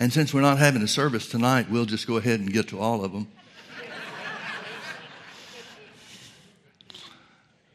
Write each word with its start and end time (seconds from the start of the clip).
And 0.00 0.12
since 0.12 0.32
we're 0.32 0.42
not 0.42 0.58
having 0.58 0.80
a 0.82 0.88
service 0.88 1.28
tonight, 1.28 1.68
we'll 1.68 1.84
just 1.84 2.06
go 2.06 2.18
ahead 2.18 2.38
and 2.38 2.52
get 2.52 2.68
to 2.68 2.78
all 2.78 3.04
of 3.04 3.12
them. 3.12 3.26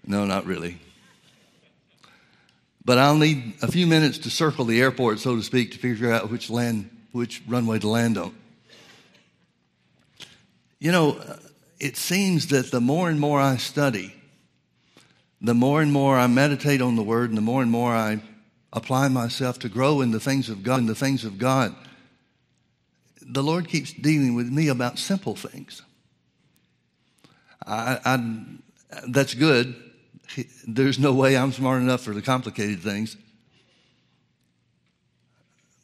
no, 0.07 0.25
not 0.25 0.45
really. 0.45 0.79
But 2.85 2.97
I'll 2.97 3.17
need 3.17 3.55
a 3.61 3.69
few 3.69 3.85
minutes 3.85 4.19
to 4.19 4.29
circle 4.29 4.63
the 4.63 4.81
airport, 4.81 5.19
so 5.19 5.35
to 5.35 5.43
speak, 5.43 5.71
to 5.71 5.77
figure 5.77 6.11
out 6.11 6.31
which 6.31 6.49
land, 6.49 6.89
which 7.11 7.41
runway 7.45 7.79
to 7.79 7.89
land 7.89 8.17
on. 8.17 8.33
You 10.79 10.91
know, 10.91 11.11
uh, 11.11 11.37
it 11.79 11.97
seems 11.97 12.47
that 12.47 12.71
the 12.71 12.81
more 12.81 13.09
and 13.09 13.19
more 13.19 13.39
I 13.39 13.57
study, 13.57 14.13
the 15.41 15.53
more 15.53 15.81
and 15.81 15.91
more 15.91 16.17
I 16.17 16.27
meditate 16.27 16.81
on 16.81 16.95
the 16.95 17.03
Word, 17.03 17.29
and 17.29 17.37
the 17.37 17.41
more 17.41 17.61
and 17.61 17.71
more 17.71 17.93
I 17.93 18.21
apply 18.71 19.09
myself 19.09 19.59
to 19.59 19.69
grow 19.69 20.01
in 20.01 20.11
the 20.11 20.19
things 20.19 20.49
of 20.49 20.63
God, 20.63 20.79
in 20.79 20.85
the 20.85 20.95
things 20.95 21.25
of 21.25 21.37
God, 21.37 21.75
the 23.25 23.43
Lord 23.43 23.67
keeps 23.67 23.93
dealing 23.93 24.35
with 24.35 24.49
me 24.49 24.67
about 24.67 24.99
simple 24.99 25.35
things. 25.35 25.81
I, 27.65 27.99
I, 28.03 28.45
that's 29.07 29.33
good. 29.33 29.75
There's 30.67 30.99
no 30.99 31.13
way 31.13 31.37
I'm 31.37 31.51
smart 31.51 31.81
enough 31.81 32.01
for 32.01 32.13
the 32.13 32.21
complicated 32.21 32.81
things. 32.81 33.17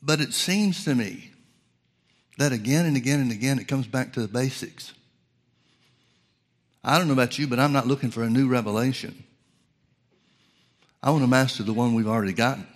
But 0.02 0.22
it 0.22 0.34
seems 0.34 0.84
to 0.86 0.96
me 0.96 1.32
that 2.38 2.52
again 2.52 2.86
and 2.86 2.96
again 2.96 3.20
and 3.20 3.32
again 3.32 3.60
it 3.60 3.68
comes 3.68 3.88
back 3.88 4.14
to 4.14 4.22
the 4.22 4.28
basics. 4.28 4.94
I 6.84 6.98
don't 6.98 7.08
know 7.08 7.14
about 7.14 7.38
you, 7.38 7.48
but 7.48 7.60
I'm 7.60 7.74
not 7.74 7.88
looking 7.88 8.12
for 8.12 8.24
a 8.24 8.30
new 8.30 8.48
revelation. 8.48 9.24
I 11.04 11.12
want 11.12 11.24
to 11.24 11.28
master 11.28 11.64
the 11.64 11.74
one 11.74 11.94
we've 11.94 12.08
already 12.08 12.34
gotten. 12.34 12.68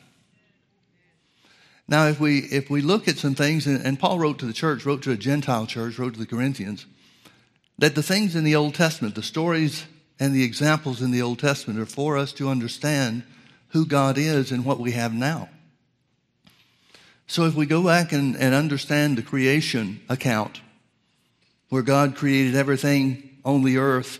Now, 1.88 2.08
if 2.08 2.20
we, 2.20 2.40
if 2.40 2.70
we 2.70 2.82
look 2.82 3.08
at 3.08 3.18
some 3.18 3.36
things, 3.36 3.68
and, 3.68 3.86
and 3.86 4.00
Paul 4.00 4.20
wrote 4.20 4.40
to 4.40 4.46
the 4.46 4.54
church, 4.54 4.86
wrote 4.86 5.02
to 5.04 5.12
a 5.12 5.18
Gentile 5.18 5.66
church, 5.66 6.00
wrote 6.00 6.14
to 6.14 6.20
the 6.20 6.26
Corinthians, 6.26 6.86
that 7.78 7.96
the 7.96 8.04
things 8.04 8.36
in 8.36 8.44
the 8.44 8.56
Old 8.56 8.76
Testament, 8.76 9.16
the 9.16 9.24
stories 9.24 9.86
and 10.20 10.34
the 10.34 10.44
examples 10.44 11.02
in 11.02 11.12
the 11.12 11.22
Old 11.22 11.40
Testament 11.40 11.80
are 11.80 11.86
for 11.86 12.18
us 12.18 12.32
to 12.34 12.50
understand 12.50 13.24
who 13.70 13.86
God 13.86 14.18
is 14.18 14.52
and 14.52 14.64
what 14.64 14.80
we 14.80 14.92
have 14.92 15.14
now. 15.14 15.50
So 17.28 17.46
if 17.46 17.56
we 17.56 17.66
go 17.66 17.84
back 17.84 18.12
and, 18.12 18.36
and 18.38 18.54
understand 18.54 19.18
the 19.18 19.24
creation 19.24 20.02
account, 20.08 20.62
where 21.70 21.82
God 21.82 22.16
created 22.16 22.56
everything 22.56 23.38
on 23.44 23.64
the 23.64 23.78
earth, 23.78 24.20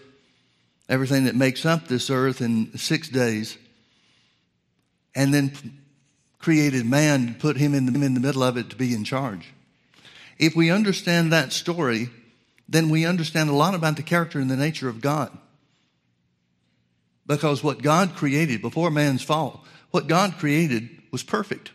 everything 0.90 1.26
that 1.26 1.36
makes 1.36 1.66
up 1.66 1.88
this 1.88 2.10
earth 2.10 2.42
in 2.42 2.76
six 2.78 3.08
days, 3.08 3.58
and 5.16 5.34
then 5.34 5.54
created 6.44 6.86
man, 6.86 7.36
put 7.40 7.56
him 7.56 7.74
in 7.74 7.86
the, 7.86 8.06
in 8.06 8.14
the 8.14 8.20
middle 8.20 8.44
of 8.44 8.58
it 8.58 8.70
to 8.70 8.76
be 8.76 8.94
in 8.94 9.06
charge. 9.06 9.54
If 10.38 10.58
we 10.58 10.70
understand 10.70 11.32
that 11.32 11.54
story, 11.54 12.10
then 12.68 12.90
we 12.90 13.06
understand 13.06 13.50
a 13.50 13.54
lot 13.54 13.74
about 13.74 13.96
the 13.96 14.04
character 14.04 14.40
and 14.40 14.52
the 14.52 14.58
nature 14.58 14.90
of 14.90 15.00
God. 15.00 15.36
Because 17.26 17.64
what 17.64 17.82
God 17.82 18.16
created 18.16 18.62
before 18.62 18.92
man's 18.92 19.24
fall, 19.24 19.64
what 19.92 20.08
God 20.08 20.34
created 20.38 20.90
was 21.12 21.24
perfect. 21.24 21.72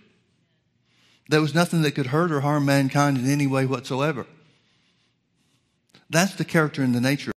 There 1.30 1.40
was 1.40 1.54
nothing 1.54 1.80
that 1.82 1.92
could 1.92 2.08
hurt 2.08 2.30
or 2.30 2.42
harm 2.42 2.66
mankind 2.66 3.16
in 3.16 3.30
any 3.30 3.46
way 3.46 3.64
whatsoever. 3.64 4.26
That's 6.10 6.34
the 6.34 6.44
character 6.44 6.82
and 6.82 6.94
the 6.94 7.00
nature 7.00 7.32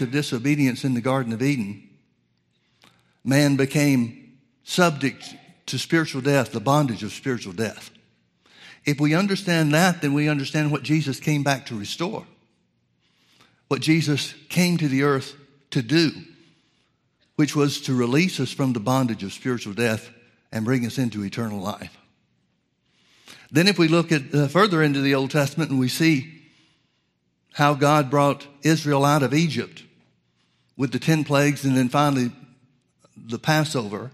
of 0.00 0.10
disobedience 0.10 0.84
in 0.84 0.94
the 0.94 1.00
Garden 1.00 1.32
of 1.32 1.42
Eden. 1.42 1.88
Man 3.22 3.54
became 3.54 4.38
subject 4.64 5.36
to 5.66 5.78
spiritual 5.78 6.20
death, 6.20 6.52
the 6.52 6.60
bondage 6.60 7.02
of 7.02 7.12
spiritual 7.12 7.52
death. 7.52 7.90
If 8.84 9.00
we 9.00 9.14
understand 9.14 9.72
that, 9.72 10.02
then 10.02 10.12
we 10.12 10.28
understand 10.28 10.70
what 10.70 10.82
Jesus 10.82 11.18
came 11.18 11.42
back 11.42 11.66
to 11.66 11.78
restore, 11.78 12.26
what 13.68 13.80
Jesus 13.80 14.34
came 14.48 14.76
to 14.78 14.88
the 14.88 15.02
earth 15.02 15.34
to 15.70 15.82
do, 15.82 16.10
which 17.36 17.56
was 17.56 17.80
to 17.82 17.94
release 17.94 18.38
us 18.40 18.52
from 18.52 18.72
the 18.72 18.80
bondage 18.80 19.22
of 19.22 19.32
spiritual 19.32 19.72
death 19.72 20.10
and 20.52 20.64
bring 20.64 20.84
us 20.86 20.98
into 20.98 21.24
eternal 21.24 21.60
life. 21.60 21.96
Then, 23.50 23.68
if 23.68 23.78
we 23.78 23.88
look 23.88 24.12
at 24.12 24.34
uh, 24.34 24.48
further 24.48 24.82
into 24.82 25.00
the 25.00 25.14
Old 25.14 25.30
Testament 25.30 25.70
and 25.70 25.78
we 25.78 25.88
see 25.88 26.42
how 27.52 27.74
God 27.74 28.10
brought 28.10 28.46
Israel 28.62 29.04
out 29.04 29.22
of 29.22 29.32
Egypt 29.32 29.84
with 30.76 30.92
the 30.92 30.98
10 30.98 31.24
plagues 31.24 31.64
and 31.64 31.76
then 31.76 31.88
finally 31.88 32.32
the 33.16 33.38
Passover, 33.38 34.10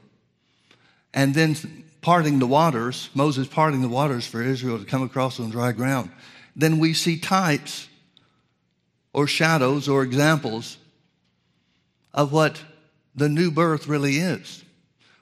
and 1.13 1.35
then 1.35 1.57
parting 2.03 2.39
the 2.39 2.47
waters, 2.47 3.11
Moses 3.15 3.47
parting 3.47 3.83
the 3.83 3.89
waters 3.89 4.27
for 4.27 4.43
Israel 4.43 4.79
to 4.79 4.85
come 4.85 5.03
across 5.03 5.39
on 5.41 5.51
dry 5.51 5.73
ground, 5.73 6.11
then 6.57 6.79
we 6.79 6.95
see 6.95 7.19
types 7.19 7.89
or 9.13 9.27
shadows 9.27 9.89
or 9.89 10.03
examples 10.03 10.79
of 12.13 12.33
what 12.33 12.63
the 13.15 13.29
new 13.29 13.51
birth 13.51 13.87
really 13.87 14.17
is. 14.17 14.65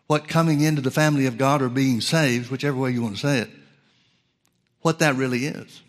What 0.06 0.26
coming 0.26 0.62
into 0.62 0.80
the 0.80 0.90
family 0.90 1.26
of 1.26 1.36
God 1.36 1.60
or 1.60 1.68
being 1.68 2.00
saved, 2.00 2.50
whichever 2.50 2.78
way 2.78 2.90
you 2.90 3.02
want 3.02 3.16
to 3.16 3.20
say 3.20 3.38
it, 3.40 3.50
what 4.80 5.00
that 5.00 5.16
really 5.16 5.46
is. 5.46 5.82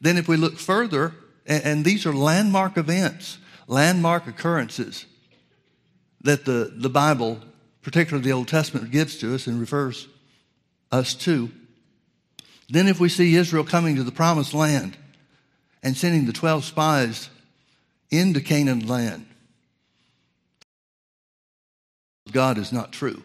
Then, 0.00 0.16
if 0.16 0.26
we 0.26 0.36
look 0.36 0.58
further, 0.58 1.14
and, 1.46 1.84
these 1.84 2.06
are 2.06 2.12
landmark 2.12 2.76
events, 2.76 3.38
landmark 3.68 4.26
occurrences 4.26 5.06
that 6.22 6.44
the, 6.44 6.72
the 6.74 6.88
Bible 6.88 7.38
particularly 7.84 8.24
the 8.24 8.32
Old 8.32 8.48
Testament, 8.48 8.90
gives 8.90 9.18
to 9.18 9.34
us 9.34 9.46
and 9.46 9.60
refers 9.60 10.08
us 10.90 11.14
to. 11.14 11.50
Then, 12.68 12.88
if 12.88 12.98
we 12.98 13.10
see 13.10 13.36
Israel 13.36 13.62
coming 13.62 13.94
to 13.96 14.02
the 14.02 14.10
promised 14.10 14.54
land 14.54 14.96
and 15.82 15.96
sending 15.96 16.24
the 16.24 16.32
12 16.32 16.64
spies 16.64 17.28
into 18.10 18.40
Canaan 18.40 18.88
land, 18.88 19.26
God 22.32 22.56
is 22.56 22.72
not 22.72 22.90
true. 22.90 23.22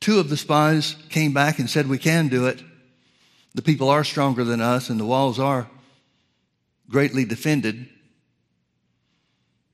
Two 0.00 0.18
of 0.18 0.28
the 0.28 0.36
spies 0.36 0.96
came 1.08 1.32
back 1.32 1.58
and 1.58 1.70
said, 1.70 1.86
We 1.86 1.98
can 1.98 2.28
do 2.28 2.46
it. 2.48 2.62
The 3.54 3.62
people 3.62 3.88
are 3.88 4.02
stronger 4.02 4.42
than 4.42 4.60
us, 4.60 4.90
and 4.90 4.98
the 4.98 5.06
walls 5.06 5.38
are 5.38 5.70
greatly 6.90 7.24
defended. 7.24 7.88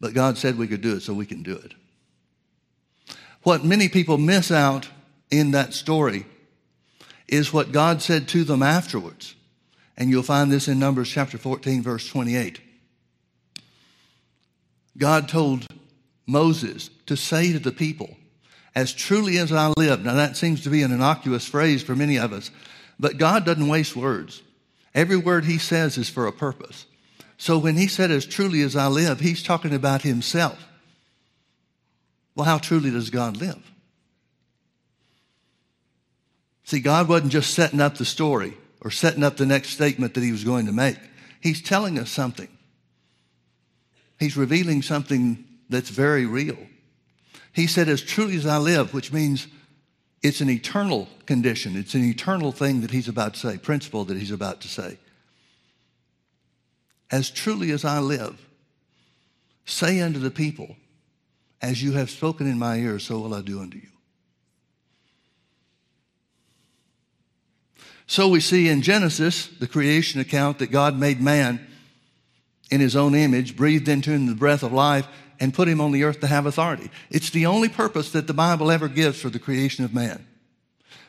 But 0.01 0.15
God 0.15 0.39
said 0.39 0.57
we 0.57 0.67
could 0.67 0.81
do 0.81 0.97
it, 0.97 1.03
so 1.03 1.13
we 1.13 1.27
can 1.27 1.43
do 1.43 1.57
it. 1.57 1.75
What 3.43 3.65
many 3.65 3.89
people 3.89 4.19
miss 4.19 4.51
out 4.51 4.89
in 5.31 5.53
that 5.53 5.75
story 5.75 6.27
is 7.29 7.53
what 7.53 7.73
God 7.73 8.03
said 8.03 8.29
to 8.29 8.45
them 8.45 8.63
afterwards. 8.63 9.35
And 9.97 10.11
you'll 10.11 10.23
find 10.23 10.51
this 10.51 10.69
in 10.69 10.79
Numbers 10.79 11.09
chapter 11.09 11.39
14, 11.39 11.83
verse 11.83 12.09
28. 12.09 12.61
God 14.97 15.29
told 15.29 15.67
Moses 16.27 16.91
to 17.07 17.17
say 17.17 17.53
to 17.53 17.59
the 17.59 17.73
people, 17.73 18.17
As 18.75 18.93
truly 18.93 19.39
as 19.39 19.53
I 19.53 19.73
live. 19.77 20.05
Now, 20.05 20.15
that 20.15 20.37
seems 20.37 20.63
to 20.65 20.71
be 20.71 20.83
an 20.83 20.93
innocuous 20.93 21.47
phrase 21.47 21.83
for 21.83 21.95
many 21.95 22.19
of 22.19 22.33
us, 22.33 22.51
but 22.99 23.19
God 23.19 23.45
doesn't 23.45 23.69
waste 23.69 23.97
words. 23.97 24.43
Every 24.95 25.17
word 25.17 25.45
he 25.45 25.59
says 25.59 25.97
is 25.97 26.09
for 26.09 26.27
a 26.27 26.33
purpose. 26.33 26.87
So 27.41 27.57
when 27.57 27.79
he 27.79 27.87
said, 27.87 28.11
as 28.11 28.27
truly 28.27 28.61
as 28.61 28.77
I 28.77 28.89
live, 28.89 29.19
he's 29.19 29.43
talking 29.43 29.75
about 29.75 30.03
himself. 30.03 30.63
Well, 32.35 32.45
how 32.45 32.59
truly 32.59 32.91
does 32.91 33.09
God 33.09 33.39
live? 33.39 33.73
See, 36.65 36.81
God 36.81 37.09
wasn't 37.09 37.33
just 37.33 37.55
setting 37.55 37.81
up 37.81 37.97
the 37.97 38.05
story 38.05 38.59
or 38.83 38.91
setting 38.91 39.25
up 39.25 39.39
the 39.39 39.47
next 39.47 39.71
statement 39.71 40.13
that 40.13 40.23
he 40.23 40.33
was 40.33 40.45
going 40.45 40.67
to 40.67 40.73
make. 40.73 40.99
He's 41.41 41.63
telling 41.63 41.99
us 41.99 42.11
something. 42.11 42.49
He's 44.19 44.37
revealing 44.37 44.83
something 44.83 45.43
that's 45.71 45.89
very 45.89 46.27
real. 46.27 46.59
He 47.55 47.67
said, 47.67 47.89
as 47.89 48.03
truly 48.03 48.37
as 48.37 48.45
I 48.45 48.59
live, 48.59 48.93
which 48.93 49.15
means 49.15 49.49
it's 50.23 50.43
an 50.43 50.51
eternal 50.51 51.09
condition. 51.25 51.75
It's 51.75 51.95
an 51.95 52.05
eternal 52.05 52.53
thing 52.53 52.83
that 52.83 52.91
he's 52.91 53.09
about 53.09 53.33
to 53.33 53.41
say, 53.41 53.57
principle 53.57 54.05
that 54.05 54.19
he's 54.19 54.31
about 54.31 54.61
to 54.61 54.69
say 54.69 54.99
as 57.11 57.31
truly 57.31 57.71
as 57.71 57.85
I 57.85 57.99
live, 57.99 58.41
say 59.65 60.01
unto 60.01 60.19
the 60.19 60.31
people, 60.31 60.77
as 61.63 61.83
you 61.83 61.93
have 61.93 62.11
spoken 62.11 62.47
in 62.47 62.59
my 62.59 62.77
ear, 62.77 62.99
so 62.99 63.19
will 63.19 63.35
I 63.35 63.43
do 63.43 63.61
unto 63.61 63.79
you. 63.79 63.89
So 68.07 68.29
we 68.29 68.41
see 68.41 68.69
in 68.69 68.83
Genesis, 68.83 69.47
the 69.47 69.69
creation 69.69 70.21
account, 70.21 70.59
that 70.59 70.73
God 70.73 70.99
made 70.99 71.21
man 71.21 71.65
in 72.71 72.81
his 72.81 72.97
own 72.97 73.15
image, 73.15 73.57
breathed 73.57 73.89
into 73.89 74.11
him 74.11 74.27
the 74.27 74.35
breath 74.35 74.63
of 74.63 74.73
life, 74.73 75.07
and 75.39 75.55
put 75.55 75.69
him 75.69 75.81
on 75.81 75.93
the 75.93 76.05
earth 76.05 76.21
to 76.21 76.27
have 76.27 76.45
authority. 76.45 76.91
It's 77.09 77.31
the 77.31 77.47
only 77.47 77.69
purpose 77.69 78.11
that 78.13 78.27
the 78.27 78.35
Bible 78.35 78.71
ever 78.71 78.89
gives 78.89 79.21
for 79.21 79.31
the 79.31 79.39
creation 79.39 79.85
of 79.85 79.95
man. 79.95 80.27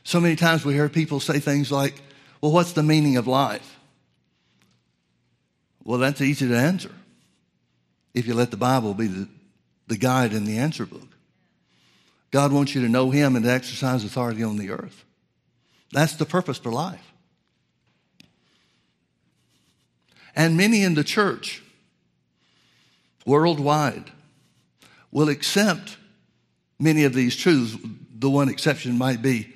So 0.04 0.20
many 0.20 0.36
times 0.36 0.64
we 0.64 0.74
hear 0.74 0.90
people 0.90 1.20
say 1.20 1.40
things 1.40 1.72
like, 1.72 2.02
well, 2.40 2.52
what's 2.52 2.74
the 2.74 2.84
meaning 2.84 3.18
of 3.18 3.28
life? 3.28 3.80
Well, 5.84 6.00
that's 6.00 6.22
easy 6.22 6.48
to 6.48 6.58
answer 6.58 6.92
if 8.14 8.28
you 8.28 8.34
let 8.34 8.52
the 8.52 8.58
Bible 8.58 8.94
be 8.94 9.08
the, 9.08 9.28
the 9.88 9.98
guide 9.98 10.34
in 10.34 10.46
the 10.46 10.58
answer 10.58 10.86
book. 10.86 11.08
God 12.30 12.52
wants 12.52 12.74
you 12.76 12.82
to 12.82 12.90
know 12.90 13.10
Him 13.10 13.36
and 13.36 13.44
to 13.46 13.52
exercise 13.52 14.04
authority 14.04 14.44
on 14.44 14.58
the 14.58 14.70
earth. 14.70 15.04
That's 15.92 16.16
the 16.16 16.26
purpose 16.26 16.58
for 16.58 16.72
life. 16.72 17.12
And 20.36 20.56
many 20.56 20.84
in 20.84 20.94
the 20.94 21.04
church 21.04 21.62
worldwide 23.26 24.12
will 25.12 25.30
accept 25.30 25.98
many 26.80 27.04
of 27.04 27.14
these 27.14 27.36
truths. 27.36 27.76
The 28.18 28.30
one 28.30 28.50
exception 28.50 28.98
might 28.98 29.22
be 29.22 29.54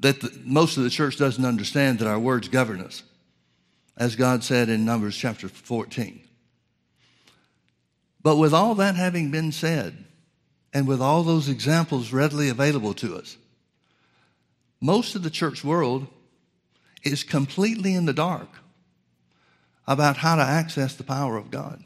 that 0.00 0.20
the, 0.20 0.38
most 0.44 0.76
of 0.76 0.82
the 0.82 0.90
church 0.90 1.16
doesn't 1.16 1.44
understand 1.44 2.00
that 2.00 2.08
our 2.08 2.18
words 2.18 2.48
govern 2.48 2.80
us, 2.82 3.02
as 3.96 4.16
God 4.16 4.42
said 4.42 4.68
in 4.68 4.84
Numbers 4.84 5.16
chapter 5.16 5.48
14. 5.48 6.20
But 8.22 8.36
with 8.36 8.54
all 8.54 8.74
that 8.76 8.96
having 8.96 9.30
been 9.30 9.52
said, 9.52 10.04
and 10.72 10.88
with 10.88 11.00
all 11.00 11.22
those 11.22 11.48
examples 11.48 12.12
readily 12.12 12.48
available 12.48 12.94
to 12.94 13.16
us, 13.16 13.36
most 14.80 15.14
of 15.14 15.22
the 15.22 15.30
church 15.30 15.62
world 15.62 16.06
is 17.04 17.22
completely 17.22 17.94
in 17.94 18.06
the 18.06 18.12
dark 18.12 18.48
about 19.86 20.16
how 20.16 20.36
to 20.36 20.42
access 20.42 20.94
the 20.94 21.04
power 21.04 21.36
of 21.36 21.50
God. 21.50 21.84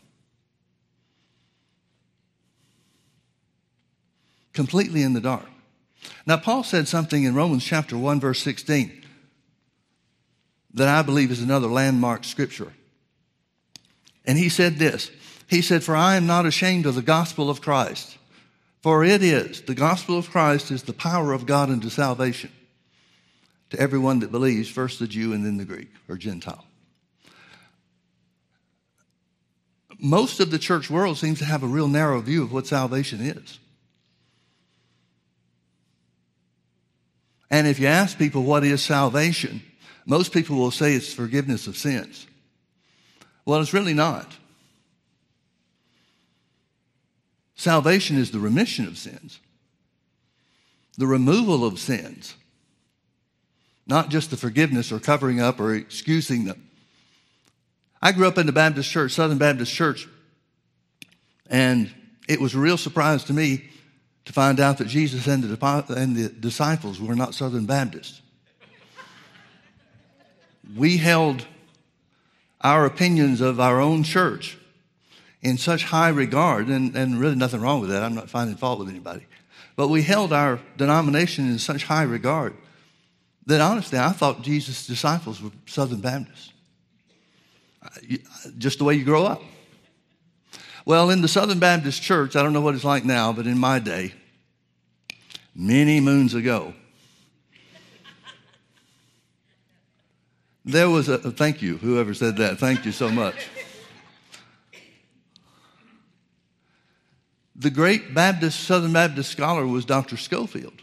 Completely 4.53 5.03
in 5.03 5.13
the 5.13 5.21
dark. 5.21 5.47
Now, 6.27 6.37
Paul 6.37 6.63
said 6.63 6.89
something 6.89 7.25
in 7.25 7.35
Romans 7.35 7.65
chapter 7.65 7.99
1, 7.99 8.21
verse 8.21 8.41
16, 8.43 9.05
that 10.79 10.89
I 10.89 11.03
believe 11.03 11.31
is 11.31 11.43
another 11.43 11.69
landmark 11.69 12.25
scripture. 12.25 12.73
And 14.25 14.37
he 14.39 14.49
said 14.49 14.77
this 14.77 15.11
He 15.47 15.63
said, 15.63 15.85
For 15.85 15.95
I 15.95 16.17
am 16.17 16.27
not 16.27 16.47
ashamed 16.47 16.87
of 16.87 16.95
the 16.95 17.03
gospel 17.03 17.51
of 17.51 17.61
Christ, 17.61 18.19
for 18.83 19.05
it 19.05 19.23
is, 19.23 19.63
the 19.63 19.75
gospel 19.75 20.19
of 20.19 20.31
Christ 20.31 20.71
is 20.71 20.83
the 20.83 20.93
power 20.93 21.33
of 21.33 21.47
God 21.47 21.71
unto 21.71 21.89
salvation 21.89 22.51
to 23.71 23.79
everyone 23.79 24.21
that 24.21 24.33
believes, 24.33 24.69
first 24.69 24.99
the 24.99 25.07
Jew 25.07 25.33
and 25.33 25.45
then 25.45 25.57
the 25.57 25.65
Greek 25.65 25.91
or 26.09 26.17
Gentile. 26.17 26.65
Most 30.01 30.41
of 30.41 30.51
the 30.51 30.59
church 30.59 30.89
world 30.89 31.19
seems 31.19 31.41
to 31.41 31.45
have 31.45 31.63
a 31.63 31.67
real 31.67 31.89
narrow 31.89 32.21
view 32.21 32.43
of 32.45 32.53
what 32.53 32.67
salvation 32.67 33.21
is. 33.21 33.59
And 37.51 37.67
if 37.67 37.81
you 37.81 37.87
ask 37.87 38.17
people 38.17 38.45
what 38.45 38.63
is 38.63 38.83
salvation, 38.83 39.63
most 40.09 40.33
people 40.33 40.57
will 40.57 40.71
say 40.71 40.95
it's 40.95 41.13
forgiveness 41.13 41.67
of 41.67 41.77
sins. 41.77 42.27
Well, 43.45 43.61
it's 43.61 43.75
really 43.75 43.93
not. 43.93 44.35
Salvation 47.57 48.17
is 48.17 48.31
the 48.31 48.39
remission 48.39 48.87
of 48.87 48.97
sins, 48.97 49.39
the 50.97 51.07
removal 51.07 51.63
of 51.63 51.79
sins, 51.79 52.35
not 53.87 54.09
just 54.09 54.31
the 54.31 54.39
forgiveness 54.39 54.91
or 54.91 54.99
covering 54.99 55.41
up 55.41 55.61
or 55.61 55.75
excusing 55.75 56.47
them. 56.47 56.71
I 58.01 58.13
grew 58.13 58.27
up 58.27 58.39
in 58.39 58.47
the 58.47 58.53
Baptist 58.53 58.91
church, 58.91 59.13
Southern 59.13 59.39
Baptist 59.39 59.75
Church, 59.75 60.09
and 61.51 61.93
it 62.29 62.41
was 62.41 62.55
a 62.55 62.59
real 62.59 62.79
surprise 62.79 63.25
to 63.25 63.35
me 63.35 63.69
to 64.25 64.33
find 64.33 64.59
out 64.59 64.79
that 64.79 64.89
Jesus 64.89 65.27
and 65.27 65.45
the, 65.45 65.95
and 65.95 66.17
the 66.17 66.31
disciples 66.31 66.99
were 66.99 67.15
not 67.15 67.35
Southern 67.35 67.67
Baptists. 67.67 68.23
We 70.77 70.99
held 70.99 71.47
our 72.61 72.85
opinions 72.85 73.41
of 73.41 73.61
our 73.61 73.81
own 73.81 74.03
church 74.03 74.59
in 75.41 75.57
such 75.57 75.85
high 75.85 76.09
regard, 76.09 76.69
and, 76.69 76.97
and 76.97 77.19
really 77.19 77.37
nothing 77.37 77.61
wrong 77.61 77.81
with 77.81 77.91
that. 77.91 78.03
I'm 78.03 78.15
not 78.15 78.29
finding 78.29 78.57
fault 78.57 78.81
with 78.81 78.89
anybody. 78.89 79.25
But 79.77 79.89
we 79.89 80.03
held 80.03 80.33
our 80.33 80.59
denomination 80.77 81.49
in 81.49 81.59
such 81.59 81.85
high 81.85 82.03
regard 82.03 82.55
that 83.47 83.61
honestly, 83.61 83.99
I 83.99 84.11
thought 84.11 84.43
Jesus' 84.43 84.87
disciples 84.87 85.41
were 85.41 85.51
Southern 85.67 86.01
Baptists. 86.01 86.53
Just 88.59 88.79
the 88.79 88.85
way 88.85 88.95
you 88.95 89.05
grow 89.05 89.25
up. 89.25 89.41
Well, 90.85 91.11
in 91.11 91.23
the 91.23 91.29
Southern 91.29 91.59
Baptist 91.59 92.03
Church, 92.03 92.35
I 92.35 92.43
don't 92.43 92.53
know 92.53 92.61
what 92.61 92.75
it's 92.75 92.85
like 92.85 93.05
now, 93.05 93.33
but 93.33 93.47
in 93.47 93.59
my 93.59 93.79
day, 93.79 94.15
many 95.55 96.01
moons 96.01 96.35
ago, 96.35 96.75
there 100.69 100.89
was 100.89 101.09
a 101.09 101.19
thank 101.19 101.63
you, 101.63 101.79
whoever 101.79 102.15
said 102.15 102.37
that. 102.37 102.59
Thank 102.59 102.85
you 102.85 102.93
so 102.93 103.11
much. 103.11 103.35
The 107.57 107.71
great 107.71 108.15
Baptist, 108.15 108.61
Southern 108.61 108.93
Baptist 108.93 109.33
scholar 109.33 109.67
was 109.67 109.85
Dr. 109.85 110.17
Scofield. 110.17 110.81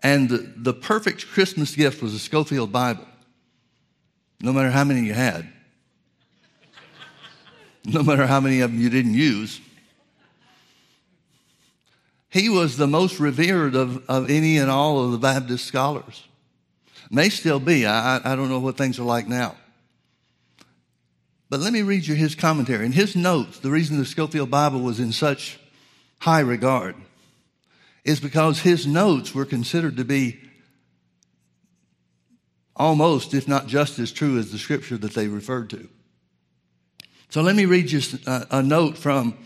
And 0.00 0.28
the, 0.28 0.52
the 0.56 0.72
perfect 0.72 1.26
Christmas 1.26 1.74
gift 1.74 2.02
was 2.02 2.14
a 2.14 2.20
Scofield 2.20 2.70
Bible, 2.70 3.06
no 4.40 4.52
matter 4.52 4.70
how 4.70 4.84
many 4.84 5.00
you 5.00 5.14
had 5.14 5.50
no 7.84 8.02
matter 8.02 8.26
how 8.26 8.40
many 8.40 8.60
of 8.60 8.70
them 8.70 8.80
you 8.80 8.90
didn't 8.90 9.14
use. 9.14 9.60
He 12.30 12.48
was 12.48 12.76
the 12.76 12.86
most 12.86 13.20
revered 13.20 13.74
of, 13.74 14.08
of 14.08 14.30
any 14.30 14.56
and 14.56 14.70
all 14.70 15.04
of 15.04 15.12
the 15.12 15.18
Baptist 15.18 15.66
scholars. 15.66 16.24
May 17.10 17.28
still 17.28 17.60
be. 17.60 17.86
I, 17.86 18.20
I 18.24 18.36
don't 18.36 18.48
know 18.48 18.60
what 18.60 18.76
things 18.76 18.98
are 18.98 19.04
like 19.04 19.28
now. 19.28 19.56
But 21.50 21.60
let 21.60 21.72
me 21.72 21.82
read 21.82 22.06
you 22.06 22.14
his 22.14 22.34
commentary. 22.34 22.86
In 22.86 22.92
his 22.92 23.14
notes, 23.14 23.60
the 23.60 23.70
reason 23.70 23.98
the 23.98 24.04
Scofield 24.04 24.50
Bible 24.50 24.80
was 24.80 24.98
in 24.98 25.12
such 25.12 25.58
high 26.20 26.40
regard 26.40 26.96
is 28.04 28.20
because 28.20 28.60
his 28.60 28.86
notes 28.86 29.34
were 29.34 29.44
considered 29.44 29.96
to 29.96 30.04
be 30.04 30.40
almost, 32.76 33.34
if 33.34 33.46
not 33.46 33.66
just 33.66 33.98
as 33.98 34.10
true 34.10 34.38
as 34.38 34.50
the 34.50 34.58
scripture 34.58 34.96
that 34.98 35.14
they 35.14 35.28
referred 35.28 35.70
to. 35.70 35.88
So 37.30 37.42
let 37.42 37.56
me 37.56 37.64
read 37.64 37.90
you 37.90 38.00
a, 38.26 38.30
uh, 38.30 38.44
a 38.50 38.62
note 38.62 38.98
from 38.98 39.36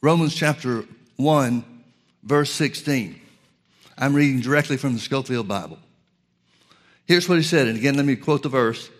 Romans 0.00 0.34
chapter 0.34 0.84
1, 1.16 1.64
verse 2.22 2.50
16. 2.52 3.20
I'm 3.98 4.14
reading 4.14 4.40
directly 4.40 4.76
from 4.76 4.94
the 4.94 5.00
Scofield 5.00 5.48
Bible. 5.48 5.78
Here's 7.06 7.28
what 7.28 7.38
he 7.38 7.44
said, 7.44 7.68
and 7.68 7.78
again, 7.78 7.96
let 7.96 8.04
me 8.04 8.16
quote 8.16 8.42
the 8.42 8.48
verse. 8.48 8.90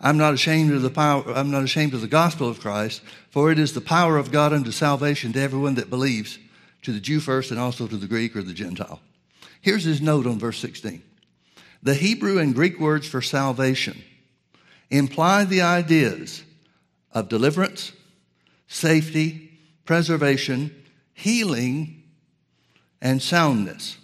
I'm 0.00 0.16
not 0.16 0.32
ashamed 0.32 0.72
of 0.72 0.80
the 0.80 0.90
power, 0.90 1.22
I'm 1.34 1.50
not 1.50 1.62
ashamed 1.62 1.92
of 1.92 2.00
the 2.00 2.08
gospel 2.08 2.48
of 2.48 2.60
Christ, 2.60 3.02
for 3.28 3.52
it 3.52 3.58
is 3.58 3.74
the 3.74 3.82
power 3.82 4.16
of 4.16 4.32
God 4.32 4.52
unto 4.52 4.70
salvation 4.70 5.32
to 5.34 5.40
everyone 5.40 5.74
that 5.74 5.90
believes, 5.90 6.38
to 6.82 6.92
the 6.92 7.00
Jew 7.00 7.20
first 7.20 7.50
and 7.50 7.60
also 7.60 7.86
to 7.86 7.96
the 7.98 8.06
Greek 8.06 8.34
or 8.34 8.42
the 8.42 8.54
Gentile. 8.54 9.00
Here's 9.60 9.84
his 9.84 10.00
note 10.00 10.26
on 10.26 10.38
verse 10.38 10.58
16. 10.58 11.02
The 11.82 11.94
Hebrew 11.94 12.38
and 12.38 12.54
Greek 12.54 12.80
words 12.80 13.06
for 13.06 13.20
salvation 13.20 14.02
imply 14.88 15.44
the 15.44 15.60
ideas 15.60 16.42
of 17.12 17.28
deliverance, 17.28 17.92
safety, 18.68 19.58
preservation, 19.84 20.74
healing, 21.12 22.02
and 23.02 23.20
soundness. 23.20 23.98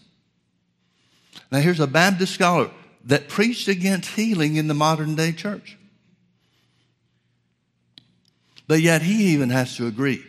Now, 1.51 1.61
here's 1.61 1.81
a 1.81 1.87
Baptist 1.87 2.35
scholar 2.35 2.71
that 3.07 3.29
preached 3.29 3.69
against 3.69 4.11
healing 4.11 4.57
in 4.57 4.67
the 4.67 4.75
modern 4.75 5.15
day 5.15 5.33
church. 5.33 5.79
But 8.69 8.81
yet, 8.81 9.03
he 9.03 9.33
even 9.33 9.51
has 9.51 9.77
to 9.77 9.87
agree 9.87 10.25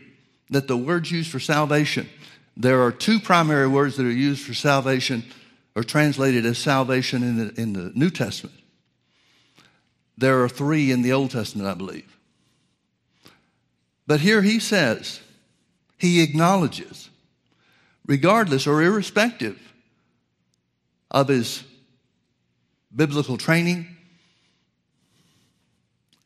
that 0.52 0.68
the 0.68 0.78
words 0.78 1.12
used 1.12 1.32
for 1.32 1.40
salvation, 1.40 2.08
there 2.56 2.82
are 2.82 2.92
two 2.92 3.20
primary 3.20 3.68
words 3.68 3.98
that 3.98 4.06
are 4.06 4.12
used 4.12 4.46
for 4.46 4.54
salvation 4.54 5.24
or 5.76 5.84
translated 5.84 6.46
as 6.46 6.58
salvation 6.58 7.24
in 7.24 7.38
the, 7.38 7.62
in 7.62 7.74
the 7.74 7.92
New 7.94 8.10
Testament. 8.10 8.56
There 10.18 10.42
are 10.44 10.50
three 10.50 10.92
in 10.92 11.02
the 11.02 11.14
Old 11.14 11.32
Testament, 11.32 11.68
I 11.68 11.74
believe. 11.74 12.18
But 14.08 14.22
here 14.22 14.42
he 14.42 14.60
says, 14.60 15.20
he 15.98 16.24
acknowledges, 16.24 17.10
regardless 18.06 18.66
or 18.66 18.82
irrespective 18.82 19.60
of 21.12 21.28
his 21.28 21.64
biblical 22.98 23.38
training, 23.38 23.88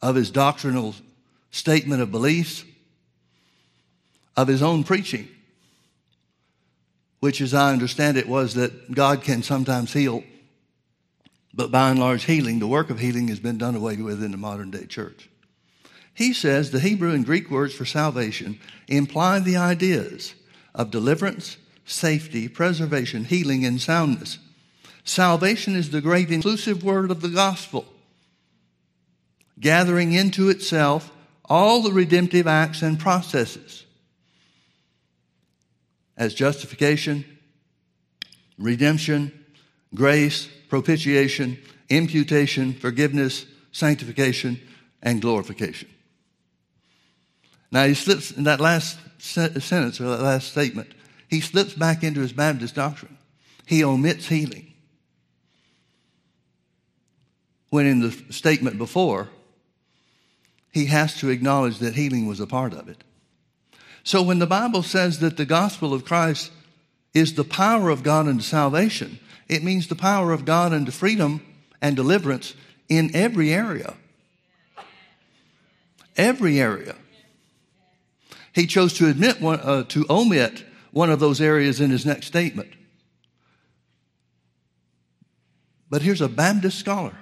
of 0.01 0.16
his 0.16 0.32
doctrinal 0.32 0.96
statement 1.51 2.01
of 2.01 2.10
beliefs, 2.10 2.63
of 4.36 4.48
his 4.48 4.63
own 4.63 4.84
preaching, 4.84 5.28
which, 7.20 7.42
as 7.42 7.54
I 7.54 7.72
understand 7.72 8.18
it, 8.18 8.28
was 8.28 8.56
that 8.56 8.92
God 8.92 9.22
can 9.22 9.44
sometimes 9.44 9.94
heal, 9.94 10.24
but 11.54 11.70
by 11.70 11.92
and 11.92 12.00
large, 12.00 12.24
healing, 12.24 12.60
the 12.60 12.68
work 12.68 12.90
of 12.90 13.00
healing, 13.00 13.28
has 13.28 13.40
been 13.40 13.58
done 13.58 13.75
away 13.75 13.98
with 13.98 14.24
in 14.24 14.32
the 14.32 14.38
modern 14.38 14.72
day 14.72 14.86
church. 14.86 15.30
He 16.13 16.34
says 16.34 16.72
the 16.72 16.80
Hebrew 16.80 17.13
and 17.13 17.25
Greek 17.25 17.51
words 17.51 17.74
for 17.74 17.86
salvation 17.86 18.60
imply 18.88 19.40
the 19.40 19.58
ideas 19.58 20.34
of 20.74 20.90
deliverance, 20.90 21.58
safety, 21.86 22.48
preservation, 22.48 23.25
healing, 23.25 23.66
and 23.66 23.80
soundness. 23.80 24.40
Salvation 25.03 25.75
is 25.75 25.89
the 25.89 26.01
great 26.01 26.29
inclusive 26.29 26.84
word 26.84 27.12
of 27.12 27.22
the 27.22 27.29
gospel, 27.29 27.86
gathering 29.60 30.13
into 30.13 30.50
itself 30.50 31.12
all 31.46 31.81
the 31.81 31.91
redemptive 31.91 32.48
acts 32.48 32.81
and 32.81 33.00
processes. 33.00 33.86
as 36.22 36.36
justification, 36.36 37.25
redemption, 38.60 39.31
grace, 39.96 40.48
propitiation, 40.70 41.58
imputation, 41.89 42.74
forgiveness, 42.74 43.48
sanctification, 43.72 44.60
and 45.01 45.20
glorification. 45.20 45.89
Now 47.72 47.86
he 47.88 47.96
slips 47.96 48.29
in 48.29 48.43
that 48.43 48.60
last 48.60 49.00
sentence 49.17 50.00
or 50.00 50.03
that 50.10 50.22
last 50.22 50.51
statement, 50.51 50.91
he 51.27 51.41
slips 51.41 51.74
back 51.74 52.03
into 52.03 52.20
his 52.20 52.34
Baptist 52.34 52.75
doctrine. 52.75 53.17
He 53.65 53.84
omits 53.84 54.27
healing. 54.27 54.71
When 57.72 57.86
in 57.86 58.01
the 58.01 58.12
statement 58.32 58.78
before, 58.78 59.30
he 60.72 60.86
has 60.88 61.18
to 61.20 61.30
acknowledge 61.30 61.80
that 61.80 61.96
healing 61.96 62.28
was 62.28 62.40
a 62.40 62.46
part 62.46 62.74
of 62.74 62.90
it. 62.90 63.04
So 64.04 64.22
when 64.22 64.40
the 64.40 64.48
Bible 64.48 64.84
says 64.84 65.20
that 65.20 65.38
the 65.38 65.46
gospel 65.46 65.94
of 65.94 66.04
Christ 66.06 66.51
is 67.13 67.34
the 67.34 67.46
power 67.46 67.90
of 67.90 68.04
God 68.04 68.28
unto 68.28 68.44
salvation, 68.44 69.20
it 69.48 69.63
means 69.63 69.88
the 69.88 69.96
power 69.96 70.34
of 70.34 70.44
God 70.44 70.74
unto 70.74 70.92
freedom 70.92 71.46
and 71.82 71.96
deliverance 71.96 72.56
in 72.90 73.16
every 73.16 73.54
area. 73.54 73.96
Every 76.18 76.60
area. 76.60 76.96
He 78.54 78.68
chose 78.68 78.94
to 78.96 79.08
admit 79.08 79.40
one, 79.40 79.62
uh, 79.62 79.84
to 79.86 80.06
omit 80.10 80.66
one 80.92 81.10
of 81.10 81.22
those 81.22 81.40
areas 81.40 81.80
in 81.80 81.90
his 81.90 82.06
next 82.06 82.28
statement. 82.28 82.70
But 85.90 86.01
here's 86.01 86.20
a 86.20 86.28
Baptist 86.28 86.78
scholar 86.78 87.16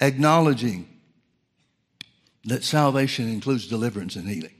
acknowledging 0.00 0.88
that 2.44 2.64
salvation 2.64 3.28
includes 3.28 3.66
deliverance 3.66 4.16
and 4.16 4.28
healing. 4.28 4.54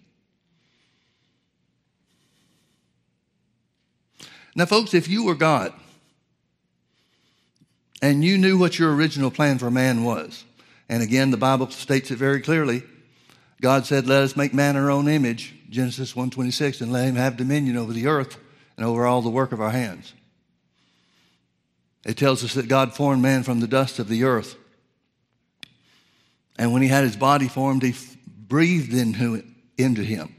Now, 4.55 4.67
folks, 4.67 4.95
if 4.95 5.09
you 5.09 5.25
were 5.25 5.35
God 5.35 5.73
and 8.03 8.25
you 8.25 8.37
knew 8.37 8.59
what 8.59 8.79
your 8.79 8.95
original 8.95 9.31
plan 9.31 9.59
for 9.59 9.71
man 9.71 10.05
was, 10.05 10.45
and 10.89 11.03
again, 11.03 11.31
the 11.31 11.37
Bible 11.37 11.71
states 11.71 12.11
it 12.11 12.19
very 12.19 12.41
clearly. 12.41 12.83
God 13.61 13.87
said, 13.87 14.07
Let 14.07 14.23
us 14.23 14.37
make 14.37 14.53
man 14.53 14.77
our 14.77 14.91
own 14.91 15.07
image, 15.09 15.55
Genesis 15.71 16.15
1:26, 16.15 16.81
and 16.81 16.93
let 16.93 17.05
him 17.05 17.15
have 17.15 17.37
dominion 17.37 17.77
over 17.77 17.93
the 17.93 18.09
earth 18.09 18.39
and 18.77 18.85
over 18.85 19.07
all 19.07 19.23
the 19.23 19.31
work 19.31 19.53
of 19.53 19.61
our 19.61 19.71
hands. 19.71 20.15
It 22.05 22.17
tells 22.17 22.43
us 22.43 22.55
that 22.55 22.69
God 22.69 22.95
formed 22.95 23.23
man 23.23 23.43
from 23.43 23.61
the 23.61 23.67
dust 23.69 23.99
of 23.99 24.09
the 24.09 24.25
earth. 24.25 24.57
And 26.61 26.75
when 26.75 26.83
he 26.83 26.89
had 26.89 27.05
his 27.05 27.17
body 27.17 27.49
formed, 27.49 27.83
he 27.83 27.95
breathed 28.27 28.93
into, 28.93 29.43
into 29.79 30.03
him 30.03 30.37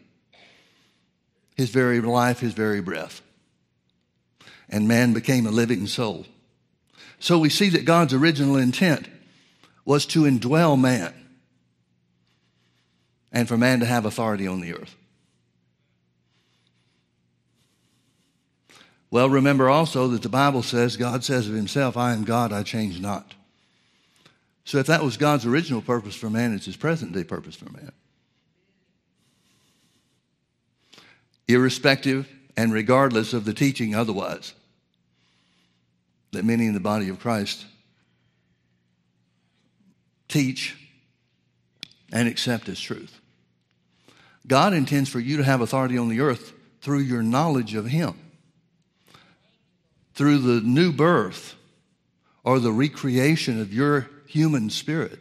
his 1.55 1.71
very 1.71 1.99
life, 1.99 2.41
his 2.41 2.53
very 2.53 2.79
breath. 2.79 3.23
And 4.69 4.87
man 4.87 5.13
became 5.13 5.47
a 5.47 5.51
living 5.51 5.87
soul. 5.87 6.27
So 7.17 7.39
we 7.39 7.49
see 7.49 7.69
that 7.69 7.85
God's 7.85 8.13
original 8.13 8.55
intent 8.57 9.07
was 9.83 10.05
to 10.07 10.25
indwell 10.25 10.79
man 10.79 11.11
and 13.31 13.47
for 13.47 13.57
man 13.57 13.79
to 13.79 13.87
have 13.87 14.05
authority 14.05 14.45
on 14.45 14.61
the 14.61 14.75
earth. 14.75 14.95
Well, 19.09 19.27
remember 19.27 19.71
also 19.71 20.07
that 20.09 20.21
the 20.21 20.29
Bible 20.29 20.61
says, 20.61 20.97
God 20.97 21.23
says 21.23 21.49
of 21.49 21.55
himself, 21.55 21.97
I 21.97 22.13
am 22.13 22.25
God, 22.25 22.53
I 22.53 22.61
change 22.61 22.99
not. 23.01 23.33
So 24.65 24.77
if 24.77 24.87
that 24.87 25.03
was 25.03 25.17
God's 25.17 25.45
original 25.45 25.81
purpose 25.81 26.15
for 26.15 26.29
man, 26.29 26.53
it's 26.53 26.65
his 26.65 26.77
present 26.77 27.13
day 27.13 27.23
purpose 27.23 27.55
for 27.55 27.69
man. 27.71 27.91
Irrespective 31.47 32.29
and 32.55 32.71
regardless 32.71 33.33
of 33.33 33.45
the 33.45 33.53
teaching 33.53 33.95
otherwise 33.95 34.53
that 36.31 36.45
many 36.45 36.65
in 36.65 36.73
the 36.73 36.79
body 36.79 37.09
of 37.09 37.19
Christ 37.19 37.65
teach 40.27 40.77
and 42.11 42.27
accept 42.27 42.69
as 42.69 42.79
truth. 42.79 43.19
God 44.47 44.73
intends 44.73 45.09
for 45.09 45.19
you 45.19 45.37
to 45.37 45.43
have 45.43 45.61
authority 45.61 45.97
on 45.97 46.09
the 46.09 46.21
earth 46.21 46.53
through 46.81 46.99
your 46.99 47.21
knowledge 47.21 47.75
of 47.75 47.85
Him, 47.87 48.15
through 50.13 50.39
the 50.39 50.61
new 50.61 50.91
birth 50.91 51.55
or 52.43 52.59
the 52.59 52.71
recreation 52.71 53.61
of 53.61 53.73
your 53.73 54.09
human 54.31 54.69
spirit 54.69 55.19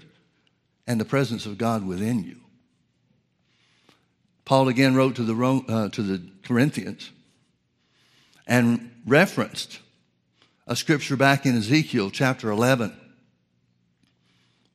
and 0.86 1.00
the 1.00 1.04
presence 1.04 1.44
of 1.44 1.58
God 1.58 1.86
within 1.86 2.22
you. 2.22 2.36
Paul 4.44 4.68
again 4.68 4.94
wrote 4.94 5.16
to 5.16 5.22
the, 5.22 5.64
uh, 5.68 5.88
to 5.90 6.02
the 6.02 6.22
Corinthians 6.44 7.10
and 8.46 8.90
referenced 9.06 9.80
a 10.66 10.76
scripture 10.76 11.16
back 11.16 11.44
in 11.44 11.56
Ezekiel 11.56 12.10
chapter 12.10 12.50
11 12.50 12.96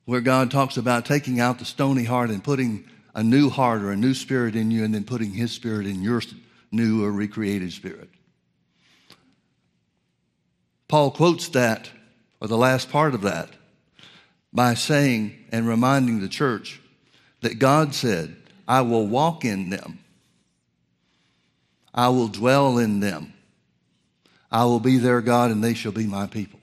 where 0.04 0.20
God 0.20 0.50
talks 0.50 0.76
about 0.76 1.04
taking 1.04 1.40
out 1.40 1.58
the 1.58 1.64
stony 1.64 2.04
heart 2.04 2.30
and 2.30 2.42
putting 2.42 2.88
a 3.14 3.22
new 3.22 3.48
heart 3.48 3.82
or 3.82 3.90
a 3.90 3.96
new 3.96 4.14
spirit 4.14 4.54
in 4.54 4.70
you 4.70 4.84
and 4.84 4.94
then 4.94 5.04
putting 5.04 5.32
his 5.32 5.50
spirit 5.50 5.86
in 5.86 6.02
your 6.02 6.22
new 6.70 7.04
or 7.04 7.10
recreated 7.10 7.72
spirit. 7.72 8.10
Paul 10.88 11.10
quotes 11.10 11.48
that, 11.48 11.90
or 12.40 12.48
the 12.48 12.56
last 12.56 12.90
part 12.90 13.14
of 13.14 13.22
that, 13.22 13.50
by 14.52 14.74
saying 14.74 15.36
and 15.52 15.68
reminding 15.68 16.20
the 16.20 16.28
church 16.28 16.80
that 17.40 17.58
God 17.58 17.94
said, 17.94 18.36
I 18.66 18.80
will 18.80 19.06
walk 19.06 19.44
in 19.44 19.70
them. 19.70 19.98
I 21.94 22.08
will 22.08 22.28
dwell 22.28 22.78
in 22.78 23.00
them. 23.00 23.32
I 24.50 24.64
will 24.64 24.80
be 24.80 24.98
their 24.98 25.20
God 25.20 25.50
and 25.50 25.62
they 25.62 25.74
shall 25.74 25.92
be 25.92 26.06
my 26.06 26.26
people. 26.26 26.60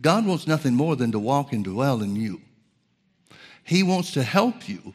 God 0.00 0.26
wants 0.26 0.46
nothing 0.46 0.74
more 0.74 0.96
than 0.96 1.12
to 1.12 1.18
walk 1.18 1.52
and 1.52 1.64
dwell 1.64 2.02
in 2.02 2.14
you. 2.14 2.40
He 3.64 3.82
wants 3.82 4.12
to 4.12 4.22
help 4.22 4.68
you 4.68 4.94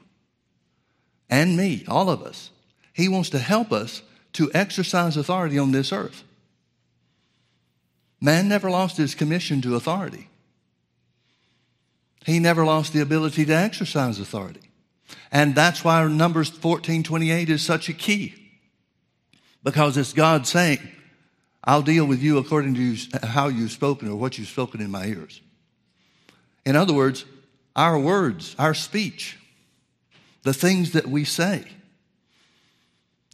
and 1.30 1.58
me, 1.58 1.84
all 1.88 2.10
of 2.10 2.24
us. 2.24 2.52
He 2.94 3.08
wants 3.08 3.30
to 3.32 3.40
help 3.40 3.72
us 3.72 4.02
to 4.34 4.52
exercise 4.54 5.18
authority 5.18 5.58
on 5.60 5.72
this 5.72 5.92
earth. 5.92 6.24
Man 8.22 8.48
never 8.48 8.70
lost 8.70 8.98
his 8.98 9.16
commission 9.16 9.62
to 9.62 9.76
authority. 9.76 10.30
He 12.26 12.40
never 12.40 12.66
lost 12.66 12.94
the 12.94 13.02
ability 13.02 13.46
to 13.46 13.54
exercise 13.54 14.20
authority. 14.20 14.62
And 15.32 15.56
that's 15.56 15.84
why 15.84 16.06
Numbers 16.08 16.50
14 16.50 17.04
28 17.04 17.50
is 17.50 17.62
such 17.62 17.90
a 17.90 17.94
key. 17.94 18.36
Because 19.64 19.98
it's 19.98 20.14
God 20.14 20.46
saying, 20.46 20.80
I'll 21.64 21.82
deal 21.82 22.06
with 22.06 22.22
you 22.22 22.38
according 22.38 22.76
to 22.76 23.26
how 23.26 23.48
you've 23.48 23.72
spoken 23.72 24.10
or 24.10 24.16
what 24.16 24.38
you've 24.38 24.50
spoken 24.50 24.82
in 24.82 24.92
my 24.92 25.06
ears. 25.06 25.42
In 26.66 26.76
other 26.76 26.94
words, 26.94 27.26
our 27.76 27.98
words, 27.98 28.56
our 28.60 28.74
speech, 28.74 29.38
the 30.44 30.54
things 30.54 30.92
that 30.92 31.08
we 31.08 31.24
say, 31.24 31.66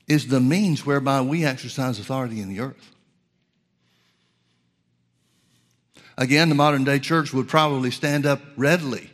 is 0.07 0.27
the 0.27 0.39
means 0.39 0.85
whereby 0.85 1.21
we 1.21 1.45
exercise 1.45 1.99
authority 1.99 2.41
in 2.41 2.49
the 2.49 2.59
earth. 2.59 2.95
Again, 6.19 6.49
the 6.49 6.55
modern 6.55 6.83
day 6.83 6.99
church 6.99 7.33
would 7.33 7.47
probably 7.47 7.91
stand 7.91 8.25
up 8.25 8.41
readily 8.57 9.09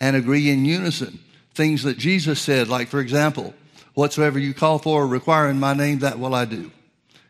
and 0.00 0.14
agree 0.14 0.48
in 0.50 0.64
unison 0.64 1.18
things 1.52 1.82
that 1.82 1.98
Jesus 1.98 2.40
said, 2.40 2.68
like, 2.68 2.86
for 2.86 3.00
example, 3.00 3.54
whatsoever 3.94 4.38
you 4.38 4.54
call 4.54 4.78
for 4.78 5.02
or 5.02 5.06
require 5.08 5.50
in 5.50 5.58
my 5.58 5.74
name, 5.74 5.98
that 5.98 6.20
will 6.20 6.32
I 6.32 6.44
do. 6.44 6.70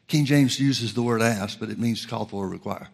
King 0.08 0.26
James 0.26 0.60
uses 0.60 0.92
the 0.92 1.02
word 1.02 1.22
ask, 1.22 1.58
but 1.58 1.70
it 1.70 1.78
means 1.78 2.04
call 2.04 2.26
for 2.26 2.44
or 2.44 2.48
require. 2.48 2.88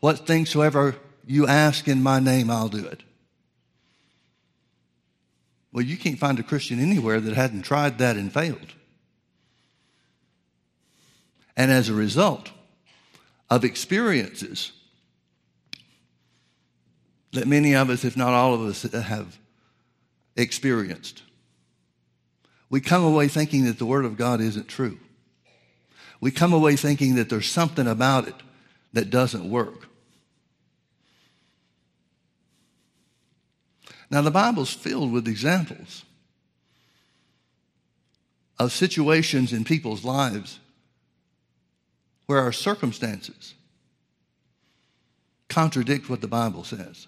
What 0.00 0.26
things 0.26 0.48
soever 0.48 0.96
you 1.26 1.46
ask 1.46 1.86
in 1.88 2.02
my 2.02 2.20
name, 2.20 2.50
I'll 2.50 2.70
do 2.70 2.86
it. 2.86 3.02
Well, 5.72 5.84
you 5.84 5.98
can't 5.98 6.18
find 6.18 6.38
a 6.38 6.42
Christian 6.42 6.80
anywhere 6.80 7.20
that 7.20 7.34
hadn't 7.34 7.62
tried 7.62 7.98
that 7.98 8.16
and 8.16 8.32
failed. 8.32 8.72
And 11.54 11.70
as 11.70 11.90
a 11.90 11.94
result 11.94 12.50
of 13.50 13.62
experiences 13.62 14.72
that 17.32 17.46
many 17.46 17.74
of 17.74 17.90
us, 17.90 18.04
if 18.04 18.16
not 18.16 18.32
all 18.32 18.54
of 18.54 18.62
us, 18.62 18.82
have 18.82 19.38
experienced, 20.36 21.22
we 22.70 22.80
come 22.80 23.04
away 23.04 23.28
thinking 23.28 23.64
that 23.64 23.78
the 23.78 23.86
Word 23.86 24.04
of 24.04 24.16
God 24.16 24.40
isn't 24.40 24.68
true 24.68 24.98
we 26.20 26.30
come 26.30 26.52
away 26.52 26.76
thinking 26.76 27.14
that 27.14 27.28
there's 27.28 27.48
something 27.48 27.86
about 27.86 28.28
it 28.28 28.34
that 28.92 29.10
doesn't 29.10 29.48
work. 29.48 29.88
Now, 34.10 34.22
the 34.22 34.30
Bible's 34.30 34.72
filled 34.72 35.12
with 35.12 35.28
examples 35.28 36.04
of 38.58 38.72
situations 38.72 39.52
in 39.52 39.64
people's 39.64 40.02
lives 40.02 40.58
where 42.26 42.40
our 42.40 42.52
circumstances 42.52 43.54
contradict 45.48 46.10
what 46.10 46.20
the 46.20 46.28
Bible 46.28 46.64
says. 46.64 47.06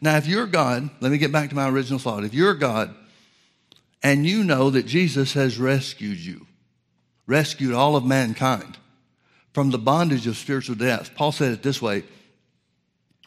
Now, 0.00 0.16
if 0.16 0.26
you're 0.26 0.46
God, 0.46 0.90
let 1.00 1.10
me 1.12 1.18
get 1.18 1.32
back 1.32 1.50
to 1.50 1.56
my 1.56 1.68
original 1.68 1.98
thought. 1.98 2.24
If 2.24 2.34
you're 2.34 2.54
God 2.54 2.94
and 4.02 4.26
you 4.26 4.44
know 4.44 4.70
that 4.70 4.86
Jesus 4.86 5.32
has 5.34 5.58
rescued 5.58 6.18
you, 6.18 6.46
rescued 7.26 7.74
all 7.74 7.96
of 7.96 8.04
mankind 8.04 8.78
from 9.52 9.70
the 9.70 9.78
bondage 9.78 10.26
of 10.26 10.36
spiritual 10.36 10.76
death. 10.76 11.14
Paul 11.14 11.32
said 11.32 11.52
it 11.52 11.62
this 11.62 11.80
way. 11.80 12.04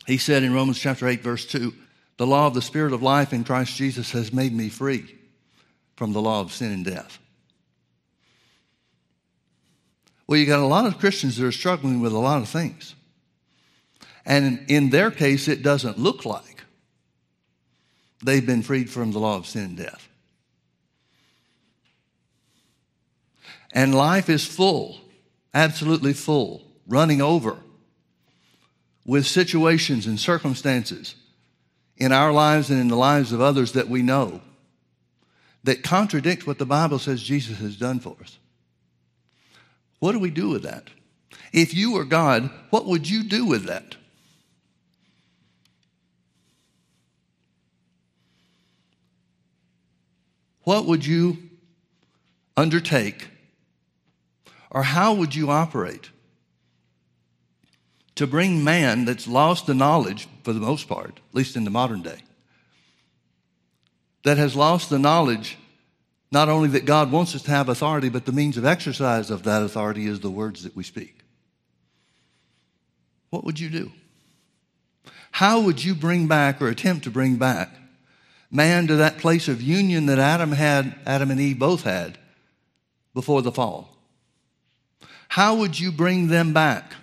He 0.05 0.17
said 0.17 0.43
in 0.43 0.53
Romans 0.53 0.79
chapter 0.79 1.07
8, 1.07 1.21
verse 1.21 1.45
2, 1.45 1.73
the 2.17 2.27
law 2.27 2.47
of 2.47 2.53
the 2.53 2.61
Spirit 2.61 2.93
of 2.93 3.01
life 3.01 3.33
in 3.33 3.43
Christ 3.43 3.75
Jesus 3.75 4.11
has 4.11 4.33
made 4.33 4.53
me 4.53 4.69
free 4.69 5.15
from 5.95 6.13
the 6.13 6.21
law 6.21 6.41
of 6.41 6.51
sin 6.51 6.71
and 6.71 6.85
death. 6.85 7.19
Well, 10.27 10.39
you 10.39 10.45
got 10.45 10.59
a 10.59 10.65
lot 10.65 10.85
of 10.85 10.99
Christians 10.99 11.37
that 11.37 11.45
are 11.45 11.51
struggling 11.51 12.01
with 12.01 12.13
a 12.13 12.19
lot 12.19 12.41
of 12.41 12.49
things. 12.49 12.93
And 14.25 14.65
in 14.67 14.89
their 14.89 15.11
case, 15.11 15.47
it 15.47 15.63
doesn't 15.63 15.97
look 15.97 16.25
like 16.25 16.63
they've 18.23 18.45
been 18.45 18.61
freed 18.61 18.89
from 18.89 19.11
the 19.11 19.19
law 19.19 19.37
of 19.37 19.47
sin 19.47 19.63
and 19.63 19.77
death. 19.77 20.07
And 23.71 23.93
life 23.93 24.29
is 24.29 24.45
full, 24.45 24.97
absolutely 25.53 26.13
full, 26.13 26.63
running 26.87 27.21
over 27.21 27.57
with 29.05 29.25
situations 29.25 30.05
and 30.05 30.19
circumstances 30.19 31.15
in 31.97 32.11
our 32.11 32.31
lives 32.31 32.69
and 32.69 32.79
in 32.79 32.87
the 32.87 32.95
lives 32.95 33.31
of 33.31 33.41
others 33.41 33.73
that 33.73 33.89
we 33.89 34.01
know 34.01 34.41
that 35.63 35.83
contradict 35.83 36.47
what 36.47 36.57
the 36.57 36.65
Bible 36.65 36.99
says 36.99 37.21
Jesus 37.21 37.59
has 37.59 37.75
done 37.75 37.99
for 37.99 38.15
us. 38.21 38.37
What 39.99 40.13
do 40.13 40.19
we 40.19 40.29
do 40.29 40.49
with 40.49 40.63
that? 40.63 40.89
If 41.51 41.73
you 41.73 41.93
were 41.93 42.05
God, 42.05 42.49
what 42.69 42.85
would 42.85 43.09
you 43.09 43.23
do 43.23 43.45
with 43.45 43.65
that? 43.65 43.95
What 50.69 50.85
would 50.85 51.03
you 51.03 51.39
undertake 52.55 53.27
or 54.69 54.83
how 54.83 55.15
would 55.15 55.33
you 55.33 55.49
operate 55.49 56.11
to 58.13 58.27
bring 58.27 58.63
man 58.63 59.05
that's 59.05 59.27
lost 59.27 59.65
the 59.65 59.73
knowledge, 59.73 60.27
for 60.43 60.53
the 60.53 60.59
most 60.59 60.87
part, 60.87 61.21
at 61.27 61.35
least 61.35 61.55
in 61.55 61.63
the 61.63 61.71
modern 61.71 62.03
day, 62.03 62.19
that 64.23 64.37
has 64.37 64.55
lost 64.55 64.91
the 64.91 64.99
knowledge 64.99 65.57
not 66.31 66.49
only 66.49 66.69
that 66.69 66.85
God 66.85 67.11
wants 67.11 67.33
us 67.33 67.41
to 67.41 67.49
have 67.49 67.67
authority, 67.67 68.09
but 68.09 68.27
the 68.27 68.31
means 68.31 68.55
of 68.55 68.63
exercise 68.63 69.31
of 69.31 69.41
that 69.41 69.63
authority 69.63 70.05
is 70.05 70.19
the 70.19 70.29
words 70.29 70.61
that 70.61 70.75
we 70.75 70.83
speak. 70.83 71.17
What 73.31 73.43
would 73.43 73.59
you 73.59 73.71
do? 73.71 73.91
How 75.31 75.61
would 75.61 75.83
you 75.83 75.95
bring 75.95 76.27
back 76.27 76.61
or 76.61 76.67
attempt 76.67 77.05
to 77.05 77.09
bring 77.09 77.37
back 77.37 77.75
man 78.51 78.87
to 78.87 78.95
that 78.97 79.17
place 79.17 79.47
of 79.47 79.61
union 79.61 80.07
that 80.07 80.19
Adam 80.19 80.51
had, 80.51 80.95
Adam 81.05 81.31
and 81.31 81.39
Eve 81.39 81.59
both 81.59 81.83
had 81.83 82.17
before 83.13 83.41
the 83.41 83.51
fall? 83.51 83.95
How 85.27 85.55
would 85.55 85.79
you 85.79 85.91
bring 85.91 86.27
them 86.27 86.53
back 86.53 86.93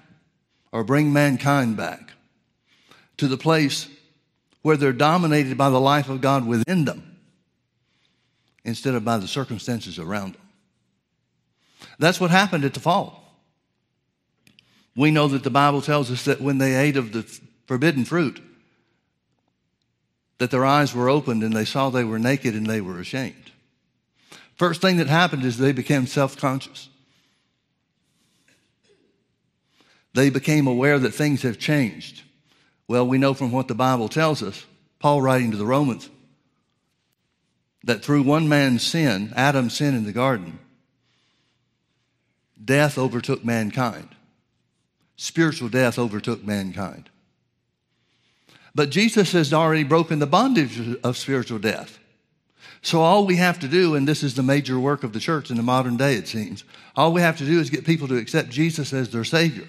or 0.73 0.83
bring 0.83 1.13
mankind 1.13 1.77
back 1.77 2.13
to 3.19 3.29
the 3.29 3.39
place 3.39 3.89
where 4.63 4.77
they're 4.77 4.93
dominated 4.93 5.57
by 5.57 5.71
the 5.71 5.81
life 5.81 6.09
of 6.09 6.21
God 6.21 6.47
within 6.47 6.85
them 6.85 7.17
instead 8.65 8.95
of 8.95 9.05
by 9.05 9.19
the 9.19 9.29
circumstances 9.29 9.99
around 9.99 10.35
them? 10.35 10.43
That's 11.99 12.21
what 12.21 12.31
happened 12.31 12.65
at 12.65 12.75
the 12.75 12.81
fall. 12.81 13.23
We 14.97 15.11
know 15.11 15.29
that 15.29 15.45
the 15.45 15.51
Bible 15.51 15.83
tells 15.83 16.11
us 16.11 16.25
that 16.25 16.41
when 16.41 16.59
they 16.59 16.75
ate 16.75 16.97
of 16.97 17.13
the 17.13 17.23
forbidden 17.67 18.05
fruit, 18.05 18.43
that 20.39 20.51
their 20.51 20.65
eyes 20.65 20.95
were 20.95 21.09
opened 21.09 21.43
and 21.43 21.55
they 21.55 21.65
saw 21.65 21.91
they 21.91 22.05
were 22.05 22.19
naked 22.19 22.55
and 22.55 22.67
they 22.67 22.81
were 22.81 23.01
ashamed. 23.01 23.51
First 24.55 24.81
thing 24.81 24.97
that 24.99 25.07
happened 25.07 25.45
is 25.45 25.59
they 25.59 25.73
became 25.73 26.07
self 26.07 26.37
conscious. 26.37 26.89
They 30.15 30.31
became 30.31 30.67
aware 30.67 30.99
that 30.99 31.13
things 31.13 31.43
have 31.43 31.59
changed. 31.59 32.23
Well, 32.89 33.07
we 33.07 33.19
know 33.19 33.35
from 33.35 33.53
what 33.53 33.69
the 33.69 33.75
Bible 33.75 34.09
tells 34.09 34.43
us, 34.43 34.65
Paul 34.99 35.21
writing 35.21 35.51
to 35.51 35.57
the 35.59 35.67
Romans, 35.67 36.09
that 37.85 38.03
through 38.03 38.23
one 38.23 38.49
man's 38.49 38.83
sin, 38.83 39.33
Adam's 39.37 39.77
sin 39.77 39.95
in 39.95 40.05
the 40.05 40.13
garden, 40.13 40.59
death 42.63 42.97
overtook 42.97 43.45
mankind. 43.45 44.09
Spiritual 45.17 45.69
death 45.69 45.99
overtook 45.99 46.45
mankind. 46.45 47.11
But 48.77 48.91
Jesus 48.91 49.33
has 49.33 49.55
already 49.55 49.85
broken 49.85 50.19
the 50.19 50.27
bondage 50.27 50.99
of 51.03 51.17
spiritual 51.17 51.59
death. 51.59 51.99
So 52.83 53.01
all 53.01 53.25
we 53.25 53.37
have 53.37 53.59
to 53.61 53.69
do, 53.69 53.95
and 53.95 54.07
this 54.07 54.23
is 54.23 54.35
the 54.35 54.43
major 54.43 54.79
work 54.79 55.03
of 55.03 55.15
the 55.15 55.19
church 55.19 55.51
in 55.51 55.57
the 55.57 55.63
modern 55.63 55.97
day, 55.97 56.17
it 56.17 56.29
seems, 56.29 56.63
all 56.95 57.15
we 57.15 57.23
have 57.23 57.39
to 57.39 57.47
do 57.47 57.59
is 57.59 57.71
get 57.71 57.87
people 57.87 58.07
to 58.09 58.19
accept 58.19 58.51
Jesus 58.51 58.93
as 58.93 59.09
their 59.09 59.25
Savior. 59.25 59.67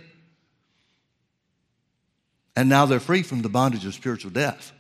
And 2.57 2.67
now 2.67 2.85
they're 2.85 2.99
free 2.99 3.23
from 3.23 3.43
the 3.43 3.49
bondage 3.49 3.85
of 3.85 3.93
spiritual 3.93 4.31
death. 4.31 4.73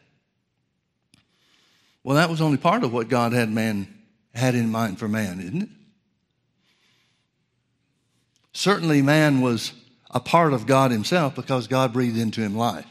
Well, 2.03 2.17
that 2.17 2.29
was 2.29 2.41
only 2.41 2.57
part 2.57 2.83
of 2.83 2.91
what 2.91 3.07
God 3.07 3.31
had 3.31 3.49
man 3.49 3.87
had 4.35 4.55
in 4.55 4.69
mind 4.69 4.99
for 4.99 5.07
man, 5.07 5.39
isn't 5.39 5.61
it? 5.61 5.69
Certainly 8.51 9.03
man 9.03 9.39
was 9.39 9.71
a 10.11 10.19
part 10.19 10.51
of 10.51 10.65
God 10.65 10.91
himself 10.91 11.33
because 11.33 11.67
God 11.67 11.93
breathed 11.93 12.17
into 12.17 12.41
him 12.41 12.57
life. 12.57 12.85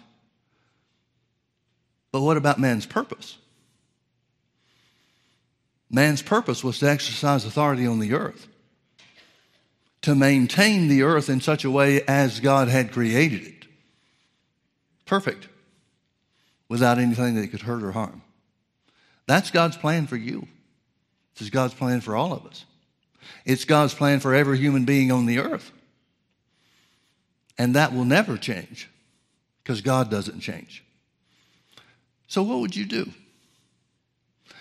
But 2.16 2.22
what 2.22 2.38
about 2.38 2.58
man's 2.58 2.86
purpose? 2.86 3.36
Man's 5.90 6.22
purpose 6.22 6.64
was 6.64 6.78
to 6.78 6.88
exercise 6.88 7.44
authority 7.44 7.86
on 7.86 7.98
the 7.98 8.14
earth, 8.14 8.48
to 10.00 10.14
maintain 10.14 10.88
the 10.88 11.02
earth 11.02 11.28
in 11.28 11.42
such 11.42 11.66
a 11.66 11.70
way 11.70 12.00
as 12.08 12.40
God 12.40 12.68
had 12.68 12.90
created 12.90 13.42
it 13.42 13.66
perfect 15.04 15.46
without 16.70 16.98
anything 16.98 17.34
that 17.34 17.48
could 17.48 17.60
hurt 17.60 17.82
or 17.82 17.92
harm. 17.92 18.22
That's 19.26 19.50
God's 19.50 19.76
plan 19.76 20.06
for 20.06 20.16
you. 20.16 20.48
This 21.34 21.42
is 21.42 21.50
God's 21.50 21.74
plan 21.74 22.00
for 22.00 22.16
all 22.16 22.32
of 22.32 22.46
us. 22.46 22.64
It's 23.44 23.66
God's 23.66 23.92
plan 23.92 24.20
for 24.20 24.34
every 24.34 24.56
human 24.56 24.86
being 24.86 25.12
on 25.12 25.26
the 25.26 25.40
earth. 25.40 25.70
And 27.58 27.74
that 27.74 27.92
will 27.92 28.06
never 28.06 28.38
change 28.38 28.88
because 29.62 29.82
God 29.82 30.10
doesn't 30.10 30.40
change. 30.40 30.82
So, 32.28 32.42
what 32.42 32.60
would 32.60 32.74
you 32.74 32.84
do? 32.84 33.10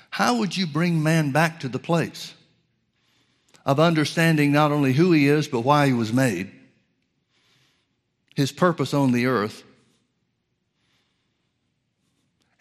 How 0.09 0.37
would 0.37 0.55
you 0.55 0.67
bring 0.67 1.03
man 1.03 1.31
back 1.31 1.59
to 1.61 1.67
the 1.67 1.79
place 1.79 2.33
of 3.65 3.79
understanding 3.79 4.51
not 4.51 4.71
only 4.71 4.93
who 4.93 5.11
he 5.11 5.27
is, 5.27 5.47
but 5.47 5.61
why 5.61 5.87
he 5.87 5.93
was 5.93 6.13
made, 6.13 6.51
his 8.35 8.51
purpose 8.51 8.93
on 8.93 9.11
the 9.11 9.25
earth, 9.25 9.63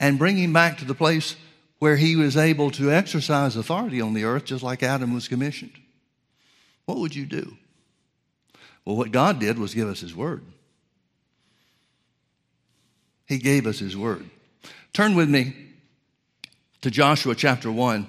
and 0.00 0.18
bring 0.18 0.36
him 0.36 0.52
back 0.52 0.78
to 0.78 0.84
the 0.84 0.94
place 0.94 1.36
where 1.78 1.96
he 1.96 2.16
was 2.16 2.36
able 2.36 2.70
to 2.70 2.90
exercise 2.90 3.56
authority 3.56 4.00
on 4.00 4.14
the 4.14 4.24
earth 4.24 4.44
just 4.44 4.62
like 4.62 4.82
Adam 4.82 5.12
was 5.12 5.28
commissioned. 5.28 5.78
What 6.86 6.98
would 6.98 7.14
you 7.14 7.26
do? 7.26 7.56
Well, 8.84 8.96
what 8.96 9.12
God 9.12 9.38
did 9.38 9.58
was 9.58 9.74
give 9.74 9.88
us 9.88 10.00
his 10.00 10.14
word. 10.14 10.42
He 13.26 13.38
gave 13.38 13.66
us 13.66 13.78
his 13.78 13.96
word. 13.96 14.28
Turn 14.92 15.14
with 15.14 15.28
me 15.28 15.54
to 16.82 16.90
Joshua 16.90 17.34
chapter 17.34 17.70
1. 17.70 18.08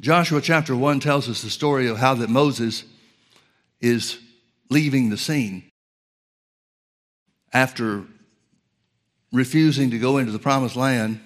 Joshua 0.00 0.40
chapter 0.40 0.74
1 0.74 0.98
tells 0.98 1.28
us 1.28 1.42
the 1.42 1.50
story 1.50 1.86
of 1.88 1.96
how 1.96 2.14
that 2.14 2.28
Moses 2.28 2.84
is 3.80 4.18
leaving 4.68 5.10
the 5.10 5.16
scene 5.16 5.70
after 7.52 8.04
refusing 9.32 9.90
to 9.90 9.98
go 9.98 10.18
into 10.18 10.32
the 10.32 10.38
promised 10.38 10.74
land 10.74 11.20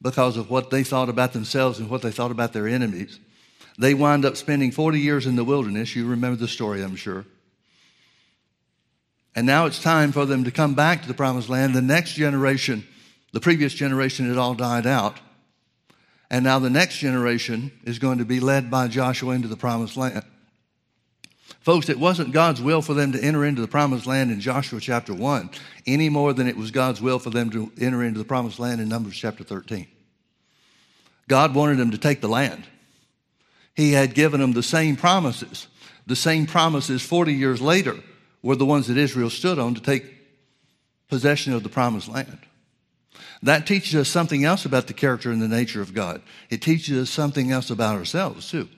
because 0.00 0.36
of 0.36 0.50
what 0.50 0.70
they 0.70 0.84
thought 0.84 1.08
about 1.08 1.32
themselves 1.32 1.78
and 1.78 1.90
what 1.90 2.02
they 2.02 2.12
thought 2.12 2.30
about 2.30 2.52
their 2.52 2.68
enemies. 2.68 3.18
They 3.78 3.94
wind 3.94 4.24
up 4.24 4.36
spending 4.36 4.70
40 4.70 5.00
years 5.00 5.26
in 5.26 5.36
the 5.36 5.44
wilderness. 5.44 5.96
You 5.96 6.06
remember 6.06 6.36
the 6.36 6.48
story, 6.48 6.82
I'm 6.82 6.96
sure. 6.96 7.24
And 9.36 9.46
now 9.46 9.66
it's 9.66 9.82
time 9.82 10.12
for 10.12 10.24
them 10.24 10.44
to 10.44 10.50
come 10.50 10.74
back 10.74 11.02
to 11.02 11.08
the 11.08 11.14
promised 11.14 11.50
land. 11.50 11.74
The 11.74 11.82
next 11.82 12.14
generation, 12.14 12.86
the 13.32 13.40
previous 13.40 13.74
generation 13.74 14.26
had 14.26 14.38
all 14.38 14.54
died 14.54 14.86
out. 14.86 15.20
And 16.30 16.42
now 16.42 16.58
the 16.58 16.70
next 16.70 16.96
generation 16.96 17.70
is 17.84 17.98
going 17.98 18.18
to 18.18 18.24
be 18.24 18.40
led 18.40 18.70
by 18.70 18.88
Joshua 18.88 19.34
into 19.34 19.46
the 19.46 19.56
promised 19.56 19.96
land. 19.96 20.24
Folks, 21.60 21.90
it 21.90 21.98
wasn't 21.98 22.32
God's 22.32 22.62
will 22.62 22.80
for 22.80 22.94
them 22.94 23.12
to 23.12 23.22
enter 23.22 23.44
into 23.44 23.60
the 23.60 23.68
promised 23.68 24.06
land 24.06 24.30
in 24.30 24.40
Joshua 24.40 24.80
chapter 24.80 25.12
1 25.12 25.50
any 25.86 26.08
more 26.08 26.32
than 26.32 26.48
it 26.48 26.56
was 26.56 26.70
God's 26.70 27.02
will 27.02 27.18
for 27.18 27.30
them 27.30 27.50
to 27.50 27.70
enter 27.78 28.02
into 28.02 28.18
the 28.18 28.24
promised 28.24 28.58
land 28.58 28.80
in 28.80 28.88
Numbers 28.88 29.16
chapter 29.16 29.44
13. 29.44 29.86
God 31.28 31.54
wanted 31.54 31.76
them 31.76 31.90
to 31.90 31.98
take 31.98 32.20
the 32.20 32.28
land. 32.28 32.64
He 33.74 33.92
had 33.92 34.14
given 34.14 34.40
them 34.40 34.52
the 34.52 34.62
same 34.62 34.96
promises. 34.96 35.66
The 36.06 36.16
same 36.16 36.46
promises 36.46 37.02
40 37.02 37.34
years 37.34 37.60
later 37.60 37.96
were 38.42 38.56
the 38.56 38.66
ones 38.66 38.86
that 38.86 38.96
Israel 38.96 39.30
stood 39.30 39.58
on 39.58 39.74
to 39.74 39.80
take 39.80 40.04
possession 41.08 41.52
of 41.52 41.62
the 41.62 41.68
promised 41.68 42.08
land. 42.08 42.38
That 43.42 43.66
teaches 43.66 43.94
us 43.94 44.08
something 44.08 44.44
else 44.44 44.64
about 44.64 44.86
the 44.86 44.92
character 44.92 45.30
and 45.30 45.40
the 45.40 45.48
nature 45.48 45.80
of 45.80 45.94
God. 45.94 46.22
It 46.50 46.62
teaches 46.62 46.98
us 46.98 47.10
something 47.10 47.50
else 47.50 47.70
about 47.70 47.96
ourselves, 47.96 48.50
too. 48.50 48.68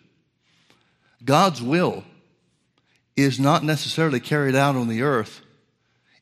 God's 1.24 1.62
will 1.62 2.04
is 3.16 3.40
not 3.40 3.64
necessarily 3.64 4.20
carried 4.20 4.54
out 4.54 4.76
on 4.76 4.88
the 4.88 5.02
earth 5.02 5.40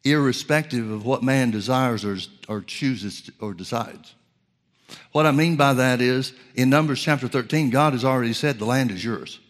irrespective 0.05 0.91
of 0.91 1.05
what 1.05 1.23
man 1.23 1.51
desires 1.51 2.05
or, 2.05 2.17
or 2.49 2.63
chooses 2.63 3.29
or 3.41 3.53
decides. 3.53 4.15
What 5.13 5.27
I 5.27 5.33
mean 5.33 5.57
by 5.57 5.75
that 5.75 6.01
is 6.01 6.33
in 6.55 6.71
Numbers 6.71 7.03
chapter 7.03 7.27
13, 7.27 7.71
God 7.71 7.93
has 7.93 8.05
already 8.05 8.33
said 8.33 8.59
the 8.59 8.65
land 8.65 8.93
is 8.93 9.05
yours. 9.05 9.41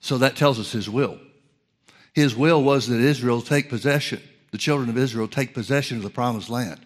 So 0.00 0.18
that 0.18 0.34
tells 0.34 0.58
us 0.58 0.72
his 0.72 0.88
will. 0.88 1.18
His 2.12 2.36
will 2.36 2.62
was 2.62 2.86
that 2.88 3.00
Israel 3.00 3.40
take 3.40 3.68
possession, 3.68 4.20
the 4.50 4.58
children 4.58 4.90
of 4.90 4.98
Israel 4.98 5.28
take 5.28 5.54
possession 5.54 5.96
of 5.96 6.02
the 6.02 6.10
promised 6.10 6.50
land. 6.50 6.80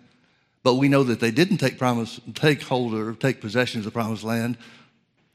But 0.63 0.75
we 0.75 0.89
know 0.89 1.05
that 1.05 1.21
they 1.21 1.31
didn't 1.31 1.59
take 1.59 1.79
promise, 1.79 2.21
take 2.35 2.63
hold 2.63 2.95
or 2.95 3.15
take 3.15 3.41
possession 3.41 3.81
of 3.81 3.85
the 3.85 3.91
promised 3.91 4.25
land 4.25 4.57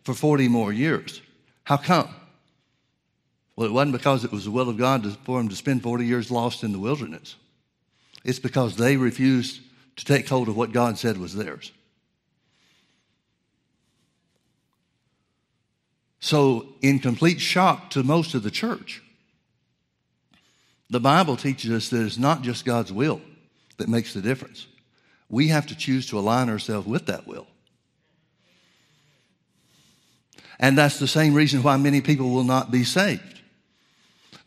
for 0.03 0.13
40 0.13 0.47
more 0.47 0.73
years. 0.73 1.21
How 1.63 1.77
come? 1.77 2.13
Well, 3.55 3.67
it 3.67 3.73
wasn't 3.73 3.93
because 3.93 4.23
it 4.23 4.31
was 4.31 4.45
the 4.45 4.51
will 4.51 4.69
of 4.69 4.77
God 4.77 5.05
for 5.23 5.37
them 5.37 5.49
to 5.49 5.55
spend 5.55 5.83
40 5.83 6.05
years 6.05 6.31
lost 6.31 6.63
in 6.63 6.71
the 6.71 6.79
wilderness. 6.79 7.35
It's 8.23 8.39
because 8.39 8.75
they 8.75 8.97
refused 8.97 9.61
to 9.97 10.05
take 10.05 10.27
hold 10.27 10.47
of 10.47 10.55
what 10.55 10.71
God 10.71 10.97
said 10.97 11.17
was 11.17 11.35
theirs. 11.35 11.71
So, 16.19 16.67
in 16.81 16.99
complete 16.99 17.41
shock 17.41 17.89
to 17.91 18.03
most 18.03 18.35
of 18.35 18.43
the 18.43 18.51
church, 18.51 19.01
the 20.91 20.99
Bible 20.99 21.37
teaches 21.37 21.71
us 21.71 21.89
that 21.89 22.05
it's 22.05 22.17
not 22.17 22.41
just 22.41 22.65
God's 22.65 22.91
will 22.91 23.21
that 23.77 23.87
makes 23.87 24.13
the 24.13 24.21
difference. 24.21 24.67
We 25.29 25.47
have 25.47 25.65
to 25.67 25.75
choose 25.75 26.05
to 26.07 26.19
align 26.19 26.49
ourselves 26.49 26.85
with 26.85 27.05
that 27.05 27.25
will. 27.25 27.47
And 30.59 30.77
that's 30.77 30.99
the 30.99 31.07
same 31.07 31.33
reason 31.33 31.63
why 31.63 31.77
many 31.77 32.01
people 32.01 32.29
will 32.29 32.43
not 32.43 32.71
be 32.71 32.83
saved. 32.83 33.41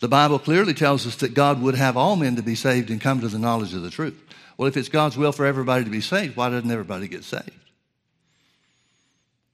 The 0.00 0.08
Bible 0.08 0.38
clearly 0.38 0.74
tells 0.74 1.06
us 1.06 1.16
that 1.16 1.32
God 1.32 1.62
would 1.62 1.76
have 1.76 1.96
all 1.96 2.14
men 2.14 2.36
to 2.36 2.42
be 2.42 2.54
saved 2.54 2.90
and 2.90 3.00
come 3.00 3.22
to 3.22 3.28
the 3.28 3.38
knowledge 3.38 3.72
of 3.72 3.80
the 3.80 3.90
truth. 3.90 4.20
Well, 4.58 4.68
if 4.68 4.76
it's 4.76 4.90
God's 4.90 5.16
will 5.16 5.32
for 5.32 5.46
everybody 5.46 5.84
to 5.84 5.90
be 5.90 6.02
saved, 6.02 6.36
why 6.36 6.50
doesn't 6.50 6.70
everybody 6.70 7.08
get 7.08 7.24
saved? 7.24 7.50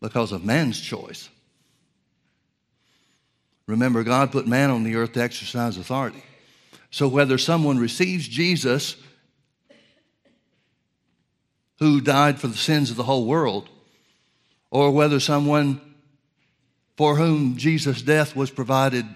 Because 0.01 0.33
of 0.33 0.45
man's 0.45 0.81
choice. 0.81 1.29
Remember, 3.69 4.03
God 4.03 4.33
put 4.33 4.49
man 4.49 4.71
on 4.71 4.83
the 4.83 4.97
earth 4.97 5.13
to 5.13 5.23
exercise 5.23 5.79
authority. 5.79 6.25
So 6.91 7.07
whether 7.09 7.39
someone 7.39 7.79
receives 7.79 8.27
Jesus, 8.27 8.97
who 11.79 12.01
died 12.01 12.41
for 12.41 12.49
the 12.49 12.57
sins 12.57 12.91
of 12.91 12.97
the 12.97 13.05
whole 13.05 13.27
world, 13.27 13.69
or 14.71 14.91
whether 14.91 15.21
someone 15.21 15.81
for 16.97 17.17
whom 17.17 17.57
Jesus' 17.57 18.03
death 18.03 18.37
was 18.37 18.51
provided 18.51 19.07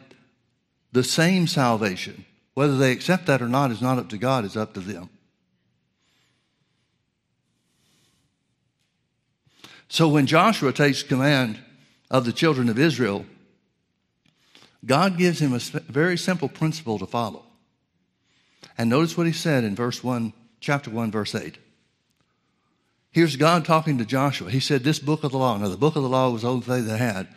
the 0.92 1.04
same 1.04 1.46
salvation, 1.46 2.24
whether 2.54 2.78
they 2.78 2.92
accept 2.92 3.26
that 3.26 3.42
or 3.42 3.48
not 3.48 3.70
is 3.70 3.82
not 3.82 3.98
up 3.98 4.08
to 4.08 4.16
God, 4.16 4.44
it's 4.44 4.56
up 4.56 4.72
to 4.74 4.80
them. 4.80 5.10
So 9.88 10.08
when 10.08 10.26
Joshua 10.26 10.72
takes 10.72 11.02
command 11.02 11.58
of 12.10 12.24
the 12.24 12.32
children 12.32 12.68
of 12.68 12.78
Israel, 12.78 13.26
God 14.84 15.18
gives 15.18 15.40
him 15.40 15.52
a 15.52 15.58
very 15.58 16.16
simple 16.16 16.48
principle 16.48 16.98
to 16.98 17.06
follow. 17.06 17.44
And 18.76 18.90
notice 18.90 19.16
what 19.16 19.26
he 19.26 19.32
said 19.32 19.64
in 19.64 19.74
verse 19.74 20.02
1, 20.02 20.32
chapter 20.60 20.90
1, 20.90 21.10
verse 21.10 21.34
8. 21.34 21.58
Here's 23.10 23.36
God 23.36 23.64
talking 23.64 23.98
to 23.98 24.04
Joshua. 24.04 24.50
He 24.50 24.58
said, 24.58 24.82
This 24.82 24.98
book 24.98 25.22
of 25.22 25.30
the 25.30 25.38
law. 25.38 25.56
Now, 25.56 25.68
the 25.68 25.76
book 25.76 25.94
of 25.94 26.02
the 26.02 26.08
law 26.08 26.30
was 26.30 26.42
the 26.42 26.50
only 26.50 26.64
thing 26.64 26.86
they 26.86 26.98
had. 26.98 27.28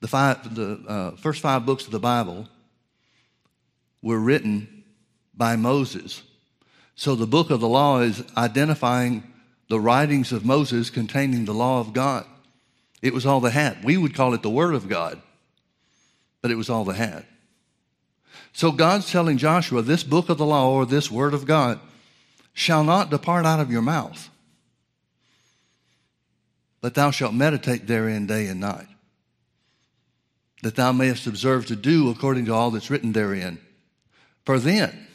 The, 0.00 0.08
five, 0.08 0.54
the 0.54 0.82
uh, 0.86 1.10
first 1.12 1.40
five 1.40 1.64
books 1.64 1.86
of 1.86 1.90
the 1.92 1.98
Bible 1.98 2.48
were 4.02 4.20
written 4.20 4.84
by 5.34 5.56
Moses. 5.56 6.22
So 6.96 7.14
the 7.14 7.26
book 7.26 7.50
of 7.50 7.60
the 7.60 7.68
law 7.68 8.00
is 8.00 8.22
identifying 8.36 9.22
the 9.68 9.80
writings 9.80 10.32
of 10.32 10.44
Moses 10.44 10.90
containing 10.90 11.44
the 11.44 11.54
law 11.54 11.80
of 11.80 11.92
God. 11.92 12.26
It 13.02 13.14
was 13.14 13.26
all 13.26 13.40
they 13.40 13.50
had. 13.50 13.84
We 13.84 13.96
would 13.96 14.14
call 14.14 14.34
it 14.34 14.42
the 14.42 14.50
Word 14.50 14.74
of 14.74 14.88
God, 14.88 15.20
but 16.42 16.50
it 16.50 16.56
was 16.56 16.70
all 16.70 16.84
they 16.84 16.96
had. 16.96 17.26
So 18.52 18.72
God's 18.72 19.10
telling 19.10 19.36
Joshua, 19.36 19.82
this 19.82 20.02
book 20.02 20.28
of 20.28 20.38
the 20.38 20.46
law 20.46 20.70
or 20.70 20.86
this 20.86 21.10
word 21.10 21.34
of 21.34 21.46
God 21.46 21.78
shall 22.54 22.84
not 22.84 23.10
depart 23.10 23.44
out 23.44 23.60
of 23.60 23.70
your 23.70 23.82
mouth, 23.82 24.30
but 26.80 26.94
thou 26.94 27.10
shalt 27.10 27.34
meditate 27.34 27.86
therein 27.86 28.26
day 28.26 28.46
and 28.46 28.60
night, 28.60 28.88
that 30.62 30.74
thou 30.74 30.92
mayest 30.92 31.26
observe 31.26 31.66
to 31.66 31.76
do 31.76 32.08
according 32.08 32.46
to 32.46 32.54
all 32.54 32.70
that's 32.70 32.88
written 32.88 33.12
therein. 33.12 33.58
For 34.46 34.58
then, 34.58 35.06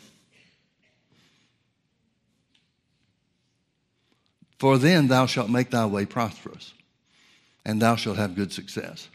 for 4.60 4.78
then 4.78 5.08
thou 5.08 5.26
shalt 5.26 5.50
make 5.50 5.72
thy 5.72 5.88
way 5.88 6.06
prosperous, 6.06 6.74
and 7.66 7.82
thou 7.82 7.96
shalt 7.96 8.18
have 8.18 8.36
good 8.36 8.54
success. 8.54 9.08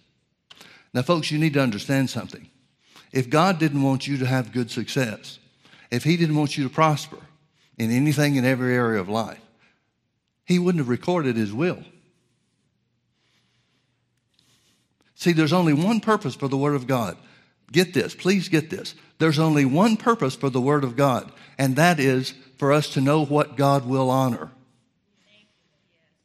Now, 0.92 1.02
folks, 1.02 1.30
you 1.30 1.38
need 1.38 1.52
to 1.52 1.60
understand 1.60 2.10
something. 2.10 2.48
If 3.12 3.30
God 3.30 3.58
didn't 3.58 3.82
want 3.82 4.06
you 4.06 4.18
to 4.18 4.26
have 4.26 4.52
good 4.52 4.70
success, 4.70 5.38
if 5.90 6.04
He 6.04 6.16
didn't 6.16 6.36
want 6.36 6.56
you 6.56 6.64
to 6.64 6.70
prosper 6.70 7.18
in 7.78 7.90
anything 7.90 8.36
in 8.36 8.44
every 8.44 8.74
area 8.74 9.00
of 9.00 9.08
life, 9.08 9.40
He 10.44 10.58
wouldn't 10.58 10.80
have 10.80 10.88
recorded 10.88 11.36
His 11.36 11.52
will. 11.52 11.82
See, 15.14 15.32
there's 15.32 15.52
only 15.52 15.72
one 15.72 16.00
purpose 16.00 16.34
for 16.34 16.48
the 16.48 16.58
Word 16.58 16.74
of 16.74 16.86
God. 16.86 17.16
Get 17.72 17.94
this, 17.94 18.14
please 18.14 18.48
get 18.48 18.70
this. 18.70 18.94
There's 19.18 19.38
only 19.38 19.64
one 19.64 19.96
purpose 19.96 20.36
for 20.36 20.50
the 20.50 20.60
Word 20.60 20.84
of 20.84 20.94
God, 20.94 21.32
and 21.58 21.76
that 21.76 21.98
is 21.98 22.34
for 22.58 22.72
us 22.72 22.90
to 22.90 23.00
know 23.00 23.24
what 23.24 23.56
God 23.56 23.86
will 23.86 24.10
honor 24.10 24.50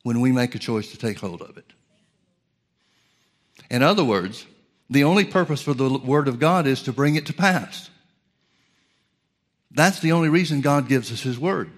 when 0.04 0.20
we 0.20 0.32
make 0.32 0.56
a 0.56 0.60
choice 0.60 0.92
to 0.92 0.98
take 0.98 1.20
hold 1.20 1.42
of 1.42 1.58
it. 1.58 1.66
In 3.70 3.82
other 3.82 4.04
words, 4.04 4.46
the 4.92 5.06
only 5.06 5.24
purpose 5.24 5.62
for 5.62 5.74
the 5.74 5.90
Word 5.90 6.28
of 6.28 6.38
God 6.38 6.68
is 6.68 6.84
to 6.84 6.92
bring 6.92 7.16
it 7.16 7.26
to 7.28 7.34
pass. 7.34 7.90
That's 9.72 10.02
the 10.02 10.12
only 10.12 10.28
reason 10.28 10.60
God 10.60 10.90
gives 10.90 11.14
us 11.14 11.22
His 11.22 11.40
Word. 11.40 11.72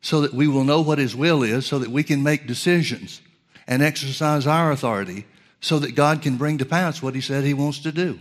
So 0.00 0.20
that 0.20 0.32
we 0.32 0.46
will 0.46 0.62
know 0.62 0.82
what 0.82 0.98
His 0.98 1.16
will 1.16 1.42
is, 1.42 1.66
so 1.66 1.80
that 1.80 1.90
we 1.90 2.04
can 2.04 2.22
make 2.22 2.46
decisions 2.46 3.20
and 3.66 3.82
exercise 3.82 4.46
our 4.46 4.70
authority, 4.70 5.26
so 5.60 5.80
that 5.80 5.96
God 5.96 6.22
can 6.22 6.36
bring 6.36 6.58
to 6.58 6.64
pass 6.64 7.02
what 7.02 7.16
He 7.16 7.20
said 7.20 7.42
He 7.42 7.54
wants 7.54 7.80
to 7.80 7.90
do. 7.90 8.20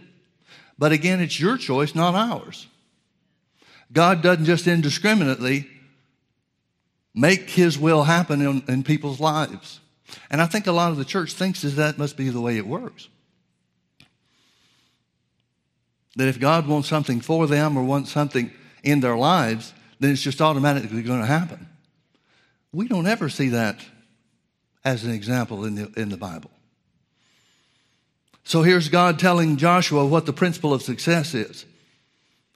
But 0.79 0.91
again, 0.91 1.21
it's 1.21 1.39
your 1.39 1.57
choice, 1.57 1.93
not 1.93 2.15
ours. 2.15 2.65
God 3.91 4.23
doesn't 4.23 4.45
just 4.45 4.65
indiscriminately 4.65 5.67
make 7.13 7.51
His 7.51 7.77
will 7.77 8.05
happen 8.05 8.41
in, 8.41 8.63
in 8.67 8.83
people's 8.83 9.19
lives. 9.19 9.79
And 10.31 10.41
I 10.41 10.47
think 10.47 10.65
a 10.65 10.71
lot 10.71 10.89
of 10.89 10.97
the 10.97 11.05
church 11.05 11.33
thinks 11.33 11.61
that 11.61 11.75
that 11.75 11.99
must 11.99 12.17
be 12.17 12.29
the 12.29 12.41
way 12.41 12.57
it 12.57 12.65
works. 12.65 13.09
That 16.15 16.27
if 16.27 16.39
God 16.39 16.67
wants 16.67 16.87
something 16.87 17.21
for 17.21 17.47
them 17.47 17.77
or 17.77 17.83
wants 17.83 18.11
something 18.11 18.51
in 18.83 18.99
their 18.99 19.17
lives, 19.17 19.73
then 19.99 20.11
it's 20.11 20.21
just 20.21 20.41
automatically 20.41 21.01
going 21.01 21.21
to 21.21 21.25
happen. 21.25 21.67
We 22.71 22.87
don't 22.87 23.07
ever 23.07 23.29
see 23.29 23.49
that 23.49 23.79
as 24.83 25.03
an 25.03 25.11
example 25.11 25.65
in 25.65 25.75
the, 25.75 25.91
in 25.95 26.09
the 26.09 26.17
Bible. 26.17 26.51
So 28.43 28.61
here's 28.61 28.89
God 28.89 29.19
telling 29.19 29.57
Joshua 29.57 30.05
what 30.05 30.25
the 30.25 30.33
principle 30.33 30.73
of 30.73 30.81
success 30.81 31.33
is. 31.33 31.65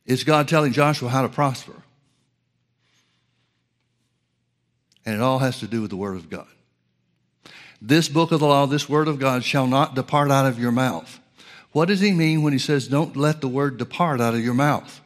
It's 0.06 0.24
God 0.24 0.48
telling 0.48 0.74
Joshua 0.74 1.10
how 1.10 1.22
to 1.22 1.30
prosper. 1.30 1.74
And 5.06 5.16
it 5.16 5.22
all 5.22 5.40
has 5.40 5.60
to 5.60 5.68
do 5.68 5.82
with 5.82 5.90
the 5.90 5.98
Word 5.98 6.18
of 6.18 6.30
God. 6.30 6.48
This 7.82 8.10
book 8.10 8.32
of 8.32 8.40
the 8.40 8.48
law, 8.48 8.66
this 8.66 8.90
Word 8.90 9.08
of 9.08 9.20
God, 9.20 9.44
shall 9.44 9.68
not 9.68 9.96
depart 9.96 10.32
out 10.32 10.46
of 10.46 10.60
your 10.60 10.72
mouth 10.72 11.20
what 11.72 11.88
does 11.88 12.00
he 12.00 12.12
mean 12.12 12.42
when 12.42 12.54
he 12.54 12.60
says, 12.60 12.88
don't 12.88 13.16
let 13.16 13.42
the 13.42 13.48
word 13.48 13.78
depart 13.78 14.22
out 14.22 14.34
of 14.34 14.44
your 14.44 14.54
mouth? 14.54 15.02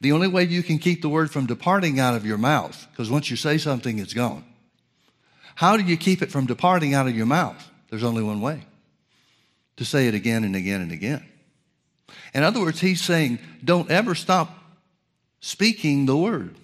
The 0.00 0.12
only 0.12 0.28
way 0.28 0.44
you 0.44 0.62
can 0.62 0.78
keep 0.78 1.02
the 1.02 1.08
word 1.08 1.30
from 1.30 1.46
departing 1.46 1.98
out 1.98 2.14
of 2.14 2.24
your 2.24 2.38
mouth, 2.38 2.86
because 2.90 3.10
once 3.10 3.30
you 3.30 3.36
say 3.36 3.58
something, 3.58 3.98
it's 3.98 4.14
gone. 4.14 4.44
How 5.56 5.76
do 5.76 5.82
you 5.82 5.96
keep 5.96 6.22
it 6.22 6.30
from 6.30 6.46
departing 6.46 6.94
out 6.94 7.08
of 7.08 7.16
your 7.16 7.26
mouth? 7.26 7.68
There's 7.90 8.04
only 8.04 8.22
one 8.22 8.40
way 8.40 8.62
to 9.76 9.84
say 9.84 10.06
it 10.06 10.14
again 10.14 10.44
and 10.44 10.54
again 10.54 10.80
and 10.80 10.92
again. 10.92 11.24
In 12.32 12.42
other 12.42 12.60
words, 12.60 12.80
he's 12.80 13.00
saying, 13.00 13.38
don't 13.64 13.90
ever 13.90 14.14
stop 14.14 14.56
speaking 15.40 16.06
the 16.06 16.16
word. 16.16 16.56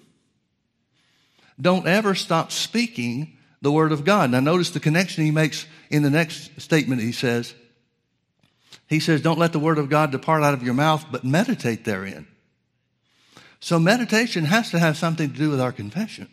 Don't 1.60 1.86
ever 1.86 2.14
stop 2.14 2.50
speaking 2.52 3.36
the 3.62 3.72
word 3.72 3.92
of 3.92 4.04
God. 4.04 4.30
Now, 4.30 4.40
notice 4.40 4.70
the 4.70 4.80
connection 4.80 5.24
he 5.24 5.30
makes 5.30 5.66
in 5.90 6.02
the 6.02 6.10
next 6.10 6.60
statement. 6.60 7.00
He 7.00 7.12
says, 7.12 7.54
he 8.94 9.00
says, 9.00 9.20
Don't 9.20 9.40
let 9.40 9.52
the 9.52 9.58
word 9.58 9.78
of 9.78 9.90
God 9.90 10.12
depart 10.12 10.44
out 10.44 10.54
of 10.54 10.62
your 10.62 10.72
mouth, 10.72 11.04
but 11.10 11.24
meditate 11.24 11.84
therein. 11.84 12.28
So 13.58 13.80
meditation 13.80 14.44
has 14.44 14.70
to 14.70 14.78
have 14.78 14.96
something 14.96 15.32
to 15.32 15.36
do 15.36 15.50
with 15.50 15.60
our 15.60 15.72
confession. 15.72 16.28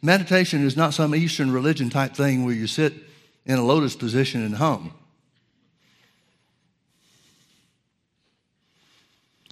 Meditation 0.00 0.64
is 0.64 0.76
not 0.76 0.94
some 0.94 1.14
Eastern 1.14 1.52
religion 1.52 1.90
type 1.90 2.14
thing 2.14 2.44
where 2.44 2.54
you 2.54 2.66
sit 2.66 2.94
in 3.44 3.58
a 3.58 3.64
lotus 3.64 3.94
position 3.94 4.42
and 4.42 4.54
hum. 4.54 4.94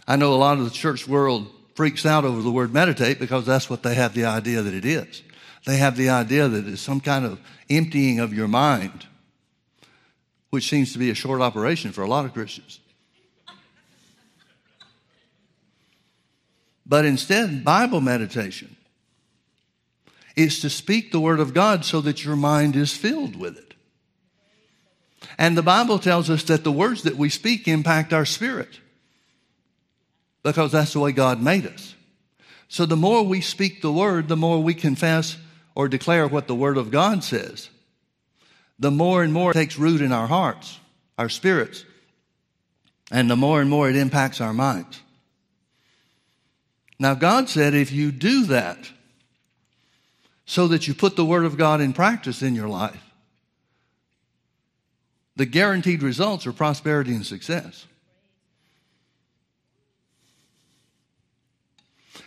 I 0.09 0.17
know 0.17 0.33
a 0.33 0.37
lot 0.37 0.59
of 0.59 0.65
the 0.65 0.71
church 0.71 1.07
world 1.07 1.51
freaks 1.75 2.07
out 2.07 2.25
over 2.25 2.41
the 2.41 2.51
word 2.51 2.73
meditate 2.73 3.19
because 3.19 3.45
that's 3.45 3.69
what 3.69 3.83
they 3.83 3.95
have 3.95 4.15
the 4.15 4.25
idea 4.25 4.63
that 4.63 4.75
it 4.75 4.87
is. 4.87 5.23
They 5.67 5.77
have 5.77 5.97
the 5.97 6.09
idea 6.09 6.49
that 6.49 6.67
it's 6.67 6.81
some 6.81 7.01
kind 7.01 7.27
of 7.27 7.39
emptying 7.69 8.21
of 8.21 8.33
your 8.33 8.49
mind, 8.49 9.07
which 10.53 10.69
seems 10.69 10.93
to 10.93 10.99
be 10.99 11.09
a 11.09 11.15
short 11.15 11.41
operation 11.41 11.93
for 11.93 12.03
a 12.03 12.07
lot 12.07 12.27
of 12.27 12.35
Christians. 12.35 12.79
But 16.85 17.07
instead, 17.07 17.65
Bible 17.65 18.03
meditation 18.03 18.77
is 20.37 20.61
to 20.61 20.69
speak 20.69 21.11
the 21.11 21.21
Word 21.21 21.41
of 21.41 21.55
God 21.55 21.87
so 21.87 22.03
that 22.03 22.23
your 22.23 22.37
mind 22.37 22.77
is 22.77 22.93
filled 22.95 23.35
with 23.35 23.57
it. 23.57 23.73
And 25.39 25.57
the 25.57 25.63
Bible 25.63 25.99
tells 25.99 26.29
us 26.29 26.43
that 26.45 26.65
the 26.65 26.71
words 26.71 27.05
that 27.05 27.17
we 27.17 27.31
speak 27.31 27.67
impact 27.67 28.13
our 28.13 28.27
spirit 28.27 28.79
because 30.43 30.73
that's 30.73 30.93
the 30.93 31.01
way 31.01 31.13
God 31.13 31.41
made 31.41 31.67
us. 31.67 31.95
So 32.69 32.85
the 32.85 32.95
more 32.95 33.23
we 33.23 33.41
speak 33.41 33.81
the 33.81 33.91
Word, 33.93 34.29
the 34.29 34.37
more 34.37 34.63
we 34.63 34.75
confess 34.75 35.39
or 35.75 35.89
declare 35.89 36.29
what 36.29 36.47
the 36.47 36.55
Word 36.55 36.77
of 36.77 36.91
God 36.91 37.25
says, 37.25 37.71
the 38.83 38.91
more 38.91 39.23
and 39.23 39.33
more 39.33 39.53
it 39.53 39.55
takes 39.55 39.79
root 39.79 40.01
in 40.01 40.11
our 40.11 40.27
hearts, 40.27 40.81
our 41.17 41.29
spirits, 41.29 41.85
and 43.13 43.31
the 43.31 43.37
more 43.37 43.61
and 43.61 43.71
more 43.71 43.89
it 43.89 43.95
impacts 43.95 44.41
our 44.41 44.53
minds. 44.53 45.01
Now, 46.99 47.15
God 47.15 47.49
said 47.49 47.75
if 47.75 47.93
you 47.93 48.11
do 48.11 48.45
that, 48.47 48.91
so 50.45 50.67
that 50.67 50.89
you 50.89 50.95
put 50.95 51.15
the 51.15 51.25
Word 51.25 51.45
of 51.45 51.57
God 51.57 51.81
in 51.81 51.93
practice 51.93 52.43
in 52.43 52.57
your 52.57 52.69
life, 52.69 53.05
the 55.37 55.47
guaranteed 55.47 56.03
results 56.03 56.45
are 56.45 56.53
prosperity 56.53 57.15
and 57.15 57.25
success. 57.25 57.87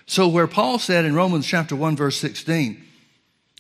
So, 0.05 0.29
where 0.29 0.47
Paul 0.47 0.79
said 0.79 1.03
in 1.03 1.15
Romans 1.15 1.45
chapter 1.45 1.75
1, 1.75 1.97
verse 1.97 2.17
16, 2.17 2.81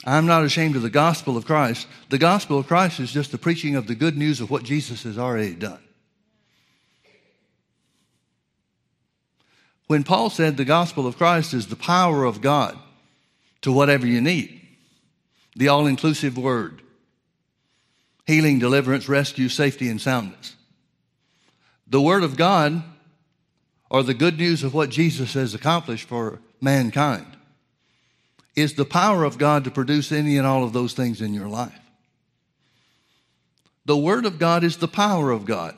I'm 0.03 0.25
not 0.25 0.43
ashamed 0.43 0.75
of 0.75 0.81
the 0.81 0.89
gospel 0.89 1.37
of 1.37 1.45
Christ, 1.45 1.87
the 2.09 2.17
gospel 2.17 2.59
of 2.59 2.67
Christ 2.67 2.99
is 2.99 3.13
just 3.13 3.31
the 3.31 3.37
preaching 3.37 3.75
of 3.75 3.87
the 3.87 3.95
good 3.95 4.17
news 4.17 4.41
of 4.41 4.51
what 4.51 4.63
Jesus 4.63 5.03
has 5.03 5.17
already 5.17 5.55
done. 5.55 5.79
When 9.87 10.03
Paul 10.03 10.29
said 10.29 10.57
the 10.57 10.65
gospel 10.65 11.07
of 11.07 11.17
Christ 11.17 11.53
is 11.53 11.67
the 11.67 11.75
power 11.75 12.25
of 12.25 12.41
God 12.41 12.77
to 13.61 13.71
whatever 13.71 14.05
you 14.05 14.19
need, 14.19 14.61
the 15.55 15.67
all 15.67 15.85
inclusive 15.85 16.37
word, 16.37 16.81
healing, 18.25 18.59
deliverance, 18.59 19.07
rescue, 19.07 19.47
safety, 19.47 19.87
and 19.87 20.01
soundness. 20.01 20.55
The 21.87 22.01
word 22.01 22.23
of 22.23 22.35
God 22.35 22.83
or 23.89 24.01
the 24.01 24.15
good 24.15 24.39
news 24.39 24.63
of 24.63 24.73
what 24.73 24.89
Jesus 24.89 25.35
has 25.35 25.53
accomplished 25.53 26.07
for 26.07 26.41
mankind 26.59 27.34
is 28.55 28.73
the 28.73 28.85
power 28.85 29.23
of 29.23 29.37
God 29.37 29.63
to 29.63 29.71
produce 29.71 30.11
any 30.11 30.37
and 30.37 30.47
all 30.47 30.63
of 30.63 30.73
those 30.73 30.93
things 30.93 31.21
in 31.21 31.33
your 31.33 31.47
life. 31.47 31.77
The 33.85 33.97
Word 33.97 34.25
of 34.25 34.39
God 34.39 34.63
is 34.63 34.77
the 34.77 34.87
power 34.87 35.31
of 35.31 35.45
God. 35.45 35.75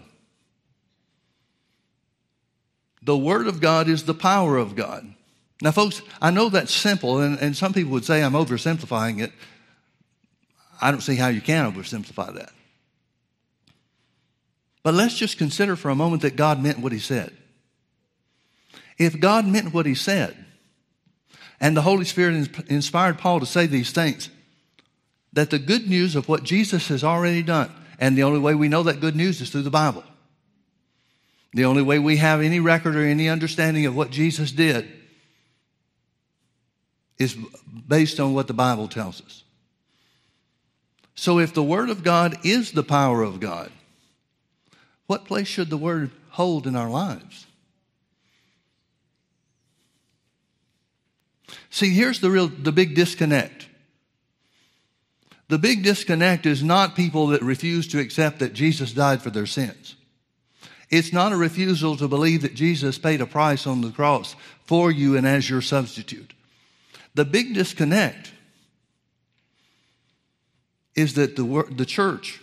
The 3.01 3.17
Word 3.17 3.47
of 3.47 3.59
God 3.59 3.87
is 3.87 4.03
the 4.03 4.13
power 4.13 4.57
of 4.57 4.75
God. 4.75 5.13
Now, 5.61 5.71
folks, 5.71 6.01
I 6.21 6.29
know 6.29 6.49
that's 6.49 6.73
simple, 6.73 7.19
and, 7.19 7.39
and 7.39 7.55
some 7.55 7.73
people 7.73 7.91
would 7.93 8.05
say 8.05 8.23
I'm 8.23 8.33
oversimplifying 8.33 9.21
it. 9.21 9.31
I 10.79 10.91
don't 10.91 11.01
see 11.01 11.15
how 11.15 11.29
you 11.29 11.41
can 11.41 11.71
oversimplify 11.71 12.35
that. 12.35 12.51
But 14.83 14.93
let's 14.93 15.17
just 15.17 15.37
consider 15.37 15.75
for 15.75 15.89
a 15.89 15.95
moment 15.95 16.21
that 16.21 16.35
God 16.35 16.61
meant 16.61 16.79
what 16.79 16.91
He 16.91 16.99
said. 16.99 17.33
If 18.97 19.19
God 19.19 19.45
meant 19.45 19.73
what 19.73 19.85
he 19.85 19.95
said, 19.95 20.35
and 21.59 21.75
the 21.75 21.81
Holy 21.81 22.05
Spirit 22.05 22.49
inspired 22.69 23.17
Paul 23.17 23.39
to 23.39 23.45
say 23.45 23.65
these 23.65 23.91
things, 23.91 24.29
that 25.33 25.49
the 25.49 25.59
good 25.59 25.89
news 25.89 26.15
of 26.15 26.29
what 26.29 26.43
Jesus 26.43 26.87
has 26.89 27.03
already 27.03 27.43
done, 27.43 27.71
and 27.99 28.17
the 28.17 28.23
only 28.23 28.39
way 28.39 28.53
we 28.55 28.67
know 28.67 28.83
that 28.83 28.99
good 28.99 29.15
news 29.15 29.41
is 29.41 29.49
through 29.49 29.63
the 29.63 29.69
Bible. 29.69 30.03
The 31.53 31.65
only 31.65 31.81
way 31.81 31.97
we 31.97 32.17
have 32.17 32.41
any 32.41 32.59
record 32.59 32.95
or 32.95 33.03
any 33.03 33.29
understanding 33.29 33.85
of 33.85 33.95
what 33.95 34.11
Jesus 34.11 34.51
did 34.51 34.87
is 37.17 37.35
based 37.87 38.19
on 38.19 38.35
what 38.35 38.47
the 38.47 38.53
Bible 38.53 38.87
tells 38.87 39.21
us. 39.21 39.43
So 41.15 41.39
if 41.39 41.55
the 41.55 41.63
Word 41.63 41.89
of 41.89 42.03
God 42.03 42.37
is 42.43 42.73
the 42.73 42.83
power 42.83 43.23
of 43.23 43.39
God, 43.39 43.71
what 45.07 45.25
place 45.25 45.47
should 45.47 45.71
the 45.71 45.77
Word 45.77 46.11
hold 46.29 46.67
in 46.67 46.75
our 46.75 46.89
lives? 46.89 47.46
See, 51.69 51.91
here's 51.91 52.19
the 52.19 52.29
real 52.29 52.47
the 52.47 52.71
big 52.71 52.95
disconnect. 52.95 53.67
The 55.49 55.57
big 55.57 55.83
disconnect 55.83 56.45
is 56.45 56.61
not 56.61 56.95
people 56.95 57.27
that 57.27 57.41
refuse 57.41 57.87
to 57.89 57.99
accept 57.99 58.39
that 58.39 58.53
Jesus 58.53 58.91
died 58.91 59.21
for 59.21 59.29
their 59.29 59.45
sins. 59.45 59.95
It's 60.89 61.13
not 61.13 61.31
a 61.31 61.37
refusal 61.37 61.97
to 61.97 62.07
believe 62.07 62.41
that 62.41 62.53
Jesus 62.53 62.97
paid 62.97 63.21
a 63.21 63.25
price 63.25 63.67
on 63.67 63.81
the 63.81 63.91
cross 63.91 64.35
for 64.65 64.91
you 64.91 65.15
and 65.17 65.27
as 65.27 65.49
your 65.49 65.61
substitute. 65.61 66.33
The 67.13 67.25
big 67.25 67.53
disconnect 67.53 68.31
is 70.95 71.13
that 71.13 71.35
the, 71.35 71.65
the 71.71 71.85
church, 71.85 72.41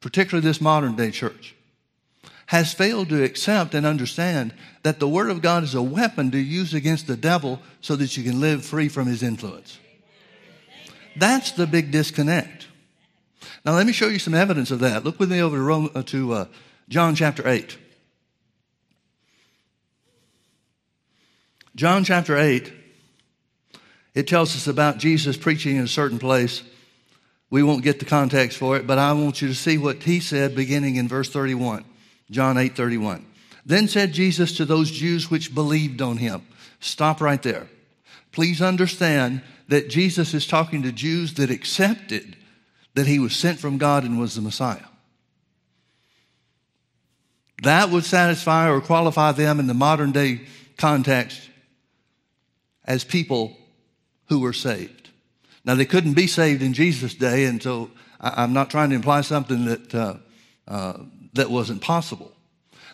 particularly 0.00 0.46
this 0.46 0.60
modern 0.60 0.96
day 0.96 1.10
church, 1.10 1.54
has 2.50 2.74
failed 2.74 3.08
to 3.08 3.22
accept 3.22 3.76
and 3.76 3.86
understand 3.86 4.52
that 4.82 4.98
the 4.98 5.06
Word 5.06 5.30
of 5.30 5.40
God 5.40 5.62
is 5.62 5.76
a 5.76 5.80
weapon 5.80 6.32
to 6.32 6.38
use 6.38 6.74
against 6.74 7.06
the 7.06 7.16
devil 7.16 7.60
so 7.80 7.94
that 7.94 8.16
you 8.16 8.24
can 8.24 8.40
live 8.40 8.64
free 8.64 8.88
from 8.88 9.06
his 9.06 9.22
influence. 9.22 9.78
That's 11.14 11.52
the 11.52 11.68
big 11.68 11.92
disconnect. 11.92 12.66
Now, 13.64 13.76
let 13.76 13.86
me 13.86 13.92
show 13.92 14.08
you 14.08 14.18
some 14.18 14.34
evidence 14.34 14.72
of 14.72 14.80
that. 14.80 15.04
Look 15.04 15.20
with 15.20 15.30
me 15.30 15.40
over 15.40 15.58
to, 15.58 15.62
Rome, 15.62 15.90
uh, 15.94 16.02
to 16.02 16.32
uh, 16.32 16.44
John 16.88 17.14
chapter 17.14 17.46
8. 17.46 17.78
John 21.76 22.02
chapter 22.02 22.36
8, 22.36 22.72
it 24.16 24.26
tells 24.26 24.56
us 24.56 24.66
about 24.66 24.98
Jesus 24.98 25.36
preaching 25.36 25.76
in 25.76 25.84
a 25.84 25.88
certain 25.88 26.18
place. 26.18 26.64
We 27.48 27.62
won't 27.62 27.84
get 27.84 28.00
the 28.00 28.06
context 28.06 28.58
for 28.58 28.76
it, 28.76 28.88
but 28.88 28.98
I 28.98 29.12
want 29.12 29.40
you 29.40 29.46
to 29.46 29.54
see 29.54 29.78
what 29.78 30.02
he 30.02 30.18
said 30.18 30.56
beginning 30.56 30.96
in 30.96 31.06
verse 31.06 31.30
31. 31.30 31.84
John 32.30 32.56
8 32.56 32.76
31. 32.76 33.26
Then 33.66 33.88
said 33.88 34.12
Jesus 34.12 34.56
to 34.56 34.64
those 34.64 34.90
Jews 34.90 35.30
which 35.30 35.54
believed 35.54 36.00
on 36.00 36.16
him. 36.16 36.46
Stop 36.80 37.20
right 37.20 37.42
there. 37.42 37.68
Please 38.32 38.62
understand 38.62 39.42
that 39.68 39.90
Jesus 39.90 40.34
is 40.34 40.46
talking 40.46 40.82
to 40.82 40.92
Jews 40.92 41.34
that 41.34 41.50
accepted 41.50 42.36
that 42.94 43.06
he 43.06 43.18
was 43.18 43.36
sent 43.36 43.58
from 43.58 43.78
God 43.78 44.04
and 44.04 44.18
was 44.18 44.34
the 44.34 44.40
Messiah. 44.40 44.78
That 47.62 47.90
would 47.90 48.04
satisfy 48.04 48.68
or 48.70 48.80
qualify 48.80 49.32
them 49.32 49.60
in 49.60 49.66
the 49.66 49.74
modern 49.74 50.12
day 50.12 50.40
context 50.78 51.48
as 52.84 53.04
people 53.04 53.56
who 54.28 54.40
were 54.40 54.52
saved. 54.52 55.10
Now, 55.64 55.74
they 55.74 55.84
couldn't 55.84 56.14
be 56.14 56.26
saved 56.26 56.62
in 56.62 56.72
Jesus' 56.72 57.14
day, 57.14 57.44
and 57.44 57.62
so 57.62 57.90
I'm 58.18 58.54
not 58.54 58.70
trying 58.70 58.90
to 58.90 58.96
imply 58.96 59.20
something 59.20 59.66
that 59.66 59.94
uh, 59.94 60.14
uh, 60.66 60.94
that 61.34 61.50
wasn't 61.50 61.80
possible. 61.80 62.32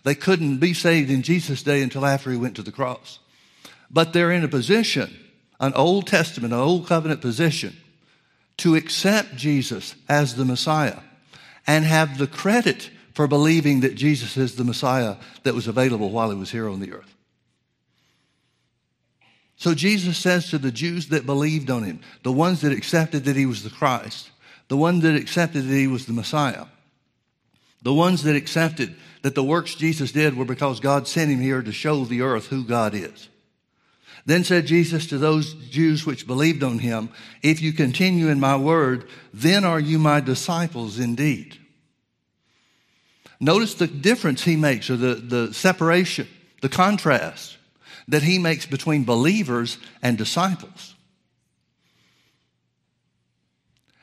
They 0.04 0.14
couldn't 0.14 0.58
be 0.58 0.74
saved 0.74 1.10
in 1.10 1.22
Jesus' 1.22 1.62
day 1.62 1.82
until 1.82 2.06
after 2.06 2.30
he 2.30 2.36
went 2.36 2.56
to 2.56 2.62
the 2.62 2.72
cross. 2.72 3.18
But 3.90 4.12
they're 4.12 4.32
in 4.32 4.44
a 4.44 4.48
position, 4.48 5.16
an 5.58 5.74
Old 5.74 6.06
Testament, 6.06 6.52
an 6.52 6.60
Old 6.60 6.86
Covenant 6.86 7.20
position, 7.20 7.76
to 8.58 8.74
accept 8.74 9.36
Jesus 9.36 9.94
as 10.08 10.34
the 10.34 10.44
Messiah 10.44 11.00
and 11.66 11.84
have 11.84 12.18
the 12.18 12.26
credit 12.26 12.90
for 13.14 13.26
believing 13.26 13.80
that 13.80 13.94
Jesus 13.94 14.36
is 14.36 14.56
the 14.56 14.64
Messiah 14.64 15.16
that 15.42 15.54
was 15.54 15.66
available 15.66 16.10
while 16.10 16.30
he 16.30 16.36
was 16.36 16.50
here 16.50 16.68
on 16.68 16.80
the 16.80 16.92
earth. 16.92 17.14
So 19.56 19.74
Jesus 19.74 20.18
says 20.18 20.50
to 20.50 20.58
the 20.58 20.70
Jews 20.70 21.08
that 21.08 21.24
believed 21.24 21.70
on 21.70 21.82
him, 21.82 22.00
the 22.22 22.32
ones 22.32 22.60
that 22.60 22.72
accepted 22.72 23.24
that 23.24 23.36
he 23.36 23.46
was 23.46 23.62
the 23.62 23.70
Christ, 23.70 24.30
the 24.68 24.76
ones 24.76 25.02
that 25.02 25.16
accepted 25.16 25.66
that 25.66 25.74
he 25.74 25.86
was 25.86 26.04
the 26.06 26.12
Messiah, 26.12 26.66
the 27.86 27.94
ones 27.94 28.24
that 28.24 28.34
accepted 28.34 28.96
that 29.22 29.36
the 29.36 29.44
works 29.44 29.76
Jesus 29.76 30.10
did 30.10 30.36
were 30.36 30.44
because 30.44 30.80
God 30.80 31.06
sent 31.06 31.30
him 31.30 31.40
here 31.40 31.62
to 31.62 31.70
show 31.70 32.04
the 32.04 32.20
earth 32.20 32.48
who 32.48 32.64
God 32.64 32.96
is. 32.96 33.28
Then 34.24 34.42
said 34.42 34.66
Jesus 34.66 35.06
to 35.06 35.18
those 35.18 35.54
Jews 35.54 36.04
which 36.04 36.26
believed 36.26 36.64
on 36.64 36.80
him, 36.80 37.10
If 37.44 37.62
you 37.62 37.72
continue 37.72 38.26
in 38.26 38.40
my 38.40 38.56
word, 38.56 39.08
then 39.32 39.64
are 39.64 39.78
you 39.78 40.00
my 40.00 40.18
disciples 40.18 40.98
indeed. 40.98 41.58
Notice 43.38 43.74
the 43.74 43.86
difference 43.86 44.42
he 44.42 44.56
makes, 44.56 44.90
or 44.90 44.96
the, 44.96 45.14
the 45.14 45.54
separation, 45.54 46.26
the 46.62 46.68
contrast. 46.68 47.56
that 48.08 48.24
he 48.24 48.40
makes 48.40 48.66
between 48.66 49.04
believers 49.04 49.78
and 50.02 50.18
disciples. 50.18 50.96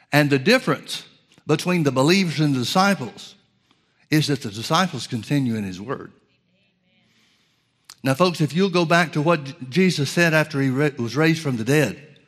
And 0.09 0.29
the 0.29 0.39
difference 0.39 1.05
between 1.45 1.83
the 1.83 1.91
believers 1.91 2.39
and 2.39 2.55
the 2.55 2.59
disciples 2.59 3.35
is 4.13 4.27
that 4.27 4.43
the 4.43 4.51
disciples 4.51 5.07
continue 5.07 5.55
in 5.55 5.63
his 5.63 5.81
word. 5.81 6.11
Now, 8.03 8.13
folks, 8.13 8.41
if 8.41 8.53
you'll 8.53 8.69
go 8.69 8.85
back 8.85 9.13
to 9.13 9.21
what 9.21 9.69
Jesus 9.71 10.11
said 10.11 10.33
after 10.33 10.61
he 10.61 10.69
was 10.69 11.15
raised 11.15 11.41
from 11.41 11.57
the 11.57 11.63
dead 11.63 12.19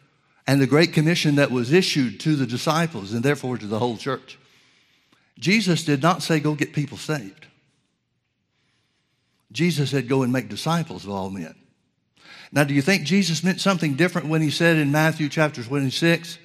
and 0.48 0.60
the 0.60 0.68
great 0.68 0.94
commission 0.94 1.36
that 1.36 1.52
was 1.52 1.72
issued 1.72 2.20
to 2.22 2.36
the 2.36 2.48
disciples 2.48 3.14
and 3.14 3.22
therefore 3.22 3.58
to 3.58 3.68
the 3.68 3.78
whole 3.78 3.98
church, 3.98 4.40
Jesus 5.38 5.84
did 5.84 6.02
not 6.02 6.24
say, 6.24 6.40
Go 6.40 6.56
get 6.56 6.74
people 6.74 6.98
saved. 6.98 7.46
Jesus 9.52 9.92
said, 9.92 10.08
Go 10.08 10.24
and 10.24 10.34
make 10.34 10.50
disciples 10.50 11.04
of 11.04 11.12
all 11.12 11.30
men. 11.30 11.54
Now, 12.52 12.64
do 12.64 12.74
you 12.74 12.82
think 12.82 13.04
Jesus 13.04 13.44
meant 13.44 13.62
something 13.62 13.96
different 13.96 14.28
when 14.28 14.42
he 14.42 14.50
said 14.50 14.78
in 14.78 14.92
Matthew 14.92 15.30
chapter 15.30 15.62
26, 15.62 16.40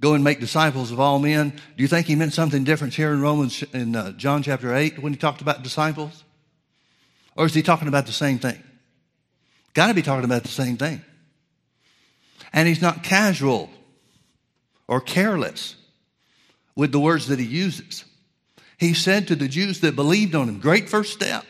Go 0.00 0.14
and 0.14 0.24
make 0.24 0.40
disciples 0.40 0.90
of 0.90 1.00
all 1.00 1.18
men? 1.18 1.50
Do 1.50 1.82
you 1.82 1.88
think 1.88 2.06
he 2.06 2.16
meant 2.16 2.32
something 2.32 2.64
different 2.64 2.94
here 2.94 3.12
in 3.12 3.20
Romans, 3.20 3.62
in 3.72 3.96
uh, 3.96 4.12
John 4.12 4.42
chapter 4.42 4.74
8 4.74 4.98
when 4.98 5.12
he 5.12 5.18
talked 5.18 5.40
about 5.40 5.62
disciples? 5.62 6.24
Or 7.36 7.46
is 7.46 7.54
he 7.54 7.62
talking 7.62 7.88
about 7.88 8.06
the 8.06 8.12
same 8.12 8.38
thing? 8.38 8.62
Got 9.72 9.88
to 9.88 9.94
be 9.94 10.02
talking 10.02 10.24
about 10.24 10.42
the 10.42 10.48
same 10.48 10.76
thing. 10.76 11.02
And 12.52 12.68
he's 12.68 12.82
not 12.82 13.02
casual 13.02 13.70
or 14.86 15.00
careless 15.00 15.76
with 16.76 16.92
the 16.92 17.00
words 17.00 17.28
that 17.28 17.38
he 17.38 17.44
uses. 17.44 18.04
He 18.78 18.94
said 18.94 19.28
to 19.28 19.36
the 19.36 19.48
Jews 19.48 19.80
that 19.80 19.96
believed 19.96 20.34
on 20.34 20.48
him, 20.48 20.60
great 20.60 20.88
first 20.88 21.12
step. 21.12 21.44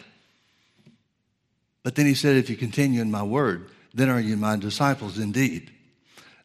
But 1.82 1.96
then 1.96 2.06
he 2.06 2.14
said, 2.14 2.36
if 2.36 2.48
you 2.48 2.56
continue 2.56 3.02
in 3.02 3.10
my 3.10 3.22
word, 3.22 3.68
then 3.92 4.08
are 4.08 4.20
you 4.20 4.36
my 4.36 4.56
disciples 4.56 5.18
indeed. 5.18 5.70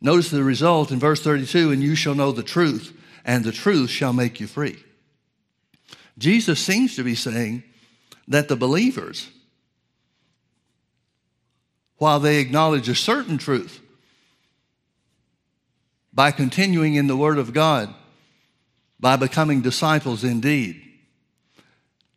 Notice 0.02 0.30
the 0.30 0.44
result 0.44 0.92
in 0.92 1.00
verse 1.00 1.22
32 1.22 1.72
and 1.72 1.84
you 1.84 1.96
shall 1.96 2.16
know 2.16 2.32
the 2.32 2.44
truth, 2.44 2.98
and 3.26 3.44
the 3.44 3.52
truth 3.52 3.90
shall 3.90 4.14
make 4.14 4.40
you 4.40 4.48
free. 4.48 4.84
Jesus 6.18 6.60
seems 6.60 6.96
to 6.96 7.04
be 7.04 7.16
saying 7.16 7.64
that 8.28 8.48
the 8.48 8.56
believers 8.56 9.30
while 12.00 12.20
they 12.20 12.40
acknowledge 12.40 12.90
a 12.90 12.96
certain 12.96 13.38
truth 13.38 13.82
by 16.14 16.32
continuing 16.32 16.96
in 16.96 17.08
the 17.08 17.16
Word 17.16 17.38
of 17.38 17.54
God, 17.54 17.94
by 19.00 19.16
becoming 19.16 19.62
disciples 19.62 20.24
indeed. 20.24 20.82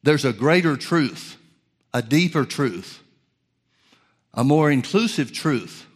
There's 0.03 0.25
a 0.25 0.33
greater 0.33 0.77
truth, 0.77 1.37
a 1.92 2.01
deeper 2.01 2.45
truth, 2.45 3.03
a 4.33 4.42
more 4.42 4.71
inclusive 4.71 5.33
truth 5.33 5.87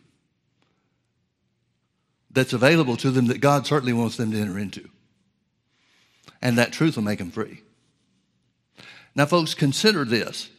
that's 2.36 2.52
available 2.52 2.98
to 2.98 3.10
them 3.10 3.28
that 3.28 3.40
God 3.40 3.66
certainly 3.66 3.94
wants 3.94 4.18
them 4.18 4.30
to 4.30 4.38
enter 4.38 4.58
into. 4.58 4.86
And 6.42 6.58
that 6.58 6.70
truth 6.70 6.96
will 6.96 7.02
make 7.02 7.18
them 7.18 7.30
free. 7.30 7.62
Now, 9.14 9.24
folks, 9.24 9.54
consider 9.54 10.04
this. 10.04 10.50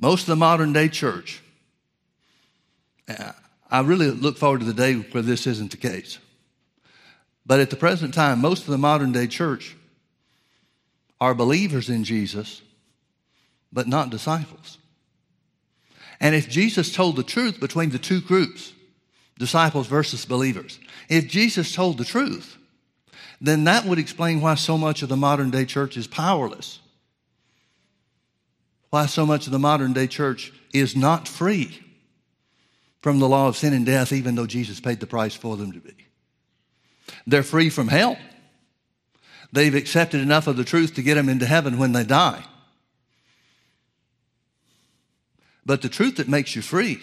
Most 0.00 0.22
of 0.22 0.26
the 0.26 0.36
modern 0.36 0.72
day 0.72 0.88
church, 0.88 1.40
uh, 3.08 3.30
I 3.70 3.80
really 3.80 4.10
look 4.10 4.36
forward 4.36 4.58
to 4.58 4.66
the 4.66 4.74
day 4.74 4.94
where 4.94 5.22
this 5.22 5.46
isn't 5.46 5.70
the 5.70 5.76
case. 5.76 6.18
But 7.46 7.60
at 7.60 7.70
the 7.70 7.76
present 7.76 8.12
time, 8.12 8.40
most 8.40 8.64
of 8.64 8.70
the 8.70 8.78
modern 8.78 9.12
day 9.12 9.28
church 9.28 9.76
are 11.20 11.32
believers 11.32 11.88
in 11.88 12.02
Jesus, 12.02 12.60
but 13.72 13.86
not 13.86 14.10
disciples. 14.10 14.77
And 16.20 16.34
if 16.34 16.48
Jesus 16.48 16.92
told 16.92 17.16
the 17.16 17.22
truth 17.22 17.60
between 17.60 17.90
the 17.90 17.98
two 17.98 18.20
groups, 18.20 18.72
disciples 19.38 19.86
versus 19.86 20.24
believers, 20.24 20.78
if 21.08 21.28
Jesus 21.28 21.72
told 21.72 21.98
the 21.98 22.04
truth, 22.04 22.56
then 23.40 23.64
that 23.64 23.84
would 23.84 23.98
explain 23.98 24.40
why 24.40 24.56
so 24.56 24.76
much 24.76 25.02
of 25.02 25.08
the 25.08 25.16
modern 25.16 25.50
day 25.50 25.64
church 25.64 25.96
is 25.96 26.06
powerless 26.06 26.80
why 28.90 29.06
so 29.06 29.26
much 29.26 29.46
of 29.46 29.52
the 29.52 29.58
modern 29.58 29.92
day 29.92 30.06
church 30.06 30.52
is 30.72 30.96
not 30.96 31.28
free 31.28 31.80
from 33.00 33.18
the 33.18 33.28
law 33.28 33.48
of 33.48 33.56
sin 33.56 33.72
and 33.72 33.86
death, 33.86 34.12
even 34.12 34.34
though 34.34 34.46
Jesus 34.46 34.80
paid 34.80 35.00
the 35.00 35.06
price 35.06 35.34
for 35.34 35.56
them 35.56 35.72
to 35.72 35.80
be. 35.80 35.94
They're 37.26 37.42
free 37.42 37.70
from 37.70 37.88
hell. 37.88 38.18
They've 39.52 39.74
accepted 39.74 40.20
enough 40.20 40.46
of 40.46 40.56
the 40.56 40.64
truth 40.64 40.94
to 40.94 41.02
get 41.02 41.14
them 41.14 41.28
into 41.28 41.46
heaven 41.46 41.78
when 41.78 41.92
they 41.92 42.04
die. 42.04 42.44
But 45.68 45.82
the 45.82 45.90
truth 45.90 46.16
that 46.16 46.28
makes 46.28 46.56
you 46.56 46.62
free 46.62 46.98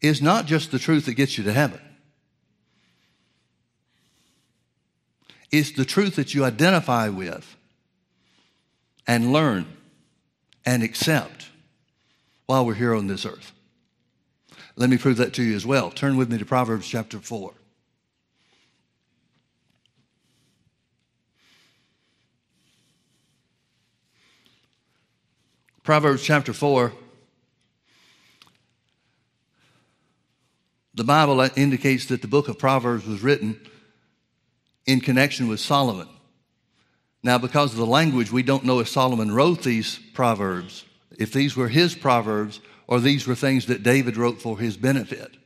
is 0.00 0.20
not 0.20 0.46
just 0.46 0.72
the 0.72 0.80
truth 0.80 1.06
that 1.06 1.14
gets 1.14 1.38
you 1.38 1.44
to 1.44 1.52
heaven. 1.52 1.80
It's 5.52 5.70
the 5.70 5.84
truth 5.84 6.16
that 6.16 6.34
you 6.34 6.44
identify 6.44 7.08
with 7.08 7.56
and 9.06 9.32
learn 9.32 9.68
and 10.66 10.82
accept 10.82 11.50
while 12.46 12.66
we're 12.66 12.74
here 12.74 12.96
on 12.96 13.06
this 13.06 13.24
earth. 13.24 13.52
Let 14.74 14.90
me 14.90 14.98
prove 14.98 15.18
that 15.18 15.32
to 15.34 15.44
you 15.44 15.54
as 15.54 15.64
well. 15.64 15.92
Turn 15.92 16.16
with 16.16 16.32
me 16.32 16.38
to 16.38 16.44
Proverbs 16.44 16.88
chapter 16.88 17.20
4. 17.20 17.54
Proverbs 25.84 26.24
chapter 26.24 26.52
4. 26.52 26.92
The 31.00 31.04
Bible 31.04 31.40
indicates 31.56 32.04
that 32.08 32.20
the 32.20 32.28
book 32.28 32.48
of 32.48 32.58
Proverbs 32.58 33.06
was 33.06 33.22
written 33.22 33.58
in 34.84 35.00
connection 35.00 35.48
with 35.48 35.58
Solomon. 35.58 36.10
Now, 37.22 37.38
because 37.38 37.72
of 37.72 37.78
the 37.78 37.86
language, 37.86 38.30
we 38.30 38.42
don't 38.42 38.66
know 38.66 38.80
if 38.80 38.88
Solomon 38.90 39.32
wrote 39.32 39.62
these 39.62 39.98
proverbs, 40.12 40.84
if 41.18 41.32
these 41.32 41.56
were 41.56 41.68
his 41.68 41.94
proverbs, 41.94 42.60
or 42.86 43.00
these 43.00 43.26
were 43.26 43.34
things 43.34 43.64
that 43.64 43.82
David 43.82 44.18
wrote 44.18 44.42
for 44.42 44.58
his 44.58 44.76
benefit. 44.76 45.38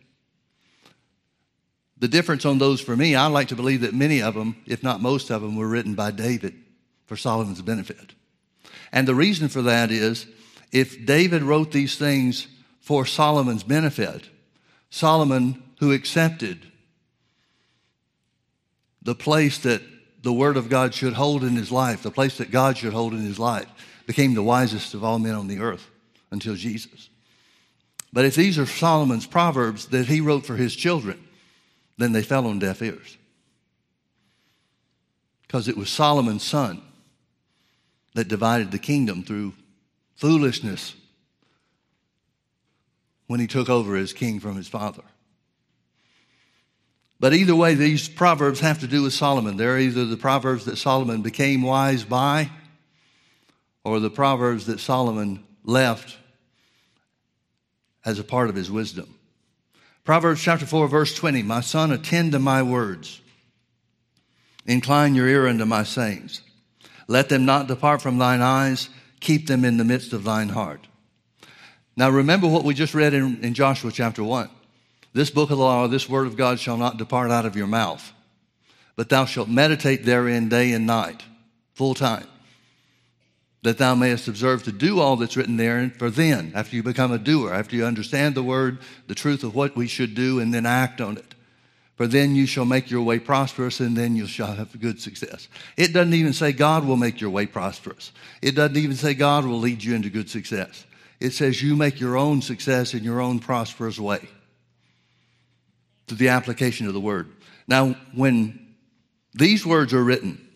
The 1.98 2.08
difference 2.08 2.44
on 2.44 2.58
those 2.58 2.80
for 2.80 2.96
me, 2.96 3.14
I 3.14 3.28
like 3.28 3.46
to 3.46 3.54
believe 3.54 3.82
that 3.82 3.94
many 3.94 4.20
of 4.20 4.34
them, 4.34 4.56
if 4.66 4.82
not 4.82 5.00
most 5.00 5.30
of 5.30 5.40
them, 5.40 5.54
were 5.54 5.68
written 5.68 5.94
by 5.94 6.10
David 6.10 6.56
for 7.06 7.16
Solomon's 7.16 7.62
benefit. 7.62 8.14
And 8.90 9.06
the 9.06 9.14
reason 9.14 9.46
for 9.48 9.62
that 9.62 9.92
is 9.92 10.26
if 10.72 11.06
David 11.06 11.42
wrote 11.42 11.70
these 11.70 11.96
things 11.96 12.48
for 12.80 13.06
Solomon's 13.06 13.62
benefit, 13.62 14.30
Solomon, 14.94 15.60
who 15.80 15.90
accepted 15.90 16.64
the 19.02 19.16
place 19.16 19.58
that 19.58 19.82
the 20.22 20.32
Word 20.32 20.56
of 20.56 20.68
God 20.68 20.94
should 20.94 21.14
hold 21.14 21.42
in 21.42 21.56
his 21.56 21.72
life, 21.72 22.04
the 22.04 22.12
place 22.12 22.38
that 22.38 22.52
God 22.52 22.78
should 22.78 22.92
hold 22.92 23.12
in 23.12 23.18
his 23.18 23.40
life, 23.40 23.66
became 24.06 24.34
the 24.34 24.42
wisest 24.44 24.94
of 24.94 25.02
all 25.02 25.18
men 25.18 25.34
on 25.34 25.48
the 25.48 25.58
earth 25.58 25.90
until 26.30 26.54
Jesus. 26.54 27.08
But 28.12 28.24
if 28.24 28.36
these 28.36 28.56
are 28.56 28.66
Solomon's 28.66 29.26
proverbs 29.26 29.86
that 29.86 30.06
he 30.06 30.20
wrote 30.20 30.46
for 30.46 30.54
his 30.54 30.76
children, 30.76 31.20
then 31.98 32.12
they 32.12 32.22
fell 32.22 32.46
on 32.46 32.60
deaf 32.60 32.80
ears. 32.80 33.18
Because 35.42 35.66
it 35.66 35.76
was 35.76 35.90
Solomon's 35.90 36.44
son 36.44 36.80
that 38.14 38.28
divided 38.28 38.70
the 38.70 38.78
kingdom 38.78 39.24
through 39.24 39.54
foolishness 40.14 40.94
when 43.26 43.40
he 43.40 43.46
took 43.46 43.68
over 43.68 43.96
as 43.96 44.12
king 44.12 44.40
from 44.40 44.56
his 44.56 44.68
father. 44.68 45.02
But 47.20 47.32
either 47.32 47.56
way, 47.56 47.74
these 47.74 48.08
proverbs 48.08 48.60
have 48.60 48.80
to 48.80 48.86
do 48.86 49.02
with 49.02 49.14
Solomon. 49.14 49.56
They're 49.56 49.78
either 49.78 50.04
the 50.04 50.16
proverbs 50.16 50.66
that 50.66 50.76
Solomon 50.76 51.22
became 51.22 51.62
wise 51.62 52.04
by 52.04 52.50
or 53.82 54.00
the 54.00 54.10
proverbs 54.10 54.66
that 54.66 54.80
Solomon 54.80 55.44
left 55.64 56.16
as 58.04 58.18
a 58.18 58.24
part 58.24 58.50
of 58.50 58.56
his 58.56 58.70
wisdom. 58.70 59.14
Proverbs 60.04 60.42
chapter 60.42 60.66
4, 60.66 60.88
verse 60.88 61.14
20 61.14 61.42
My 61.42 61.60
son, 61.60 61.92
attend 61.92 62.32
to 62.32 62.38
my 62.38 62.62
words, 62.62 63.20
incline 64.66 65.14
your 65.14 65.28
ear 65.28 65.46
unto 65.46 65.64
my 65.64 65.82
sayings. 65.84 66.42
Let 67.06 67.28
them 67.28 67.44
not 67.44 67.68
depart 67.68 68.02
from 68.02 68.18
thine 68.18 68.42
eyes, 68.42 68.88
keep 69.20 69.46
them 69.46 69.64
in 69.64 69.76
the 69.76 69.84
midst 69.84 70.12
of 70.12 70.24
thine 70.24 70.50
heart. 70.50 70.86
Now 71.96 72.10
remember 72.10 72.48
what 72.48 72.64
we 72.64 72.74
just 72.74 72.94
read 72.94 73.14
in, 73.14 73.42
in 73.42 73.54
Joshua 73.54 73.92
chapter 73.92 74.22
1. 74.22 74.48
This 75.12 75.30
book 75.30 75.50
of 75.50 75.58
the 75.58 75.64
law, 75.64 75.86
this 75.86 76.08
word 76.08 76.26
of 76.26 76.36
God 76.36 76.58
shall 76.58 76.76
not 76.76 76.96
depart 76.96 77.30
out 77.30 77.46
of 77.46 77.54
your 77.54 77.68
mouth, 77.68 78.12
but 78.96 79.08
thou 79.08 79.24
shalt 79.24 79.48
meditate 79.48 80.04
therein 80.04 80.48
day 80.48 80.72
and 80.72 80.86
night, 80.86 81.22
full 81.74 81.94
time, 81.94 82.26
that 83.62 83.78
thou 83.78 83.94
mayest 83.94 84.26
observe 84.26 84.64
to 84.64 84.72
do 84.72 84.98
all 84.98 85.14
that's 85.14 85.36
written 85.36 85.56
therein. 85.56 85.90
For 85.90 86.10
then, 86.10 86.50
after 86.56 86.74
you 86.74 86.82
become 86.82 87.12
a 87.12 87.18
doer, 87.18 87.54
after 87.54 87.76
you 87.76 87.84
understand 87.84 88.34
the 88.34 88.42
word, 88.42 88.78
the 89.06 89.14
truth 89.14 89.44
of 89.44 89.54
what 89.54 89.76
we 89.76 89.86
should 89.86 90.16
do, 90.16 90.40
and 90.40 90.52
then 90.52 90.66
act 90.66 91.00
on 91.00 91.16
it, 91.16 91.34
for 91.94 92.08
then 92.08 92.34
you 92.34 92.44
shall 92.44 92.64
make 92.64 92.90
your 92.90 93.02
way 93.02 93.20
prosperous, 93.20 93.78
and 93.78 93.96
then 93.96 94.16
you 94.16 94.26
shall 94.26 94.52
have 94.52 94.80
good 94.80 95.00
success. 95.00 95.46
It 95.76 95.92
doesn't 95.92 96.14
even 96.14 96.32
say 96.32 96.50
God 96.50 96.84
will 96.84 96.96
make 96.96 97.20
your 97.20 97.30
way 97.30 97.46
prosperous. 97.46 98.10
It 98.42 98.56
doesn't 98.56 98.76
even 98.76 98.96
say 98.96 99.14
God 99.14 99.44
will 99.44 99.60
lead 99.60 99.84
you 99.84 99.94
into 99.94 100.10
good 100.10 100.28
success. 100.28 100.86
It 101.20 101.32
says 101.32 101.62
you 101.62 101.76
make 101.76 102.00
your 102.00 102.16
own 102.16 102.42
success 102.42 102.94
in 102.94 103.04
your 103.04 103.20
own 103.20 103.38
prosperous 103.38 103.98
way 103.98 104.28
to 106.06 106.14
the 106.14 106.28
application 106.28 106.86
of 106.86 106.92
the 106.92 107.00
word. 107.00 107.28
Now, 107.66 107.94
when 108.14 108.74
these 109.32 109.64
words 109.64 109.94
are 109.94 110.04
written, 110.04 110.46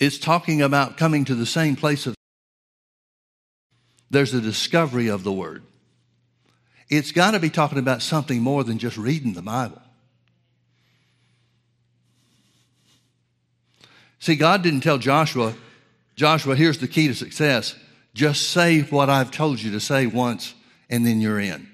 it's 0.00 0.18
talking 0.18 0.62
about 0.62 0.96
coming 0.96 1.24
to 1.26 1.34
the 1.34 1.46
same 1.46 1.76
place 1.76 2.06
of 2.06 2.14
there's 4.10 4.34
a 4.34 4.40
discovery 4.40 5.08
of 5.08 5.24
the 5.24 5.32
word. 5.32 5.62
It's 6.88 7.12
got 7.12 7.32
to 7.32 7.40
be 7.40 7.50
talking 7.50 7.78
about 7.78 8.02
something 8.02 8.40
more 8.40 8.62
than 8.62 8.78
just 8.78 8.96
reading 8.96 9.34
the 9.34 9.42
Bible. 9.42 9.80
See, 14.20 14.36
God 14.36 14.62
didn't 14.62 14.80
tell 14.80 14.98
Joshua, 14.98 15.54
Joshua, 16.16 16.54
here's 16.56 16.78
the 16.78 16.88
key 16.88 17.08
to 17.08 17.14
success. 17.14 17.74
Just 18.14 18.50
say 18.50 18.80
what 18.82 19.10
I've 19.10 19.32
told 19.32 19.60
you 19.60 19.72
to 19.72 19.80
say 19.80 20.06
once, 20.06 20.54
and 20.88 21.04
then 21.04 21.20
you're 21.20 21.40
in. 21.40 21.68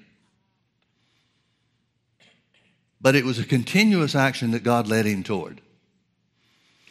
But 2.99 3.15
it 3.15 3.23
was 3.23 3.39
a 3.39 3.45
continuous 3.45 4.15
action 4.15 4.51
that 4.51 4.63
God 4.63 4.87
led 4.87 5.05
him 5.05 5.23
toward. 5.23 5.61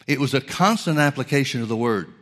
It 0.06 0.18
was 0.18 0.34
a 0.34 0.40
constant 0.40 0.98
application 0.98 1.62
of 1.62 1.68
the 1.68 1.76
word, 1.76 2.12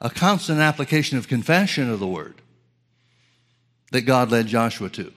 a 0.00 0.10
constant 0.10 0.60
application 0.60 1.18
of 1.18 1.28
confession 1.28 1.90
of 1.90 2.00
the 2.00 2.06
word 2.06 2.40
that 3.92 4.02
God 4.02 4.30
led 4.30 4.46
Joshua 4.46 4.88
to. 4.90 5.12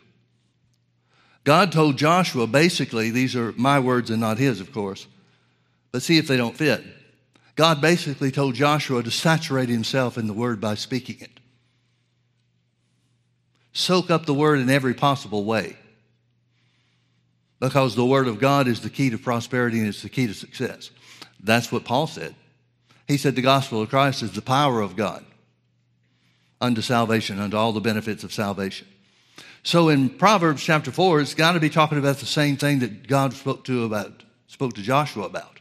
God 1.43 1.71
told 1.71 1.97
Joshua 1.97 2.45
basically, 2.45 3.09
these 3.09 3.35
are 3.35 3.51
my 3.53 3.79
words 3.79 4.09
and 4.09 4.21
not 4.21 4.37
his, 4.37 4.59
of 4.59 4.71
course, 4.71 5.07
but 5.91 6.01
see 6.01 6.17
if 6.17 6.27
they 6.27 6.37
don't 6.37 6.55
fit. 6.55 6.83
God 7.59 7.81
basically 7.81 8.31
told 8.31 8.55
Joshua 8.55 9.03
to 9.03 9.11
saturate 9.11 9.67
himself 9.67 10.17
in 10.17 10.27
the 10.27 10.33
word 10.33 10.61
by 10.61 10.75
speaking 10.75 11.17
it. 11.19 11.41
Soak 13.73 14.09
up 14.09 14.25
the 14.25 14.33
word 14.33 14.59
in 14.59 14.69
every 14.69 14.93
possible 14.93 15.43
way. 15.43 15.75
Because 17.59 17.97
the 17.97 18.05
word 18.05 18.29
of 18.29 18.39
God 18.39 18.69
is 18.69 18.79
the 18.79 18.89
key 18.89 19.09
to 19.09 19.17
prosperity 19.17 19.79
and 19.79 19.89
it's 19.89 20.03
the 20.03 20.07
key 20.07 20.25
to 20.27 20.33
success. 20.33 20.89
That's 21.43 21.69
what 21.69 21.83
Paul 21.83 22.07
said. 22.07 22.33
He 23.09 23.17
said 23.17 23.35
the 23.35 23.41
gospel 23.41 23.81
of 23.81 23.89
Christ 23.89 24.23
is 24.23 24.31
the 24.31 24.41
power 24.41 24.79
of 24.79 24.95
God 24.95 25.25
unto 26.61 26.79
salvation, 26.79 27.39
unto 27.39 27.57
all 27.57 27.73
the 27.73 27.81
benefits 27.81 28.23
of 28.23 28.31
salvation. 28.31 28.87
So 29.63 29.89
in 29.89 30.11
Proverbs 30.11 30.63
chapter 30.63 30.91
4, 30.91 31.19
it's 31.19 31.33
got 31.33 31.51
to 31.51 31.59
be 31.59 31.69
talking 31.69 31.97
about 31.97 32.19
the 32.19 32.25
same 32.25 32.55
thing 32.55 32.79
that 32.79 33.05
God 33.05 33.33
spoke 33.33 33.65
to 33.65 33.83
about 33.83 34.23
spoke 34.47 34.75
to 34.75 34.81
Joshua 34.81 35.25
about. 35.25 35.58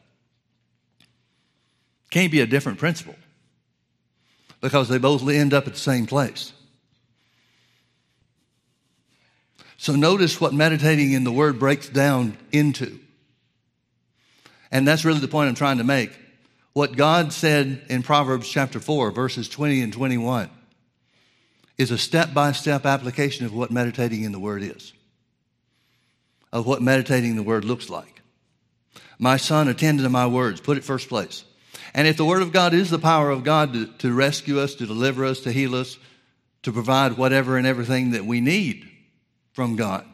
Can't 2.11 2.33
be 2.33 2.41
a 2.41 2.47
different 2.47 2.79
principle 2.79 3.17
because 4.61 4.89
they 4.89 4.99
both 4.99 5.27
end 5.29 5.55
up 5.55 5.67
at 5.67 5.75
the 5.75 5.79
same 5.79 6.07
place. 6.07 6.53
So 9.77 9.95
notice 9.95 10.41
what 10.41 10.53
meditating 10.53 11.13
in 11.13 11.25
the 11.25 11.31
Word 11.33 11.59
breaks 11.59 11.89
down 11.89 12.37
into. 12.51 12.99
And 14.73 14.87
that's 14.87 15.05
really 15.05 15.21
the 15.21 15.29
point 15.29 15.49
I'm 15.49 15.55
trying 15.55 15.79
to 15.79 15.85
make. 15.85 16.11
What 16.73 16.97
God 16.97 17.33
said 17.33 17.83
in 17.89 18.03
Proverbs 18.03 18.49
chapter 18.49 18.81
4, 18.81 19.13
verses 19.13 19.49
20 19.49 19.81
and 19.81 19.93
21, 19.93 20.51
is 21.77 21.91
a 21.93 21.99
step 21.99 22.35
by 22.35 22.53
step 22.53 22.85
application 22.85 23.47
of 23.47 23.55
what 23.55 23.71
meditating 23.71 24.25
in 24.25 24.33
the 24.33 24.41
Word 24.41 24.63
is, 24.63 24.93
of 26.53 26.67
what 26.67 26.83
meditating 26.83 27.37
the 27.37 27.43
Word 27.43 27.65
looks 27.65 27.89
like. 27.89 28.21
My 29.19 29.37
son, 29.37 29.69
attend 29.69 30.01
to 30.01 30.09
my 30.09 30.27
words, 30.27 30.61
put 30.61 30.77
it 30.77 30.85
first 30.85 31.09
place. 31.09 31.45
And 31.99 32.07
if 32.07 32.17
the 32.17 32.25
Word 32.25 32.43
of 32.43 32.53
God 32.53 32.75
is 32.75 32.91
the 32.91 32.99
power 33.01 33.29
of 33.29 33.43
God 33.43 33.73
to, 33.73 33.87
to 33.87 34.13
rescue 34.13 34.61
us, 34.61 34.77
to 34.77 34.87
deliver 34.87 35.25
us, 35.25 35.41
to 35.41 35.51
heal 35.51 35.75
us, 35.75 35.99
to 36.63 36.71
provide 36.71 37.17
whatever 37.17 37.57
and 37.57 37.67
everything 37.67 38.13
that 38.13 38.25
we 38.25 38.41
need 38.41 38.89
from 39.53 39.75
God, 39.75 40.07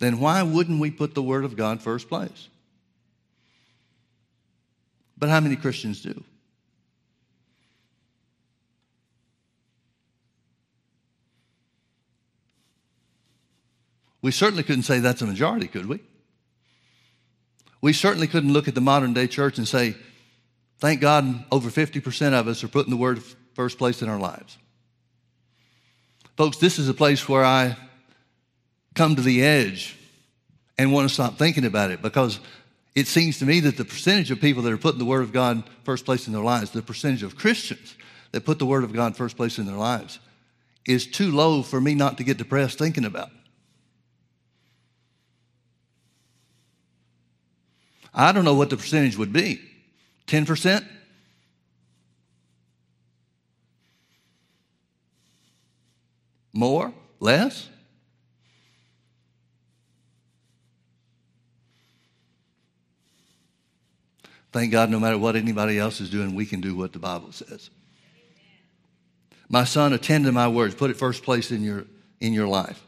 then 0.00 0.18
why 0.18 0.42
wouldn't 0.42 0.80
we 0.80 0.90
put 0.90 1.14
the 1.14 1.22
Word 1.22 1.44
of 1.44 1.56
God 1.56 1.80
first 1.80 2.08
place? 2.08 2.48
But 5.16 5.28
how 5.28 5.38
many 5.38 5.54
Christians 5.54 6.02
do? 6.02 6.24
We 14.22 14.32
certainly 14.32 14.64
couldn't 14.64 14.82
say 14.82 14.98
that's 14.98 15.22
a 15.22 15.26
majority, 15.26 15.68
could 15.68 15.86
we? 15.86 16.00
We 17.80 17.92
certainly 17.92 18.26
couldn't 18.26 18.52
look 18.52 18.66
at 18.66 18.74
the 18.74 18.80
modern 18.80 19.12
day 19.12 19.28
church 19.28 19.56
and 19.56 19.68
say, 19.68 19.94
Thank 20.78 21.00
God 21.00 21.44
over 21.50 21.70
50% 21.70 22.32
of 22.32 22.48
us 22.48 22.62
are 22.62 22.68
putting 22.68 22.90
the 22.90 22.96
word 22.96 23.22
first 23.54 23.78
place 23.78 24.02
in 24.02 24.08
our 24.08 24.18
lives. 24.18 24.58
Folks, 26.36 26.58
this 26.58 26.78
is 26.78 26.88
a 26.88 26.94
place 26.94 27.28
where 27.28 27.44
I 27.44 27.76
come 28.94 29.16
to 29.16 29.22
the 29.22 29.42
edge 29.42 29.96
and 30.76 30.92
want 30.92 31.08
to 31.08 31.14
stop 31.14 31.38
thinking 31.38 31.64
about 31.64 31.90
it 31.90 32.02
because 32.02 32.40
it 32.94 33.06
seems 33.06 33.38
to 33.38 33.46
me 33.46 33.60
that 33.60 33.76
the 33.76 33.84
percentage 33.84 34.30
of 34.30 34.40
people 34.40 34.62
that 34.62 34.72
are 34.72 34.78
putting 34.78 34.98
the 34.98 35.06
Word 35.06 35.22
of 35.22 35.32
God 35.32 35.64
first 35.84 36.04
place 36.04 36.26
in 36.26 36.32
their 36.32 36.42
lives, 36.42 36.70
the 36.70 36.82
percentage 36.82 37.22
of 37.22 37.36
Christians 37.36 37.94
that 38.32 38.44
put 38.44 38.58
the 38.58 38.66
Word 38.66 38.84
of 38.84 38.92
God 38.92 39.16
first 39.16 39.36
place 39.36 39.58
in 39.58 39.66
their 39.66 39.76
lives, 39.76 40.18
is 40.86 41.06
too 41.06 41.30
low 41.30 41.62
for 41.62 41.80
me 41.80 41.94
not 41.94 42.18
to 42.18 42.24
get 42.24 42.36
depressed 42.36 42.78
thinking 42.78 43.04
about. 43.04 43.30
I 48.14 48.32
don't 48.32 48.44
know 48.44 48.54
what 48.54 48.70
the 48.70 48.76
percentage 48.76 49.16
would 49.16 49.32
be. 49.32 49.60
10%? 50.26 50.84
More? 56.52 56.92
Less? 57.20 57.68
Thank 64.52 64.72
God, 64.72 64.90
no 64.90 64.98
matter 64.98 65.18
what 65.18 65.36
anybody 65.36 65.78
else 65.78 66.00
is 66.00 66.08
doing, 66.08 66.34
we 66.34 66.46
can 66.46 66.62
do 66.62 66.74
what 66.74 66.92
the 66.94 66.98
Bible 66.98 67.30
says. 67.30 67.68
My 69.48 69.64
son, 69.64 69.92
attend 69.92 70.24
to 70.24 70.32
my 70.32 70.48
words. 70.48 70.74
Put 70.74 70.90
it 70.90 70.96
first 70.96 71.22
place 71.22 71.50
in 71.50 71.62
your, 71.62 71.84
in 72.20 72.32
your 72.32 72.48
life. 72.48 72.82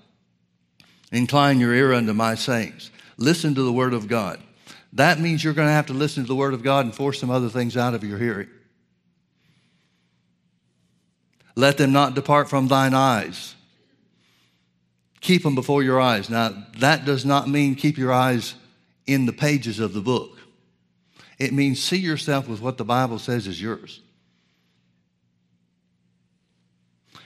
Incline 1.12 1.61
your 1.61 1.74
ear 1.74 1.93
unto 1.93 2.14
my 2.14 2.34
sayings. 2.34 2.91
Listen 3.16 3.55
to 3.55 3.62
the 3.62 3.72
word 3.72 3.93
of 3.93 4.09
God 4.09 4.43
that 4.93 5.20
means 5.20 5.45
you're 5.45 5.55
going 5.55 5.68
to 5.68 5.72
have 5.72 5.86
to 5.86 5.93
listen 5.93 6.24
to 6.24 6.28
the 6.28 6.34
Word 6.34 6.55
of 6.55 6.62
God 6.62 6.84
and 6.84 6.95
force 6.95 7.20
some 7.20 7.30
other 7.30 7.49
things 7.49 7.76
out 7.76 7.95
of 7.95 8.03
your 8.03 8.18
hearing. 8.18 8.49
Let 11.55 11.76
them 11.76 11.93
not 11.93 12.14
depart 12.14 12.49
from 12.49 12.68
thine 12.68 12.95
eyes. 12.95 13.55
Keep 15.20 15.43
them 15.43 15.55
before 15.55 15.82
your 15.82 16.01
eyes. 16.01 16.30
Now, 16.30 16.55
that 16.78 17.05
does 17.05 17.24
not 17.24 17.49
mean 17.49 17.74
keep 17.74 17.99
your 17.99 18.12
eyes 18.12 18.55
in 19.07 19.26
the 19.26 19.32
pages 19.32 19.80
of 19.80 19.93
the 19.93 20.01
book. 20.01 20.39
It 21.39 21.53
means 21.53 21.82
see 21.82 21.97
yourself 21.97 22.49
with 22.49 22.61
what 22.61 22.78
the 22.78 22.84
Bible 22.84 23.18
says 23.18 23.47
is 23.47 23.61
yours. 23.61 24.01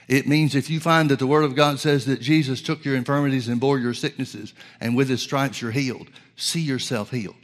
It 0.07 0.27
means 0.27 0.53
if 0.55 0.69
you 0.69 0.79
find 0.79 1.09
that 1.11 1.19
the 1.19 1.27
Word 1.27 1.43
of 1.43 1.55
God 1.55 1.79
says 1.79 2.05
that 2.05 2.19
Jesus 2.19 2.61
took 2.61 2.83
your 2.83 2.95
infirmities 2.95 3.47
and 3.47 3.59
bore 3.59 3.79
your 3.79 3.93
sicknesses, 3.93 4.53
and 4.81 4.95
with 4.95 5.09
His 5.09 5.21
stripes 5.21 5.61
you're 5.61 5.71
healed, 5.71 6.09
see 6.35 6.61
yourself 6.61 7.11
healed. 7.11 7.35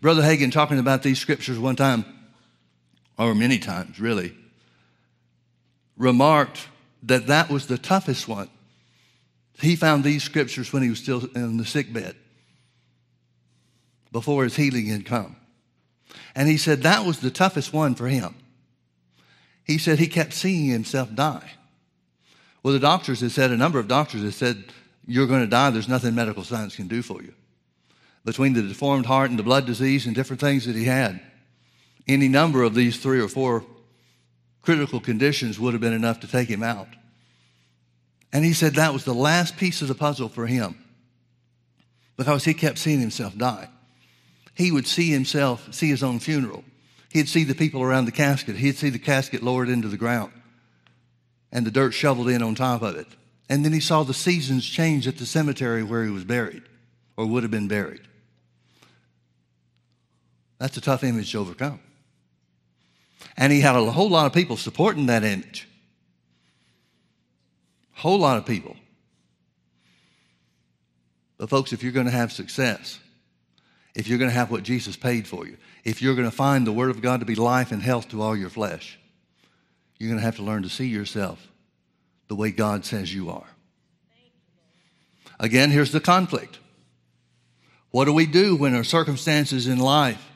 Brother 0.00 0.22
Hagin 0.22 0.52
talking 0.52 0.78
about 0.78 1.02
these 1.02 1.18
scriptures 1.18 1.58
one 1.58 1.76
time, 1.76 2.04
or 3.18 3.34
many 3.34 3.58
times 3.58 4.00
really, 4.00 4.34
remarked 5.96 6.68
that 7.04 7.26
that 7.28 7.50
was 7.50 7.66
the 7.66 7.78
toughest 7.78 8.28
one. 8.28 8.48
He 9.60 9.76
found 9.76 10.02
these 10.02 10.22
scriptures 10.22 10.72
when 10.72 10.82
he 10.82 10.90
was 10.90 10.98
still 10.98 11.24
in 11.34 11.56
the 11.56 11.64
sick 11.64 11.92
bed 11.92 12.16
before 14.10 14.44
his 14.44 14.56
healing 14.56 14.86
had 14.86 15.06
come. 15.06 15.36
And 16.34 16.48
he 16.48 16.56
said 16.56 16.82
that 16.82 17.04
was 17.04 17.20
the 17.20 17.30
toughest 17.30 17.72
one 17.72 17.94
for 17.94 18.08
him. 18.08 18.34
He 19.64 19.78
said 19.78 19.98
he 19.98 20.08
kept 20.08 20.32
seeing 20.32 20.66
himself 20.66 21.14
die. 21.14 21.52
Well, 22.62 22.74
the 22.74 22.80
doctors 22.80 23.20
had 23.20 23.30
said, 23.30 23.50
a 23.50 23.56
number 23.56 23.78
of 23.78 23.88
doctors 23.88 24.22
had 24.22 24.34
said, 24.34 24.64
You're 25.06 25.26
going 25.26 25.40
to 25.40 25.46
die. 25.46 25.70
There's 25.70 25.88
nothing 25.88 26.14
medical 26.14 26.44
science 26.44 26.76
can 26.76 26.88
do 26.88 27.02
for 27.02 27.22
you 27.22 27.34
between 28.24 28.54
the 28.54 28.62
deformed 28.62 29.06
heart 29.06 29.30
and 29.30 29.38
the 29.38 29.42
blood 29.42 29.66
disease 29.66 30.06
and 30.06 30.14
different 30.14 30.40
things 30.40 30.66
that 30.66 30.76
he 30.76 30.84
had. 30.84 31.20
Any 32.08 32.28
number 32.28 32.62
of 32.62 32.74
these 32.74 32.98
three 32.98 33.20
or 33.20 33.28
four 33.28 33.64
critical 34.62 35.00
conditions 35.00 35.58
would 35.58 35.74
have 35.74 35.80
been 35.80 35.92
enough 35.92 36.20
to 36.20 36.26
take 36.26 36.48
him 36.48 36.62
out. 36.62 36.88
And 38.32 38.44
he 38.44 38.52
said 38.52 38.74
that 38.74 38.92
was 38.92 39.04
the 39.04 39.14
last 39.14 39.56
piece 39.56 39.82
of 39.82 39.88
the 39.88 39.94
puzzle 39.94 40.28
for 40.28 40.46
him 40.46 40.76
because 42.16 42.44
he 42.44 42.54
kept 42.54 42.78
seeing 42.78 43.00
himself 43.00 43.36
die. 43.36 43.68
He 44.54 44.70
would 44.70 44.86
see 44.86 45.10
himself, 45.10 45.72
see 45.72 45.88
his 45.88 46.02
own 46.02 46.18
funeral. 46.18 46.64
He'd 47.10 47.28
see 47.28 47.44
the 47.44 47.54
people 47.54 47.82
around 47.82 48.06
the 48.06 48.12
casket. 48.12 48.56
He'd 48.56 48.76
see 48.76 48.90
the 48.90 48.98
casket 48.98 49.42
lowered 49.42 49.68
into 49.68 49.88
the 49.88 49.96
ground 49.96 50.32
and 51.52 51.64
the 51.64 51.70
dirt 51.70 51.92
shoveled 51.92 52.28
in 52.28 52.42
on 52.42 52.54
top 52.54 52.82
of 52.82 52.96
it. 52.96 53.06
And 53.48 53.64
then 53.64 53.72
he 53.72 53.80
saw 53.80 54.02
the 54.02 54.14
seasons 54.14 54.66
change 54.66 55.06
at 55.06 55.18
the 55.18 55.26
cemetery 55.26 55.82
where 55.82 56.04
he 56.04 56.10
was 56.10 56.24
buried 56.24 56.62
or 57.16 57.26
would 57.26 57.44
have 57.44 57.52
been 57.52 57.68
buried. 57.68 58.00
That's 60.64 60.78
a 60.78 60.80
tough 60.80 61.04
image 61.04 61.32
to 61.32 61.38
overcome. 61.40 61.78
And 63.36 63.52
he 63.52 63.60
had 63.60 63.76
a 63.76 63.90
whole 63.90 64.08
lot 64.08 64.24
of 64.24 64.32
people 64.32 64.56
supporting 64.56 65.04
that 65.06 65.22
image. 65.22 65.68
Whole 67.92 68.18
lot 68.18 68.38
of 68.38 68.46
people. 68.46 68.74
But, 71.36 71.50
folks, 71.50 71.74
if 71.74 71.82
you're 71.82 71.92
going 71.92 72.06
to 72.06 72.12
have 72.12 72.32
success, 72.32 72.98
if 73.94 74.08
you're 74.08 74.16
going 74.16 74.30
to 74.30 74.34
have 74.34 74.50
what 74.50 74.62
Jesus 74.62 74.96
paid 74.96 75.28
for 75.28 75.46
you, 75.46 75.58
if 75.84 76.00
you're 76.00 76.14
going 76.14 76.30
to 76.30 76.34
find 76.34 76.66
the 76.66 76.72
Word 76.72 76.88
of 76.88 77.02
God 77.02 77.20
to 77.20 77.26
be 77.26 77.34
life 77.34 77.70
and 77.70 77.82
health 77.82 78.08
to 78.08 78.22
all 78.22 78.34
your 78.34 78.48
flesh, 78.48 78.98
you're 79.98 80.08
going 80.08 80.18
to 80.18 80.24
have 80.24 80.36
to 80.36 80.42
learn 80.42 80.62
to 80.62 80.70
see 80.70 80.86
yourself 80.86 81.46
the 82.28 82.36
way 82.36 82.50
God 82.50 82.86
says 82.86 83.14
you 83.14 83.28
are. 83.28 83.50
Again, 85.38 85.70
here's 85.70 85.92
the 85.92 86.00
conflict. 86.00 86.58
What 87.90 88.06
do 88.06 88.14
we 88.14 88.24
do 88.24 88.56
when 88.56 88.74
our 88.74 88.82
circumstances 88.82 89.66
in 89.66 89.78
life 89.78 90.30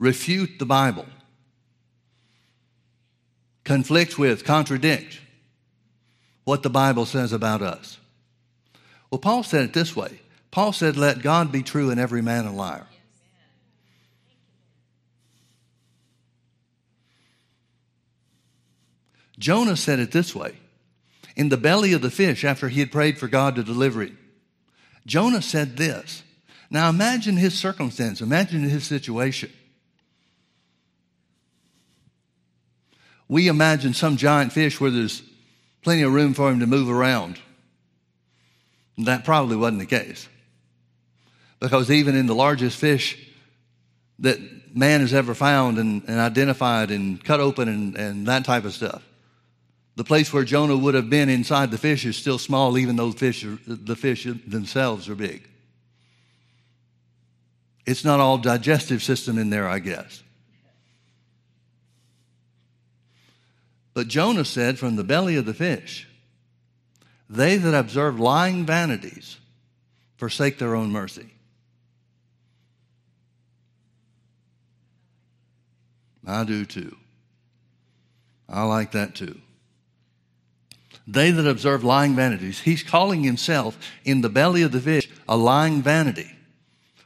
refute 0.00 0.58
the 0.58 0.66
Bible, 0.66 1.06
conflict 3.62 4.18
with, 4.18 4.44
contradict 4.44 5.20
what 6.42 6.64
the 6.64 6.70
Bible 6.70 7.06
says 7.06 7.32
about 7.32 7.62
us? 7.62 7.98
Well, 9.10 9.20
Paul 9.20 9.44
said 9.44 9.62
it 9.62 9.72
this 9.72 9.94
way 9.94 10.20
Paul 10.50 10.72
said, 10.72 10.96
Let 10.96 11.22
God 11.22 11.52
be 11.52 11.62
true 11.62 11.90
and 11.90 12.00
every 12.00 12.22
man 12.22 12.46
a 12.46 12.52
liar. 12.52 12.86
Jonah 19.38 19.76
said 19.76 20.00
it 20.00 20.12
this 20.12 20.34
way 20.34 20.58
in 21.34 21.48
the 21.48 21.56
belly 21.56 21.92
of 21.92 22.02
the 22.02 22.10
fish 22.10 22.44
after 22.44 22.68
he 22.68 22.80
had 22.80 22.92
prayed 22.92 23.16
for 23.16 23.28
God 23.28 23.54
to 23.54 23.62
deliver 23.62 24.02
him. 24.02 24.18
Jonah 25.06 25.40
said 25.40 25.76
this. 25.76 26.22
Now 26.68 26.88
imagine 26.90 27.36
his 27.36 27.58
circumstance, 27.58 28.20
imagine 28.20 28.62
his 28.62 28.86
situation. 28.86 29.50
We 33.30 33.46
imagine 33.46 33.94
some 33.94 34.16
giant 34.16 34.52
fish 34.52 34.80
where 34.80 34.90
there's 34.90 35.22
plenty 35.82 36.02
of 36.02 36.12
room 36.12 36.34
for 36.34 36.50
him 36.50 36.58
to 36.58 36.66
move 36.66 36.90
around. 36.90 37.38
That 38.98 39.24
probably 39.24 39.54
wasn't 39.54 39.78
the 39.78 39.86
case. 39.86 40.28
Because 41.60 41.92
even 41.92 42.16
in 42.16 42.26
the 42.26 42.34
largest 42.34 42.76
fish 42.76 43.16
that 44.18 44.40
man 44.74 45.00
has 45.00 45.14
ever 45.14 45.32
found 45.36 45.78
and, 45.78 46.02
and 46.08 46.18
identified 46.18 46.90
and 46.90 47.22
cut 47.24 47.38
open 47.38 47.68
and, 47.68 47.96
and 47.96 48.26
that 48.26 48.44
type 48.44 48.64
of 48.64 48.74
stuff, 48.74 49.06
the 49.94 50.02
place 50.02 50.32
where 50.32 50.42
Jonah 50.42 50.76
would 50.76 50.94
have 50.94 51.08
been 51.08 51.28
inside 51.28 51.70
the 51.70 51.78
fish 51.78 52.04
is 52.04 52.16
still 52.16 52.36
small, 52.36 52.76
even 52.78 52.96
though 52.96 53.12
fish, 53.12 53.44
are, 53.44 53.56
the 53.64 53.94
fish 53.94 54.26
themselves 54.44 55.08
are 55.08 55.14
big. 55.14 55.48
It's 57.86 58.04
not 58.04 58.18
all 58.18 58.38
digestive 58.38 59.04
system 59.04 59.38
in 59.38 59.50
there, 59.50 59.68
I 59.68 59.78
guess. 59.78 60.20
But 63.94 64.08
Jonah 64.08 64.44
said, 64.44 64.78
from 64.78 64.96
the 64.96 65.04
belly 65.04 65.36
of 65.36 65.46
the 65.46 65.54
fish, 65.54 66.08
they 67.28 67.56
that 67.56 67.74
observe 67.74 68.18
lying 68.18 68.66
vanities 68.66 69.36
forsake 70.16 70.58
their 70.58 70.74
own 70.74 70.90
mercy. 70.90 71.32
I 76.26 76.44
do 76.44 76.64
too. 76.64 76.96
I 78.48 78.64
like 78.64 78.92
that 78.92 79.14
too. 79.14 79.40
They 81.06 81.30
that 81.30 81.46
observe 81.46 81.82
lying 81.82 82.14
vanities. 82.14 82.60
He's 82.60 82.82
calling 82.82 83.22
himself 83.22 83.78
in 84.04 84.20
the 84.20 84.28
belly 84.28 84.62
of 84.62 84.72
the 84.72 84.80
fish 84.80 85.08
a 85.28 85.36
lying 85.36 85.82
vanity. 85.82 86.30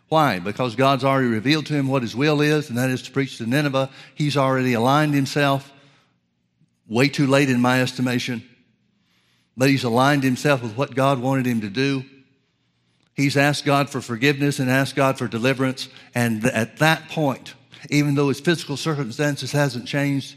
Why? 0.08 0.38
Because 0.38 0.76
God's 0.76 1.04
already 1.04 1.28
revealed 1.28 1.66
to 1.66 1.74
him 1.74 1.88
what 1.88 2.02
his 2.02 2.14
will 2.14 2.40
is, 2.40 2.68
and 2.68 2.76
that 2.76 2.90
is 2.90 3.02
to 3.02 3.10
preach 3.10 3.38
to 3.38 3.46
Nineveh. 3.46 3.90
He's 4.14 4.36
already 4.36 4.74
aligned 4.74 5.14
himself, 5.14 5.72
way 6.88 7.08
too 7.08 7.26
late 7.26 7.48
in 7.48 7.60
my 7.60 7.80
estimation, 7.80 8.42
but 9.56 9.68
he's 9.68 9.84
aligned 9.84 10.22
himself 10.22 10.62
with 10.62 10.76
what 10.76 10.94
God 10.94 11.18
wanted 11.20 11.46
him 11.46 11.60
to 11.62 11.70
do. 11.70 12.04
He's 13.14 13.36
asked 13.36 13.64
God 13.64 13.88
for 13.88 14.00
forgiveness 14.00 14.58
and 14.58 14.68
asked 14.68 14.96
God 14.96 15.18
for 15.18 15.28
deliverance. 15.28 15.88
And 16.14 16.44
at 16.44 16.78
that 16.78 17.08
point, 17.08 17.54
even 17.88 18.16
though 18.16 18.28
his 18.28 18.40
physical 18.40 18.76
circumstances 18.76 19.52
hasn't 19.52 19.86
changed, 19.86 20.36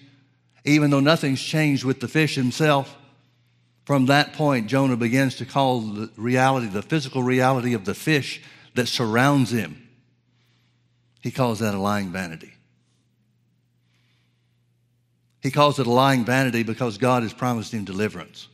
even 0.63 0.91
though 0.91 0.99
nothing's 0.99 1.41
changed 1.41 1.83
with 1.83 1.99
the 1.99 2.07
fish 2.07 2.35
himself, 2.35 2.95
from 3.85 4.07
that 4.07 4.33
point, 4.33 4.67
Jonah 4.67 4.97
begins 4.97 5.35
to 5.37 5.45
call 5.45 5.79
the 5.79 6.11
reality, 6.17 6.67
the 6.67 6.81
physical 6.81 7.23
reality 7.23 7.73
of 7.73 7.85
the 7.85 7.95
fish 7.95 8.41
that 8.75 8.87
surrounds 8.87 9.49
him. 9.49 9.87
He 11.21 11.31
calls 11.31 11.59
that 11.59 11.73
a 11.73 11.79
lying 11.79 12.11
vanity. 12.11 12.56
He 15.41 15.51
calls 15.51 15.79
it 15.79 15.87
a 15.87 15.91
lying 15.91 16.25
vanity 16.25 16.63
because 16.63 16.97
God 16.97 17.23
has 17.23 17.33
promised 17.33 17.73
him 17.73 17.85
deliverance. 17.85 18.47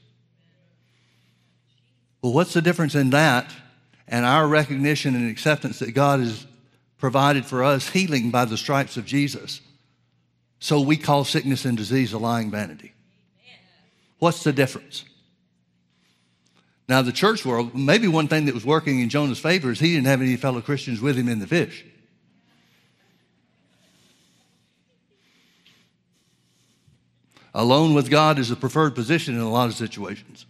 Well, 2.22 2.34
what's 2.34 2.54
the 2.54 2.62
difference 2.62 2.96
in 2.96 3.10
that 3.12 3.54
and 4.08 4.26
our 4.26 4.48
recognition 4.48 5.16
and 5.16 5.30
acceptance 5.30 5.80
that 5.80 5.94
God 5.94 6.20
has 6.20 6.46
provided 6.98 7.46
for 7.46 7.64
us 7.64 7.90
healing 7.90 8.32
by 8.32 8.46
the 8.46 8.58
stripes 8.58 8.98
of 8.98 9.06
Jesus? 9.06 9.62
So 10.60 10.80
we 10.80 10.96
call 10.96 11.26
sickness 11.26 11.66
and 11.66 11.78
disease 11.78 12.14
a 12.14 12.18
lying 12.18 12.50
vanity. 12.50 12.94
What's 14.20 14.44
the 14.44 14.54
difference? 14.54 15.04
Now, 16.88 17.02
the 17.02 17.12
church 17.12 17.46
world, 17.46 17.76
maybe 17.76 18.08
one 18.08 18.28
thing 18.28 18.46
that 18.46 18.54
was 18.54 18.66
working 18.66 19.00
in 19.00 19.10
Jonah's 19.10 19.40
favor 19.40 19.72
is 19.72 19.80
he 19.80 19.94
didn't 19.96 20.08
have 20.08 20.22
any 20.22 20.36
fellow 20.36 20.62
Christians 20.62 21.02
with 21.02 21.18
him 21.18 21.28
in 21.28 21.40
the 21.40 21.48
fish. 21.48 21.86
Alone 27.54 27.94
with 27.94 28.10
God 28.10 28.40
is 28.40 28.50
a 28.50 28.56
preferred 28.56 28.96
position 28.96 29.36
in 29.36 29.42
a 29.42 29.50
lot 29.50 29.70
of 29.70 29.76
situations. 29.76 30.46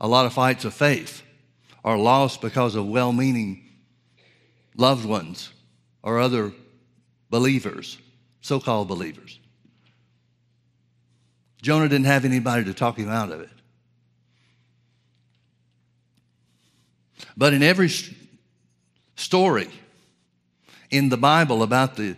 A 0.00 0.06
lot 0.06 0.26
of 0.26 0.32
fights 0.32 0.64
of 0.64 0.72
faith 0.72 1.22
are 1.84 1.98
lost 1.98 2.40
because 2.40 2.74
of 2.74 2.86
well 2.86 3.12
meaning 3.12 3.64
loved 4.76 5.04
ones 5.04 5.50
or 6.02 6.20
other 6.20 6.52
believers, 7.30 7.98
so 8.40 8.60
called 8.60 8.88
believers. 8.88 9.40
Jonah 11.60 11.88
didn't 11.88 12.06
have 12.06 12.24
anybody 12.24 12.64
to 12.64 12.74
talk 12.74 12.96
him 12.96 13.08
out 13.08 13.32
of 13.32 13.40
it. 13.40 13.50
But 17.36 17.52
in 17.52 17.62
every 17.62 17.90
story 19.16 19.68
in 20.90 21.08
the 21.08 21.16
Bible 21.16 21.62
about 21.62 21.96
the 21.96 22.16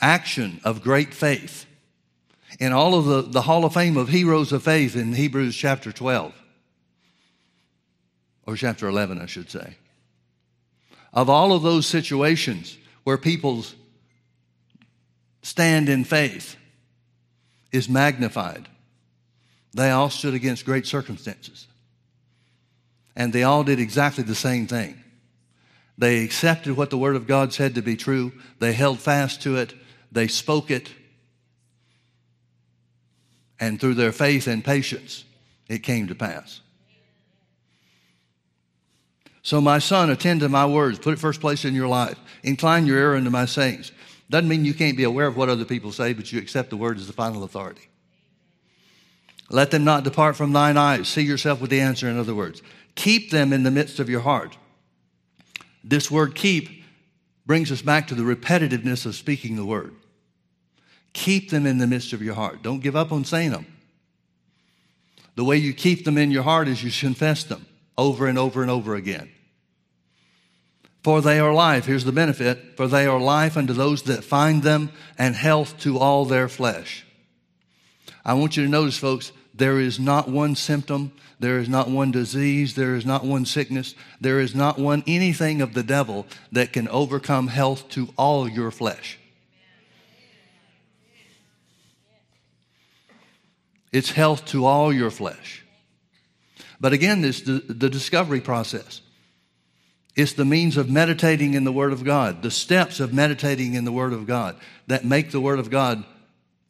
action 0.00 0.60
of 0.64 0.82
great 0.82 1.12
faith, 1.12 1.66
in 2.58 2.72
all 2.72 2.94
of 2.94 3.04
the, 3.06 3.22
the 3.22 3.42
Hall 3.42 3.64
of 3.64 3.74
Fame 3.74 3.96
of 3.96 4.08
heroes 4.08 4.52
of 4.52 4.62
faith 4.62 4.96
in 4.96 5.12
Hebrews 5.12 5.56
chapter 5.56 5.92
12, 5.92 6.34
or 8.46 8.56
chapter 8.56 8.88
11, 8.88 9.20
I 9.20 9.26
should 9.26 9.50
say, 9.50 9.76
of 11.12 11.28
all 11.28 11.52
of 11.52 11.62
those 11.62 11.86
situations 11.86 12.76
where 13.04 13.18
people 13.18 13.64
stand 15.42 15.88
in 15.88 16.04
faith 16.04 16.56
is 17.72 17.88
magnified, 17.88 18.68
they 19.74 19.90
all 19.90 20.10
stood 20.10 20.34
against 20.34 20.64
great 20.64 20.86
circumstances. 20.86 21.66
And 23.16 23.32
they 23.32 23.42
all 23.42 23.64
did 23.64 23.78
exactly 23.78 24.24
the 24.24 24.34
same 24.34 24.66
thing. 24.66 25.02
They 25.98 26.24
accepted 26.24 26.76
what 26.76 26.90
the 26.90 26.98
Word 26.98 27.16
of 27.16 27.26
God 27.26 27.52
said 27.52 27.74
to 27.74 27.82
be 27.82 27.96
true, 27.96 28.32
they 28.58 28.72
held 28.72 28.98
fast 28.98 29.42
to 29.42 29.56
it, 29.56 29.74
they 30.10 30.28
spoke 30.28 30.70
it, 30.70 30.90
and 33.62 33.80
through 33.80 33.94
their 33.94 34.10
faith 34.10 34.48
and 34.48 34.64
patience, 34.64 35.24
it 35.68 35.84
came 35.84 36.08
to 36.08 36.16
pass. 36.16 36.60
So, 39.42 39.60
my 39.60 39.78
son, 39.78 40.10
attend 40.10 40.40
to 40.40 40.48
my 40.48 40.66
words. 40.66 40.98
Put 40.98 41.12
it 41.12 41.20
first 41.20 41.40
place 41.40 41.64
in 41.64 41.72
your 41.72 41.86
life. 41.86 42.18
Incline 42.42 42.86
your 42.86 42.98
ear 42.98 43.14
unto 43.14 43.30
my 43.30 43.44
sayings. 43.44 43.92
Doesn't 44.28 44.48
mean 44.48 44.64
you 44.64 44.74
can't 44.74 44.96
be 44.96 45.04
aware 45.04 45.28
of 45.28 45.36
what 45.36 45.48
other 45.48 45.64
people 45.64 45.92
say, 45.92 46.12
but 46.12 46.32
you 46.32 46.40
accept 46.40 46.70
the 46.70 46.76
word 46.76 46.96
as 46.96 47.06
the 47.06 47.12
final 47.12 47.44
authority. 47.44 47.88
Let 49.48 49.70
them 49.70 49.84
not 49.84 50.02
depart 50.02 50.34
from 50.34 50.52
thine 50.52 50.76
eyes. 50.76 51.06
See 51.06 51.22
yourself 51.22 51.60
with 51.60 51.70
the 51.70 51.80
answer, 51.80 52.08
in 52.08 52.18
other 52.18 52.34
words. 52.34 52.62
Keep 52.96 53.30
them 53.30 53.52
in 53.52 53.62
the 53.62 53.70
midst 53.70 54.00
of 54.00 54.10
your 54.10 54.22
heart. 54.22 54.56
This 55.84 56.10
word 56.10 56.34
keep 56.34 56.82
brings 57.46 57.70
us 57.70 57.82
back 57.82 58.08
to 58.08 58.16
the 58.16 58.24
repetitiveness 58.24 59.06
of 59.06 59.14
speaking 59.14 59.54
the 59.54 59.64
word. 59.64 59.94
Keep 61.12 61.50
them 61.50 61.66
in 61.66 61.78
the 61.78 61.86
midst 61.86 62.12
of 62.12 62.22
your 62.22 62.34
heart. 62.34 62.62
Don't 62.62 62.80
give 62.80 62.96
up 62.96 63.12
on 63.12 63.24
saying 63.24 63.50
them. 63.50 63.66
The 65.34 65.44
way 65.44 65.56
you 65.56 65.72
keep 65.72 66.04
them 66.04 66.18
in 66.18 66.30
your 66.30 66.42
heart 66.42 66.68
is 66.68 66.82
you 66.82 66.90
confess 66.90 67.44
them 67.44 67.66
over 67.96 68.26
and 68.26 68.38
over 68.38 68.62
and 68.62 68.70
over 68.70 68.94
again. 68.94 69.30
For 71.02 71.20
they 71.20 71.40
are 71.40 71.52
life. 71.52 71.86
Here's 71.86 72.04
the 72.04 72.12
benefit. 72.12 72.76
For 72.76 72.86
they 72.86 73.06
are 73.06 73.18
life 73.20 73.56
unto 73.56 73.72
those 73.72 74.02
that 74.04 74.24
find 74.24 74.62
them 74.62 74.90
and 75.18 75.34
health 75.34 75.78
to 75.80 75.98
all 75.98 76.24
their 76.24 76.48
flesh. 76.48 77.04
I 78.24 78.34
want 78.34 78.56
you 78.56 78.64
to 78.64 78.70
notice, 78.70 78.98
folks, 78.98 79.32
there 79.54 79.80
is 79.80 79.98
not 79.98 80.28
one 80.28 80.54
symptom, 80.54 81.12
there 81.40 81.58
is 81.58 81.68
not 81.68 81.90
one 81.90 82.12
disease, 82.12 82.74
there 82.74 82.94
is 82.94 83.04
not 83.04 83.24
one 83.24 83.44
sickness, 83.44 83.94
there 84.20 84.38
is 84.38 84.54
not 84.54 84.78
one 84.78 85.02
anything 85.06 85.60
of 85.60 85.74
the 85.74 85.82
devil 85.82 86.26
that 86.52 86.72
can 86.72 86.88
overcome 86.88 87.48
health 87.48 87.88
to 87.90 88.08
all 88.16 88.48
your 88.48 88.70
flesh. 88.70 89.18
It's 93.92 94.10
health 94.10 94.46
to 94.46 94.64
all 94.64 94.92
your 94.92 95.10
flesh. 95.10 95.64
But 96.80 96.92
again, 96.92 97.24
it's 97.24 97.42
the, 97.42 97.62
the 97.68 97.90
discovery 97.90 98.40
process. 98.40 99.02
It's 100.16 100.32
the 100.32 100.44
means 100.44 100.76
of 100.76 100.90
meditating 100.90 101.54
in 101.54 101.64
the 101.64 101.72
Word 101.72 101.92
of 101.92 102.04
God, 102.04 102.42
the 102.42 102.50
steps 102.50 103.00
of 103.00 103.14
meditating 103.14 103.74
in 103.74 103.84
the 103.84 103.92
Word 103.92 104.12
of 104.12 104.26
God 104.26 104.56
that 104.86 105.04
make 105.04 105.30
the 105.30 105.40
Word 105.40 105.58
of 105.58 105.70
God 105.70 106.04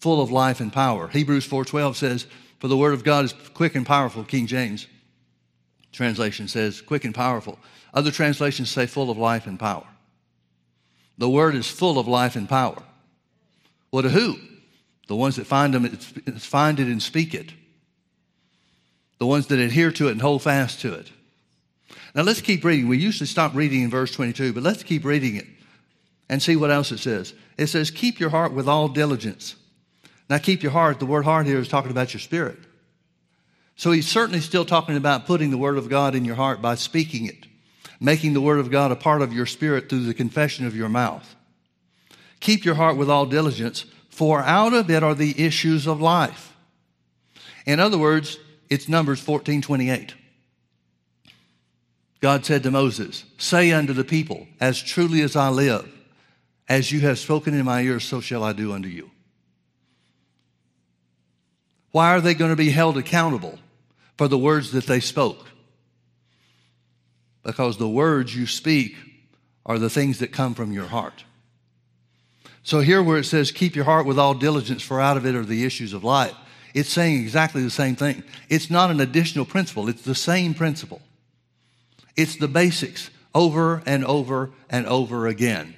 full 0.00 0.20
of 0.20 0.30
life 0.30 0.60
and 0.60 0.72
power. 0.72 1.08
Hebrews 1.08 1.46
4:12 1.46 1.96
says, 1.96 2.26
"For 2.58 2.68
the 2.68 2.76
Word 2.76 2.92
of 2.94 3.04
God 3.04 3.24
is 3.24 3.34
quick 3.54 3.74
and 3.74 3.86
powerful." 3.86 4.24
King 4.24 4.46
James 4.46 4.86
translation 5.92 6.46
says, 6.46 6.80
"Quick 6.80 7.04
and 7.04 7.14
powerful." 7.14 7.58
Other 7.94 8.10
translations 8.10 8.70
say, 8.70 8.86
"Full 8.86 9.10
of 9.10 9.18
life 9.18 9.46
and 9.46 9.58
power." 9.58 9.86
The 11.18 11.28
Word 11.28 11.54
is 11.54 11.66
full 11.68 11.98
of 11.98 12.08
life 12.08 12.36
and 12.36 12.48
power. 12.48 12.82
Well, 13.90 14.02
to 14.02 14.10
who? 14.10 14.38
The 15.08 15.16
ones 15.16 15.36
that 15.36 15.46
find, 15.46 15.74
them, 15.74 15.86
find 16.38 16.80
it 16.80 16.86
and 16.86 17.02
speak 17.02 17.34
it. 17.34 17.52
The 19.18 19.26
ones 19.26 19.48
that 19.48 19.58
adhere 19.58 19.92
to 19.92 20.08
it 20.08 20.12
and 20.12 20.20
hold 20.20 20.42
fast 20.42 20.80
to 20.80 20.94
it. 20.94 21.10
Now 22.14 22.22
let's 22.22 22.40
keep 22.40 22.64
reading. 22.64 22.88
We 22.88 22.98
usually 22.98 23.26
stop 23.26 23.54
reading 23.54 23.82
in 23.82 23.90
verse 23.90 24.12
22, 24.12 24.52
but 24.52 24.62
let's 24.62 24.82
keep 24.82 25.04
reading 25.04 25.36
it 25.36 25.46
and 26.28 26.42
see 26.42 26.56
what 26.56 26.70
else 26.70 26.92
it 26.92 26.98
says. 26.98 27.34
It 27.58 27.66
says, 27.68 27.90
Keep 27.90 28.20
your 28.20 28.30
heart 28.30 28.52
with 28.52 28.68
all 28.68 28.88
diligence. 28.88 29.56
Now, 30.28 30.38
keep 30.38 30.62
your 30.62 30.72
heart, 30.72 30.98
the 30.98 31.06
word 31.06 31.24
heart 31.24 31.46
here 31.46 31.58
is 31.58 31.68
talking 31.68 31.90
about 31.90 32.14
your 32.14 32.20
spirit. 32.20 32.58
So 33.76 33.90
he's 33.90 34.08
certainly 34.08 34.40
still 34.40 34.64
talking 34.64 34.96
about 34.96 35.26
putting 35.26 35.50
the 35.50 35.58
word 35.58 35.76
of 35.76 35.88
God 35.88 36.14
in 36.14 36.24
your 36.24 36.36
heart 36.36 36.62
by 36.62 36.74
speaking 36.74 37.26
it, 37.26 37.46
making 38.00 38.32
the 38.32 38.40
word 38.40 38.58
of 38.58 38.70
God 38.70 38.92
a 38.92 38.96
part 38.96 39.22
of 39.22 39.32
your 39.32 39.46
spirit 39.46 39.88
through 39.88 40.04
the 40.04 40.14
confession 40.14 40.66
of 40.66 40.76
your 40.76 40.88
mouth. 40.88 41.34
Keep 42.40 42.64
your 42.64 42.76
heart 42.76 42.96
with 42.96 43.10
all 43.10 43.26
diligence, 43.26 43.84
for 44.12 44.42
out 44.42 44.74
of 44.74 44.90
it 44.90 45.02
are 45.02 45.14
the 45.14 45.42
issues 45.42 45.86
of 45.86 45.98
life. 45.98 46.54
In 47.64 47.80
other 47.80 47.96
words, 47.96 48.38
it's 48.68 48.86
Numbers 48.86 49.20
14 49.20 49.62
28. 49.62 50.14
God 52.20 52.44
said 52.44 52.62
to 52.62 52.70
Moses, 52.70 53.24
Say 53.38 53.72
unto 53.72 53.94
the 53.94 54.04
people, 54.04 54.46
As 54.60 54.80
truly 54.80 55.22
as 55.22 55.34
I 55.34 55.48
live, 55.48 55.90
as 56.68 56.92
you 56.92 57.00
have 57.00 57.18
spoken 57.18 57.54
in 57.54 57.64
my 57.64 57.80
ears, 57.80 58.04
so 58.04 58.20
shall 58.20 58.44
I 58.44 58.52
do 58.52 58.74
unto 58.74 58.88
you. 58.88 59.10
Why 61.90 62.10
are 62.10 62.20
they 62.20 62.34
going 62.34 62.50
to 62.50 62.56
be 62.56 62.70
held 62.70 62.98
accountable 62.98 63.58
for 64.18 64.28
the 64.28 64.38
words 64.38 64.72
that 64.72 64.84
they 64.84 65.00
spoke? 65.00 65.48
Because 67.42 67.78
the 67.78 67.88
words 67.88 68.36
you 68.36 68.46
speak 68.46 68.94
are 69.64 69.78
the 69.78 69.90
things 69.90 70.18
that 70.18 70.32
come 70.32 70.52
from 70.52 70.70
your 70.70 70.86
heart. 70.86 71.24
So 72.62 72.80
here 72.80 73.02
where 73.02 73.18
it 73.18 73.24
says, 73.24 73.50
keep 73.50 73.74
your 73.74 73.84
heart 73.84 74.06
with 74.06 74.18
all 74.18 74.34
diligence, 74.34 74.82
for 74.82 75.00
out 75.00 75.16
of 75.16 75.26
it 75.26 75.34
are 75.34 75.44
the 75.44 75.64
issues 75.64 75.92
of 75.92 76.04
life, 76.04 76.34
it's 76.74 76.88
saying 76.88 77.20
exactly 77.20 77.62
the 77.62 77.70
same 77.70 77.96
thing. 77.96 78.22
It's 78.48 78.70
not 78.70 78.90
an 78.90 79.00
additional 79.00 79.44
principle, 79.44 79.88
it's 79.88 80.02
the 80.02 80.14
same 80.14 80.54
principle. 80.54 81.02
It's 82.16 82.36
the 82.36 82.48
basics 82.48 83.10
over 83.34 83.82
and 83.86 84.04
over 84.04 84.50
and 84.68 84.86
over 84.86 85.26
again. 85.26 85.74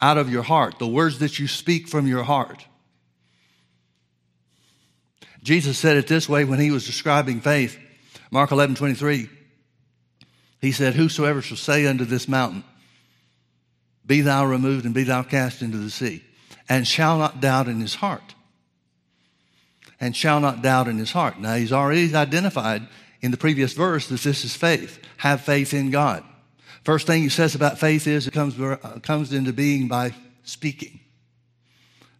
Out 0.00 0.18
of 0.18 0.30
your 0.30 0.42
heart, 0.42 0.78
the 0.78 0.86
words 0.86 1.18
that 1.20 1.38
you 1.38 1.46
speak 1.46 1.86
from 1.86 2.06
your 2.06 2.24
heart. 2.24 2.66
Jesus 5.42 5.78
said 5.78 5.96
it 5.96 6.06
this 6.06 6.28
way 6.28 6.44
when 6.44 6.58
he 6.58 6.70
was 6.70 6.86
describing 6.86 7.40
faith. 7.40 7.78
Mark 8.30 8.50
11, 8.50 8.76
23. 8.76 9.28
He 10.60 10.72
said, 10.72 10.94
Whosoever 10.94 11.42
shall 11.42 11.56
say 11.56 11.86
unto 11.86 12.04
this 12.04 12.28
mountain, 12.28 12.64
be 14.12 14.20
thou 14.20 14.44
removed 14.44 14.84
and 14.84 14.92
be 14.92 15.04
thou 15.04 15.22
cast 15.22 15.62
into 15.62 15.78
the 15.78 15.88
sea, 15.88 16.22
and 16.68 16.86
shall 16.86 17.16
not 17.16 17.40
doubt 17.40 17.66
in 17.66 17.80
his 17.80 17.94
heart. 17.94 18.34
And 19.98 20.14
shall 20.14 20.38
not 20.38 20.60
doubt 20.60 20.86
in 20.86 20.98
his 20.98 21.12
heart. 21.12 21.40
Now, 21.40 21.54
he's 21.54 21.72
already 21.72 22.14
identified 22.14 22.86
in 23.22 23.30
the 23.30 23.38
previous 23.38 23.72
verse 23.72 24.08
that 24.08 24.20
this 24.20 24.44
is 24.44 24.54
faith. 24.54 25.02
Have 25.16 25.40
faith 25.40 25.72
in 25.72 25.90
God. 25.90 26.22
First 26.84 27.06
thing 27.06 27.22
he 27.22 27.30
says 27.30 27.54
about 27.54 27.78
faith 27.78 28.06
is 28.06 28.26
it 28.26 28.34
comes, 28.34 28.60
uh, 28.60 28.76
comes 29.02 29.32
into 29.32 29.54
being 29.54 29.88
by 29.88 30.12
speaking. 30.42 31.00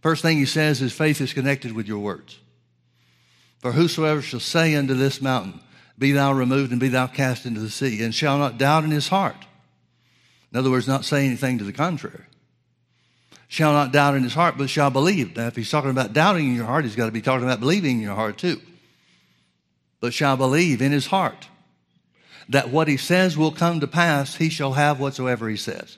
First 0.00 0.22
thing 0.22 0.38
he 0.38 0.46
says 0.46 0.80
is 0.80 0.94
faith 0.94 1.20
is 1.20 1.34
connected 1.34 1.72
with 1.72 1.86
your 1.86 1.98
words. 1.98 2.38
For 3.58 3.72
whosoever 3.72 4.22
shall 4.22 4.40
say 4.40 4.76
unto 4.76 4.94
this 4.94 5.20
mountain, 5.20 5.60
Be 5.98 6.12
thou 6.12 6.32
removed 6.32 6.70
and 6.70 6.80
be 6.80 6.88
thou 6.88 7.06
cast 7.06 7.44
into 7.44 7.60
the 7.60 7.68
sea, 7.68 8.02
and 8.02 8.14
shall 8.14 8.38
not 8.38 8.56
doubt 8.56 8.84
in 8.84 8.92
his 8.92 9.08
heart, 9.08 9.36
in 10.52 10.58
other 10.58 10.70
words, 10.70 10.86
not 10.86 11.04
say 11.04 11.24
anything 11.24 11.58
to 11.58 11.64
the 11.64 11.72
contrary. 11.72 12.24
Shall 13.48 13.72
not 13.72 13.92
doubt 13.92 14.14
in 14.14 14.22
his 14.22 14.34
heart, 14.34 14.56
but 14.58 14.70
shall 14.70 14.90
believe. 14.90 15.36
Now, 15.36 15.46
if 15.46 15.56
he's 15.56 15.70
talking 15.70 15.90
about 15.90 16.12
doubting 16.12 16.48
in 16.48 16.54
your 16.54 16.66
heart, 16.66 16.84
he's 16.84 16.96
got 16.96 17.06
to 17.06 17.12
be 17.12 17.22
talking 17.22 17.46
about 17.46 17.60
believing 17.60 17.96
in 17.96 18.02
your 18.02 18.14
heart 18.14 18.38
too. 18.38 18.60
But 20.00 20.14
shall 20.14 20.36
believe 20.36 20.82
in 20.82 20.92
his 20.92 21.06
heart 21.06 21.48
that 22.48 22.70
what 22.70 22.88
he 22.88 22.96
says 22.96 23.36
will 23.36 23.52
come 23.52 23.80
to 23.80 23.86
pass, 23.86 24.36
he 24.36 24.48
shall 24.48 24.72
have 24.72 25.00
whatsoever 25.00 25.48
he 25.48 25.56
says. 25.56 25.96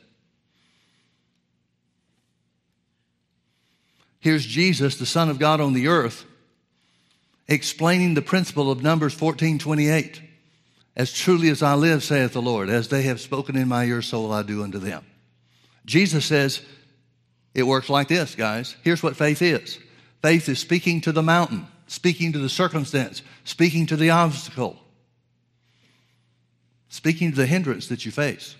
Here's 4.21 4.47
Jesus, 4.47 4.97
the 4.97 5.07
Son 5.07 5.29
of 5.29 5.39
God 5.39 5.61
on 5.61 5.75
the 5.75 5.89
earth, 5.89 6.25
explaining 7.47 8.15
the 8.15 8.23
principle 8.23 8.71
of 8.71 8.83
Numbers 8.83 9.15
14 9.15 9.59
28. 9.59 10.23
As 10.97 11.13
truly 11.13 11.49
as 11.49 11.63
I 11.63 11.75
live, 11.75 12.05
saith 12.05 12.33
the 12.33 12.43
Lord, 12.43 12.69
as 12.69 12.89
they 12.89 13.03
have 13.03 13.21
spoken 13.21 13.57
in 13.57 13.67
my 13.67 13.85
ear, 13.85 14.01
so 14.01 14.21
will 14.21 14.33
I 14.33 14.43
do 14.43 14.63
unto 14.63 14.79
them. 14.79 15.05
Jesus 15.85 16.25
says 16.25 16.63
it 17.53 17.65
works 17.65 17.89
like 17.89 18.09
this, 18.09 18.35
guys. 18.35 18.77
Here's 18.83 19.03
what 19.03 19.17
faith 19.17 19.43
is 19.43 19.79
faith 20.23 20.49
is 20.49 20.59
speaking 20.59 21.01
to 21.03 21.13
the 21.13 21.23
mountain, 21.23 21.67
speaking 21.87 22.33
to 22.33 22.39
the 22.39 22.49
circumstance, 22.49 23.23
speaking 23.45 23.87
to 23.87 23.97
the 23.97 24.11
obstacle, 24.11 24.79
speaking 26.89 27.31
to 27.31 27.37
the 27.37 27.47
hindrance 27.47 27.89
that 27.89 28.05
you 28.05 28.13
face. 28.13 28.55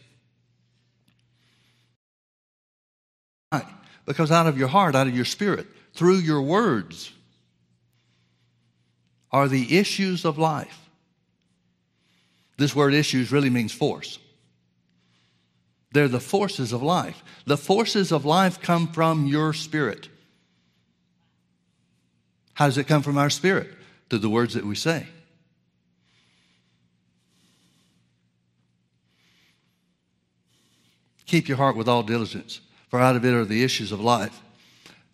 Why? 3.51 3.65
Because 4.07 4.31
out 4.31 4.47
of 4.47 4.59
your 4.59 4.69
heart, 4.69 4.95
out 4.95 5.07
of 5.07 5.15
your 5.15 5.25
spirit, 5.25 5.67
through 5.95 6.17
your 6.17 6.43
words, 6.43 7.13
are 9.31 9.49
the 9.49 9.79
issues 9.79 10.25
of 10.25 10.37
life. 10.37 10.84
This 12.57 12.75
word 12.75 12.95
issues 12.95 13.33
really 13.33 13.51
means 13.51 13.73
force. 13.73 14.19
They're 15.93 16.09
the 16.09 16.21
forces 16.21 16.73
of 16.73 16.83
life. 16.83 17.23
The 17.47 17.57
forces 17.57 18.13
of 18.13 18.25
life 18.25 18.61
come 18.61 18.89
from 18.89 19.27
your 19.27 19.53
spirit. 19.53 20.09
How 22.55 22.67
does 22.67 22.79
it 22.79 22.89
come 22.89 23.03
from 23.03 23.19
our 23.19 23.31
spirit? 23.31 23.69
Through 24.11 24.19
the 24.21 24.29
words 24.29 24.55
that 24.55 24.65
we 24.65 24.75
say. 24.75 25.07
Keep 31.27 31.49
your 31.49 31.57
heart 31.57 31.77
with 31.77 31.89
all 31.89 32.03
diligence, 32.03 32.61
for 32.89 33.01
out 33.01 33.17
of 33.17 33.25
it 33.25 33.35
are 33.35 33.45
the 33.45 33.65
issues 33.65 33.93
of 33.93 34.01
life. 34.01 34.41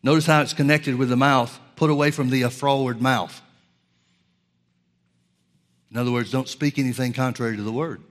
Notice 0.03 0.27
how 0.27 0.41
it's 0.43 0.53
connected 0.53 0.97
with 0.97 1.09
the 1.09 1.17
mouth. 1.17 1.59
Put 1.77 1.91
away 1.91 2.11
from 2.11 2.31
thee 2.31 2.43
a 2.43 2.51
froward 2.51 3.01
mouth. 3.01 3.41
In 5.91 5.97
other 5.97 6.13
words, 6.13 6.31
don't 6.31 6.49
speak 6.49 6.79
anything 6.79 7.13
contrary 7.13 7.57
to 7.57 7.63
the 7.63 7.73
word. 7.73 8.03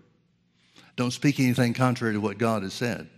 Don't 0.95 1.11
speak 1.11 1.39
anything 1.39 1.73
contrary 1.73 2.13
to 2.13 2.19
what 2.19 2.37
God 2.37 2.63
has 2.63 2.73
said. 2.73 3.09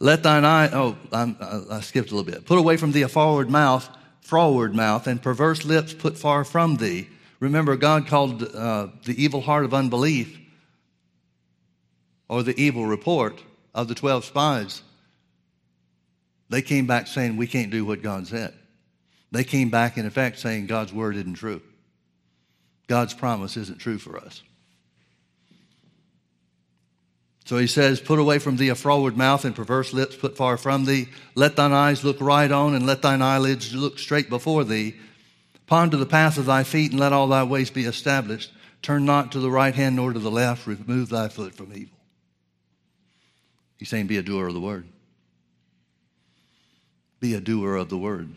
Let 0.00 0.22
thine 0.22 0.44
eye, 0.44 0.68
oh, 0.72 0.96
I'm, 1.12 1.36
i 1.70 1.80
skipped 1.80 2.10
a 2.10 2.14
little 2.16 2.30
bit. 2.30 2.44
Put 2.44 2.58
away 2.58 2.76
from 2.76 2.92
thee 2.92 3.02
a 3.02 3.08
forward 3.08 3.48
mouth, 3.48 3.88
froward 4.20 4.74
mouth, 4.74 5.06
and 5.06 5.22
perverse 5.22 5.64
lips 5.64 5.94
put 5.94 6.18
far 6.18 6.44
from 6.44 6.76
thee. 6.76 7.08
Remember, 7.38 7.76
God 7.76 8.06
called 8.06 8.42
uh, 8.42 8.88
the 9.04 9.22
evil 9.22 9.40
heart 9.40 9.64
of 9.64 9.72
unbelief 9.72 10.38
or 12.28 12.42
the 12.42 12.60
evil 12.60 12.84
report 12.84 13.42
of 13.74 13.86
the 13.86 13.94
12 13.94 14.24
spies. 14.24 14.82
They 16.48 16.62
came 16.62 16.86
back 16.86 17.06
saying, 17.06 17.36
We 17.36 17.46
can't 17.46 17.70
do 17.70 17.84
what 17.84 18.02
God 18.02 18.26
said. 18.26 18.54
They 19.30 19.44
came 19.44 19.70
back, 19.70 19.98
in 19.98 20.06
effect, 20.06 20.38
saying 20.38 20.66
God's 20.66 20.92
word 20.92 21.16
isn't 21.16 21.34
true. 21.34 21.62
God's 22.86 23.14
promise 23.14 23.56
isn't 23.56 23.78
true 23.78 23.98
for 23.98 24.18
us. 24.18 24.42
So 27.44 27.58
he 27.58 27.66
says, 27.66 28.00
Put 28.00 28.18
away 28.18 28.38
from 28.38 28.56
thee 28.56 28.70
a 28.70 28.74
froward 28.74 29.16
mouth 29.16 29.44
and 29.44 29.54
perverse 29.54 29.92
lips 29.92 30.16
put 30.16 30.36
far 30.36 30.56
from 30.56 30.84
thee. 30.84 31.08
Let 31.34 31.56
thine 31.56 31.72
eyes 31.72 32.04
look 32.04 32.20
right 32.20 32.50
on 32.50 32.74
and 32.74 32.86
let 32.86 33.02
thine 33.02 33.22
eyelids 33.22 33.74
look 33.74 33.98
straight 33.98 34.30
before 34.30 34.64
thee. 34.64 34.94
Ponder 35.66 35.96
the 35.96 36.06
path 36.06 36.38
of 36.38 36.46
thy 36.46 36.64
feet 36.64 36.90
and 36.90 37.00
let 37.00 37.12
all 37.12 37.28
thy 37.28 37.44
ways 37.44 37.70
be 37.70 37.84
established. 37.84 38.52
Turn 38.82 39.04
not 39.04 39.32
to 39.32 39.40
the 39.40 39.50
right 39.50 39.74
hand 39.74 39.96
nor 39.96 40.12
to 40.12 40.18
the 40.18 40.30
left. 40.30 40.66
Remove 40.66 41.10
thy 41.10 41.28
foot 41.28 41.54
from 41.54 41.72
evil. 41.74 41.96
He's 43.78 43.88
saying, 43.88 44.06
Be 44.06 44.18
a 44.18 44.22
doer 44.22 44.48
of 44.48 44.54
the 44.54 44.60
word. 44.60 44.86
Be 47.20 47.34
a 47.34 47.40
doer 47.40 47.76
of 47.76 47.88
the 47.88 47.98
word. 47.98 48.34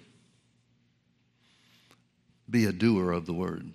Be 2.49 2.65
a 2.65 2.71
doer 2.71 3.11
of 3.11 3.25
the 3.25 3.33
word. 3.33 3.73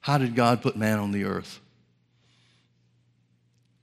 How 0.00 0.18
did 0.18 0.34
God 0.34 0.62
put 0.62 0.76
man 0.76 0.98
on 0.98 1.12
the 1.12 1.24
earth? 1.24 1.60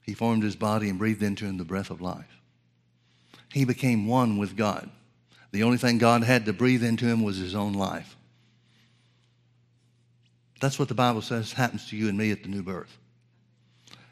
He 0.01 0.13
formed 0.13 0.43
his 0.43 0.55
body 0.55 0.89
and 0.89 0.97
breathed 0.97 1.21
into 1.21 1.45
him 1.45 1.57
the 1.57 1.65
breath 1.65 1.89
of 1.89 2.01
life. 2.01 2.39
He 3.53 3.65
became 3.65 4.07
one 4.07 4.37
with 4.37 4.55
God. 4.55 4.89
The 5.51 5.63
only 5.63 5.77
thing 5.77 5.97
God 5.97 6.23
had 6.23 6.45
to 6.45 6.53
breathe 6.53 6.83
into 6.83 7.05
him 7.05 7.23
was 7.23 7.37
his 7.37 7.55
own 7.55 7.73
life. 7.73 8.15
That's 10.59 10.79
what 10.79 10.87
the 10.87 10.95
Bible 10.95 11.21
says 11.21 11.53
happens 11.53 11.87
to 11.89 11.97
you 11.97 12.09
and 12.09 12.17
me 12.17 12.31
at 12.31 12.41
the 12.41 12.49
new 12.49 12.63
birth. 12.63 12.97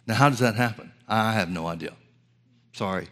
Now, 0.05 0.15
how 0.15 0.29
does 0.29 0.39
that 0.39 0.55
happen? 0.55 0.91
I 1.07 1.33
have 1.33 1.49
no 1.49 1.67
idea. 1.67 1.93
Sorry. 2.73 3.07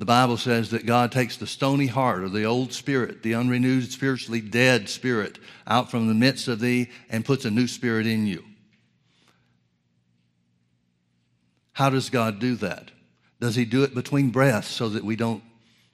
The 0.00 0.06
Bible 0.06 0.38
says 0.38 0.70
that 0.70 0.86
God 0.86 1.12
takes 1.12 1.36
the 1.36 1.46
stony 1.46 1.86
heart 1.86 2.22
or 2.22 2.30
the 2.30 2.44
old 2.44 2.72
spirit, 2.72 3.22
the 3.22 3.34
unrenewed, 3.34 3.92
spiritually 3.92 4.40
dead 4.40 4.88
spirit, 4.88 5.38
out 5.66 5.90
from 5.90 6.08
the 6.08 6.14
midst 6.14 6.48
of 6.48 6.58
thee 6.58 6.88
and 7.10 7.22
puts 7.22 7.44
a 7.44 7.50
new 7.50 7.66
spirit 7.66 8.06
in 8.06 8.26
you. 8.26 8.42
How 11.74 11.90
does 11.90 12.08
God 12.08 12.38
do 12.38 12.56
that? 12.56 12.90
Does 13.40 13.56
He 13.56 13.66
do 13.66 13.82
it 13.82 13.94
between 13.94 14.30
breaths 14.30 14.68
so 14.68 14.88
that 14.88 15.04
we 15.04 15.16
don't 15.16 15.42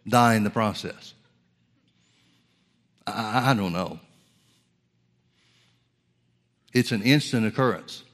die 0.07 0.37
in 0.37 0.45
the 0.45 0.51
process? 0.51 1.13
I, 3.09 3.51
I 3.51 3.55
don't 3.55 3.73
know. 3.73 3.99
It's 6.73 6.93
an 6.93 7.03
instant 7.03 7.45
occurrence. 7.45 8.05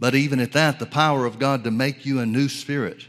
But 0.00 0.14
even 0.14 0.40
at 0.40 0.52
that, 0.52 0.78
the 0.78 0.86
power 0.86 1.26
of 1.26 1.38
God 1.38 1.62
to 1.62 1.70
make 1.70 2.06
you 2.06 2.18
a 2.18 2.26
new 2.26 2.48
spirit, 2.48 3.04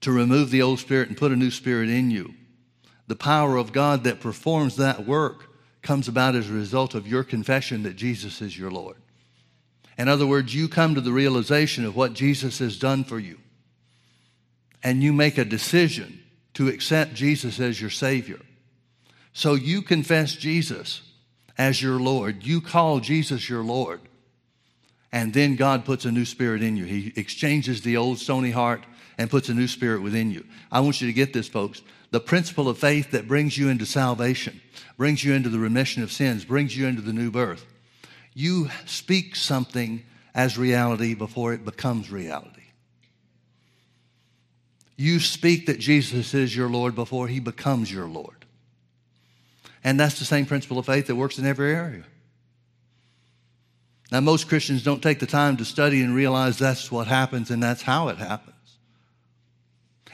to 0.00 0.12
remove 0.12 0.50
the 0.50 0.62
old 0.62 0.78
spirit 0.78 1.08
and 1.08 1.16
put 1.16 1.32
a 1.32 1.36
new 1.36 1.50
spirit 1.50 1.90
in 1.90 2.12
you, 2.12 2.32
the 3.08 3.16
power 3.16 3.56
of 3.56 3.72
God 3.72 4.04
that 4.04 4.20
performs 4.20 4.76
that 4.76 5.04
work 5.04 5.52
comes 5.82 6.06
about 6.06 6.36
as 6.36 6.48
a 6.48 6.52
result 6.52 6.94
of 6.94 7.08
your 7.08 7.24
confession 7.24 7.82
that 7.82 7.96
Jesus 7.96 8.40
is 8.40 8.56
your 8.56 8.70
Lord. 8.70 8.96
In 9.98 10.06
other 10.06 10.28
words, 10.28 10.54
you 10.54 10.68
come 10.68 10.94
to 10.94 11.00
the 11.00 11.12
realization 11.12 11.84
of 11.84 11.96
what 11.96 12.12
Jesus 12.14 12.60
has 12.60 12.78
done 12.78 13.02
for 13.02 13.18
you, 13.18 13.38
and 14.84 15.02
you 15.02 15.12
make 15.12 15.38
a 15.38 15.44
decision 15.44 16.22
to 16.54 16.68
accept 16.68 17.14
Jesus 17.14 17.58
as 17.58 17.80
your 17.80 17.90
Savior. 17.90 18.40
So 19.32 19.54
you 19.54 19.82
confess 19.82 20.36
Jesus 20.36 21.02
as 21.58 21.82
your 21.82 21.98
Lord. 21.98 22.44
You 22.44 22.60
call 22.60 23.00
Jesus 23.00 23.48
your 23.48 23.64
Lord. 23.64 24.00
And 25.12 25.34
then 25.34 25.56
God 25.56 25.84
puts 25.84 26.06
a 26.06 26.10
new 26.10 26.24
spirit 26.24 26.62
in 26.62 26.76
you. 26.76 26.84
He 26.84 27.12
exchanges 27.16 27.82
the 27.82 27.98
old 27.98 28.18
stony 28.18 28.50
heart 28.50 28.82
and 29.18 29.30
puts 29.30 29.50
a 29.50 29.54
new 29.54 29.68
spirit 29.68 30.02
within 30.02 30.30
you. 30.30 30.44
I 30.70 30.80
want 30.80 31.00
you 31.00 31.06
to 31.06 31.12
get 31.12 31.32
this, 31.32 31.48
folks. 31.48 31.82
The 32.10 32.20
principle 32.20 32.68
of 32.68 32.78
faith 32.78 33.10
that 33.10 33.28
brings 33.28 33.56
you 33.56 33.68
into 33.68 33.86
salvation, 33.86 34.60
brings 34.96 35.22
you 35.22 35.34
into 35.34 35.48
the 35.48 35.58
remission 35.58 36.02
of 36.02 36.12
sins, 36.12 36.44
brings 36.44 36.76
you 36.76 36.86
into 36.86 37.02
the 37.02 37.12
new 37.12 37.30
birth. 37.30 37.66
You 38.34 38.70
speak 38.86 39.36
something 39.36 40.02
as 40.34 40.56
reality 40.56 41.14
before 41.14 41.52
it 41.52 41.64
becomes 41.64 42.10
reality. 42.10 42.62
You 44.96 45.20
speak 45.20 45.66
that 45.66 45.78
Jesus 45.78 46.32
is 46.32 46.54
your 46.54 46.70
Lord 46.70 46.94
before 46.94 47.28
he 47.28 47.40
becomes 47.40 47.92
your 47.92 48.06
Lord. 48.06 48.46
And 49.84 49.98
that's 49.98 50.18
the 50.18 50.24
same 50.24 50.46
principle 50.46 50.78
of 50.78 50.86
faith 50.86 51.08
that 51.08 51.16
works 51.16 51.38
in 51.38 51.46
every 51.46 51.74
area. 51.74 52.04
Now, 54.12 54.20
most 54.20 54.46
Christians 54.46 54.82
don't 54.82 55.02
take 55.02 55.20
the 55.20 55.26
time 55.26 55.56
to 55.56 55.64
study 55.64 56.02
and 56.02 56.14
realize 56.14 56.58
that's 56.58 56.92
what 56.92 57.06
happens 57.06 57.50
and 57.50 57.62
that's 57.62 57.80
how 57.80 58.08
it 58.08 58.18
happens. 58.18 58.76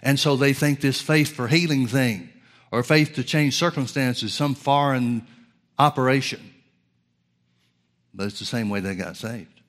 And 0.05 0.21
so 0.21 0.37
they 0.37 0.53
think 0.53 0.81
this 0.81 1.01
faith 1.01 1.35
for 1.35 1.49
healing 1.49 1.89
thing 1.89 2.31
or 2.71 2.85
faith 2.85 3.15
to 3.15 3.25
change 3.25 3.57
circumstances 3.57 4.33
some 4.33 4.55
foreign 4.55 5.27
operation. 5.81 6.55
But 8.15 8.29
it's 8.29 8.39
the 8.39 8.45
same 8.45 8.71
way 8.71 8.79
they 8.79 8.95
got 8.95 9.17
saved. 9.17 9.63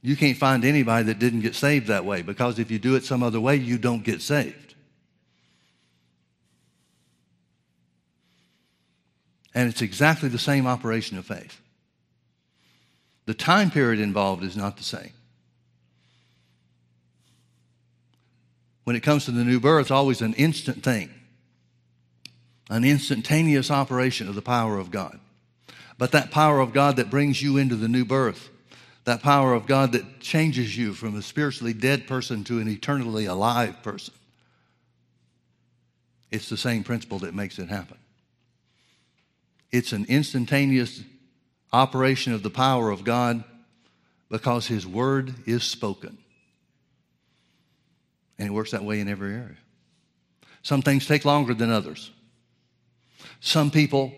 You 0.00 0.16
can't 0.16 0.38
find 0.38 0.64
anybody 0.64 1.04
that 1.04 1.18
didn't 1.18 1.40
get 1.40 1.54
saved 1.54 1.88
that 1.88 2.06
way 2.06 2.22
because 2.22 2.58
if 2.58 2.70
you 2.70 2.78
do 2.78 2.94
it 2.94 3.04
some 3.04 3.22
other 3.22 3.40
way, 3.42 3.56
you 3.56 3.76
don't 3.76 4.02
get 4.02 4.22
saved. 4.22 4.74
And 9.54 9.68
it's 9.68 9.82
exactly 9.82 10.30
the 10.30 10.38
same 10.38 10.66
operation 10.66 11.18
of 11.18 11.26
faith. 11.26 11.60
The 13.26 13.34
time 13.34 13.70
period 13.70 14.00
involved 14.00 14.44
is 14.44 14.56
not 14.56 14.76
the 14.76 14.82
same. 14.82 15.12
When 18.84 18.96
it 18.96 19.02
comes 19.02 19.24
to 19.24 19.30
the 19.30 19.44
new 19.44 19.60
birth, 19.60 19.82
it's 19.82 19.90
always 19.90 20.20
an 20.20 20.34
instant 20.34 20.82
thing, 20.82 21.08
an 22.68 22.84
instantaneous 22.84 23.70
operation 23.70 24.28
of 24.28 24.34
the 24.34 24.42
power 24.42 24.78
of 24.78 24.90
God. 24.90 25.18
But 25.96 26.12
that 26.12 26.30
power 26.30 26.60
of 26.60 26.72
God 26.72 26.96
that 26.96 27.10
brings 27.10 27.40
you 27.42 27.56
into 27.56 27.76
the 27.76 27.88
new 27.88 28.04
birth, 28.04 28.50
that 29.04 29.22
power 29.22 29.54
of 29.54 29.66
God 29.66 29.92
that 29.92 30.20
changes 30.20 30.76
you 30.76 30.92
from 30.92 31.16
a 31.16 31.22
spiritually 31.22 31.72
dead 31.72 32.06
person 32.06 32.44
to 32.44 32.58
an 32.58 32.68
eternally 32.68 33.24
alive 33.24 33.82
person, 33.82 34.12
it's 36.30 36.48
the 36.48 36.56
same 36.56 36.84
principle 36.84 37.20
that 37.20 37.34
makes 37.34 37.58
it 37.58 37.68
happen. 37.68 37.96
It's 39.70 39.92
an 39.92 40.04
instantaneous 40.08 41.02
operation 41.74 42.32
of 42.32 42.42
the 42.42 42.50
power 42.50 42.90
of 42.90 43.04
God 43.04 43.42
because 44.30 44.66
His 44.66 44.86
Word 44.86 45.34
is 45.46 45.64
spoken. 45.64 46.16
And 48.38 48.48
it 48.48 48.52
works 48.52 48.70
that 48.70 48.84
way 48.84 49.00
in 49.00 49.08
every 49.08 49.34
area. 49.34 49.56
Some 50.62 50.82
things 50.82 51.06
take 51.06 51.24
longer 51.24 51.52
than 51.52 51.70
others. 51.70 52.10
Some 53.40 53.70
people 53.70 54.12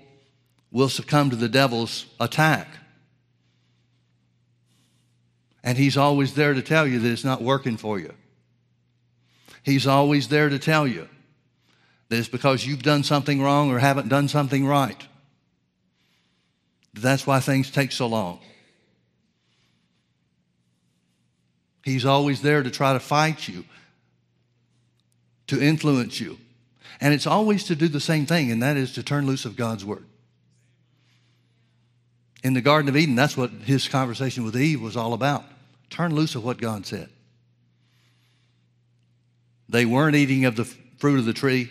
will 0.70 0.88
succumb 0.88 1.30
to 1.30 1.36
the 1.36 1.48
devil's 1.48 2.06
attack. 2.20 2.68
And 5.64 5.76
he's 5.76 5.96
always 5.96 6.34
there 6.34 6.54
to 6.54 6.62
tell 6.62 6.86
you 6.86 7.00
that 7.00 7.10
it's 7.10 7.24
not 7.24 7.42
working 7.42 7.76
for 7.76 7.98
you. 7.98 8.12
He's 9.64 9.86
always 9.86 10.28
there 10.28 10.48
to 10.48 10.60
tell 10.60 10.86
you 10.86 11.08
that 12.08 12.18
it's 12.18 12.28
because 12.28 12.64
you've 12.64 12.84
done 12.84 13.02
something 13.02 13.42
wrong 13.42 13.72
or 13.72 13.80
haven't 13.80 14.08
done 14.08 14.28
something 14.28 14.64
right. 14.64 15.06
That's 16.96 17.26
why 17.26 17.40
things 17.40 17.70
take 17.70 17.92
so 17.92 18.06
long. 18.06 18.40
He's 21.84 22.04
always 22.04 22.42
there 22.42 22.62
to 22.62 22.70
try 22.70 22.94
to 22.94 23.00
fight 23.00 23.46
you, 23.46 23.64
to 25.46 25.62
influence 25.62 26.20
you. 26.20 26.38
And 27.00 27.14
it's 27.14 27.26
always 27.26 27.64
to 27.64 27.76
do 27.76 27.88
the 27.88 28.00
same 28.00 28.26
thing, 28.26 28.50
and 28.50 28.62
that 28.62 28.76
is 28.76 28.94
to 28.94 29.02
turn 29.02 29.26
loose 29.26 29.44
of 29.44 29.56
God's 29.56 29.84
word. 29.84 30.04
In 32.42 32.54
the 32.54 32.60
Garden 32.60 32.88
of 32.88 32.96
Eden, 32.96 33.14
that's 33.14 33.36
what 33.36 33.50
his 33.50 33.88
conversation 33.88 34.44
with 34.44 34.56
Eve 34.56 34.80
was 34.80 34.96
all 34.96 35.12
about. 35.12 35.44
Turn 35.90 36.14
loose 36.14 36.34
of 36.34 36.44
what 36.44 36.58
God 36.58 36.86
said. 36.86 37.08
They 39.68 39.84
weren't 39.84 40.16
eating 40.16 40.44
of 40.44 40.56
the 40.56 40.64
fruit 40.64 41.18
of 41.18 41.24
the 41.24 41.32
tree 41.32 41.70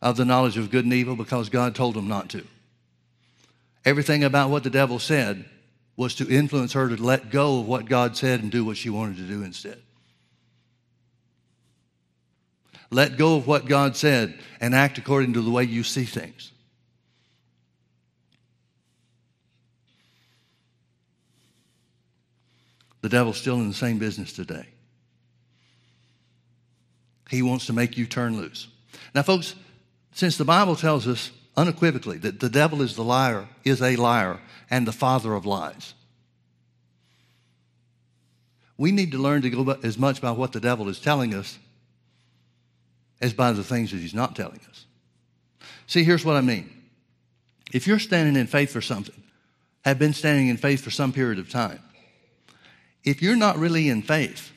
of 0.00 0.16
the 0.16 0.24
knowledge 0.24 0.56
of 0.56 0.70
good 0.70 0.84
and 0.84 0.94
evil 0.94 1.16
because 1.16 1.48
God 1.48 1.74
told 1.74 1.94
them 1.94 2.08
not 2.08 2.28
to. 2.30 2.46
Everything 3.88 4.22
about 4.22 4.50
what 4.50 4.64
the 4.64 4.68
devil 4.68 4.98
said 4.98 5.46
was 5.96 6.14
to 6.16 6.28
influence 6.28 6.74
her 6.74 6.90
to 6.90 7.02
let 7.02 7.30
go 7.30 7.60
of 7.60 7.66
what 7.66 7.86
God 7.86 8.18
said 8.18 8.42
and 8.42 8.52
do 8.52 8.62
what 8.62 8.76
she 8.76 8.90
wanted 8.90 9.16
to 9.16 9.22
do 9.22 9.42
instead. 9.42 9.80
Let 12.90 13.16
go 13.16 13.36
of 13.36 13.46
what 13.46 13.64
God 13.64 13.96
said 13.96 14.38
and 14.60 14.74
act 14.74 14.98
according 14.98 15.32
to 15.32 15.40
the 15.40 15.50
way 15.50 15.64
you 15.64 15.84
see 15.84 16.04
things. 16.04 16.52
The 23.00 23.08
devil's 23.08 23.38
still 23.40 23.56
in 23.56 23.68
the 23.68 23.74
same 23.74 23.96
business 23.96 24.34
today. 24.34 24.66
He 27.30 27.40
wants 27.40 27.64
to 27.68 27.72
make 27.72 27.96
you 27.96 28.04
turn 28.04 28.36
loose. 28.36 28.68
Now, 29.14 29.22
folks, 29.22 29.54
since 30.12 30.36
the 30.36 30.44
Bible 30.44 30.76
tells 30.76 31.08
us 31.08 31.30
unequivocally 31.58 32.18
that 32.18 32.38
the 32.38 32.48
devil 32.48 32.80
is 32.80 32.94
the 32.94 33.02
liar, 33.02 33.48
is 33.64 33.82
a 33.82 33.96
liar, 33.96 34.38
and 34.70 34.86
the 34.86 34.92
father 34.92 35.34
of 35.34 35.44
lies. 35.44 35.92
We 38.76 38.92
need 38.92 39.10
to 39.10 39.18
learn 39.18 39.42
to 39.42 39.50
go 39.50 39.72
as 39.82 39.98
much 39.98 40.20
by 40.20 40.30
what 40.30 40.52
the 40.52 40.60
devil 40.60 40.88
is 40.88 41.00
telling 41.00 41.34
us 41.34 41.58
as 43.20 43.32
by 43.32 43.50
the 43.50 43.64
things 43.64 43.90
that 43.90 43.96
he's 43.96 44.14
not 44.14 44.36
telling 44.36 44.60
us. 44.70 44.86
See, 45.88 46.04
here's 46.04 46.24
what 46.24 46.36
I 46.36 46.42
mean. 46.42 46.70
If 47.72 47.88
you're 47.88 47.98
standing 47.98 48.36
in 48.36 48.46
faith 48.46 48.70
for 48.70 48.80
something, 48.80 49.20
have 49.84 49.98
been 49.98 50.12
standing 50.12 50.46
in 50.46 50.58
faith 50.58 50.80
for 50.80 50.90
some 50.90 51.12
period 51.12 51.40
of 51.40 51.50
time, 51.50 51.80
if 53.02 53.20
you're 53.20 53.36
not 53.36 53.58
really 53.58 53.88
in 53.88 54.02
faith, 54.02 54.52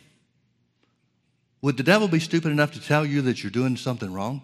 would 1.63 1.77
the 1.77 1.83
devil 1.83 2.07
be 2.07 2.19
stupid 2.19 2.51
enough 2.51 2.73
to 2.73 2.81
tell 2.81 3.07
you 3.07 3.23
that 3.23 3.41
you're 3.41 3.51
doing 3.51 3.75
something 3.75 4.13
wrong? 4.13 4.43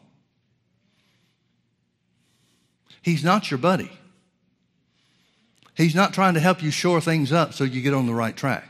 He's 3.08 3.24
not 3.24 3.50
your 3.50 3.58
buddy. 3.58 3.90
He's 5.78 5.96
not 5.96 6.14
trying 6.14 6.34
to 6.34 6.42
help 6.42 6.62
you 6.62 6.72
shore 6.72 7.00
things 7.00 7.32
up 7.32 7.54
so 7.54 7.64
you 7.64 7.82
get 7.82 7.94
on 7.94 8.06
the 8.06 8.14
right 8.14 8.36
track. 8.36 8.66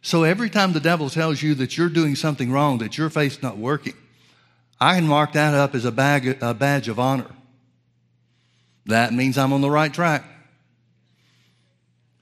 So 0.00 0.22
every 0.24 0.48
time 0.48 0.72
the 0.72 0.80
devil 0.80 1.10
tells 1.10 1.42
you 1.42 1.54
that 1.56 1.76
you're 1.76 1.90
doing 1.90 2.16
something 2.16 2.50
wrong, 2.50 2.78
that 2.78 2.96
your 2.96 3.10
faith's 3.10 3.42
not 3.42 3.58
working, 3.58 3.92
I 4.80 4.94
can 4.94 5.06
mark 5.06 5.34
that 5.34 5.52
up 5.52 5.74
as 5.74 5.84
a, 5.84 5.92
bag, 5.92 6.38
a 6.40 6.54
badge 6.54 6.88
of 6.88 6.98
honor. 6.98 7.30
That 8.86 9.12
means 9.12 9.36
I'm 9.36 9.52
on 9.52 9.60
the 9.60 9.70
right 9.70 9.92
track. 9.92 10.24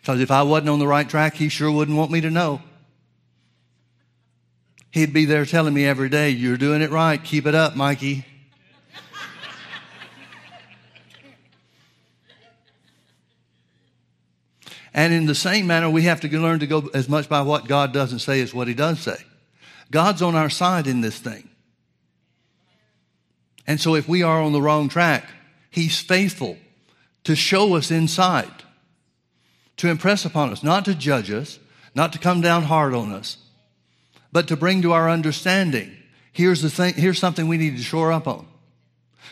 Because 0.01 0.20
if 0.20 0.32
I 0.32 0.42
wasn't 0.42 0.70
on 0.70 0.80
the 0.80 0.88
right 0.88 1.09
track, 1.09 1.34
he 1.34 1.49
sure 1.49 1.70
wouldn't 1.70 1.96
want 1.96 2.11
me 2.11 2.22
to 2.22 2.30
know. 2.30 2.61
He'd 4.90 5.12
be 5.12 5.26
there 5.26 5.46
telling 5.46 5.74
me 5.74 5.86
every 5.86 6.09
day, 6.09 6.30
You're 6.30 6.57
doing 6.57 6.82
it 6.82 6.90
right. 6.90 7.22
Keep 7.22 7.46
it 7.46 7.55
up, 7.55 7.76
Mikey. 7.76 8.24
And 14.99 15.14
in 15.14 15.26
the 15.26 15.34
same 15.36 15.68
manner, 15.68 15.88
we 15.88 16.03
have 16.03 16.22
to 16.22 16.40
learn 16.40 16.59
to 16.59 16.66
go 16.66 16.90
as 16.92 17.09
much 17.09 17.28
by 17.28 17.42
what 17.42 17.68
God 17.68 17.92
doesn't 17.92 18.18
say 18.18 18.40
as 18.40 18.53
what 18.53 18.66
He 18.66 18.74
does 18.74 18.99
say. 18.99 19.16
God's 19.92 20.22
on 20.22 20.34
our 20.34 20.51
side 20.51 20.88
in 20.88 21.03
this 21.03 21.16
thing. 21.16 21.49
And 23.64 23.80
so 23.80 23.94
if 23.94 24.09
we 24.09 24.24
are 24.24 24.42
on 24.42 24.53
the 24.53 24.61
wrong 24.61 24.88
track, 24.88 25.24
He's 25.70 26.01
faithful 26.01 26.59
to 27.22 27.36
show 27.36 27.76
us 27.76 27.92
inside, 27.92 28.51
to 29.76 29.88
impress 29.88 30.24
upon 30.24 30.51
us, 30.51 30.64
not 30.64 30.84
to 30.86 30.96
judge 30.96 31.30
us, 31.30 31.61
not 31.94 32.12
to 32.14 32.18
come 32.18 32.40
down 32.40 32.64
hard 32.64 32.92
on 32.92 33.12
us, 33.12 33.36
but 34.32 34.49
to 34.49 34.57
bring 34.57 34.82
to 34.82 34.94
our 34.94 35.09
understanding. 35.09 35.96
Here's 36.32 36.61
the 36.61 36.70
thing, 36.70 36.94
here's 36.94 37.20
something 37.20 37.46
we 37.46 37.57
need 37.57 37.76
to 37.76 37.84
shore 37.84 38.11
up 38.11 38.26
on. 38.26 38.49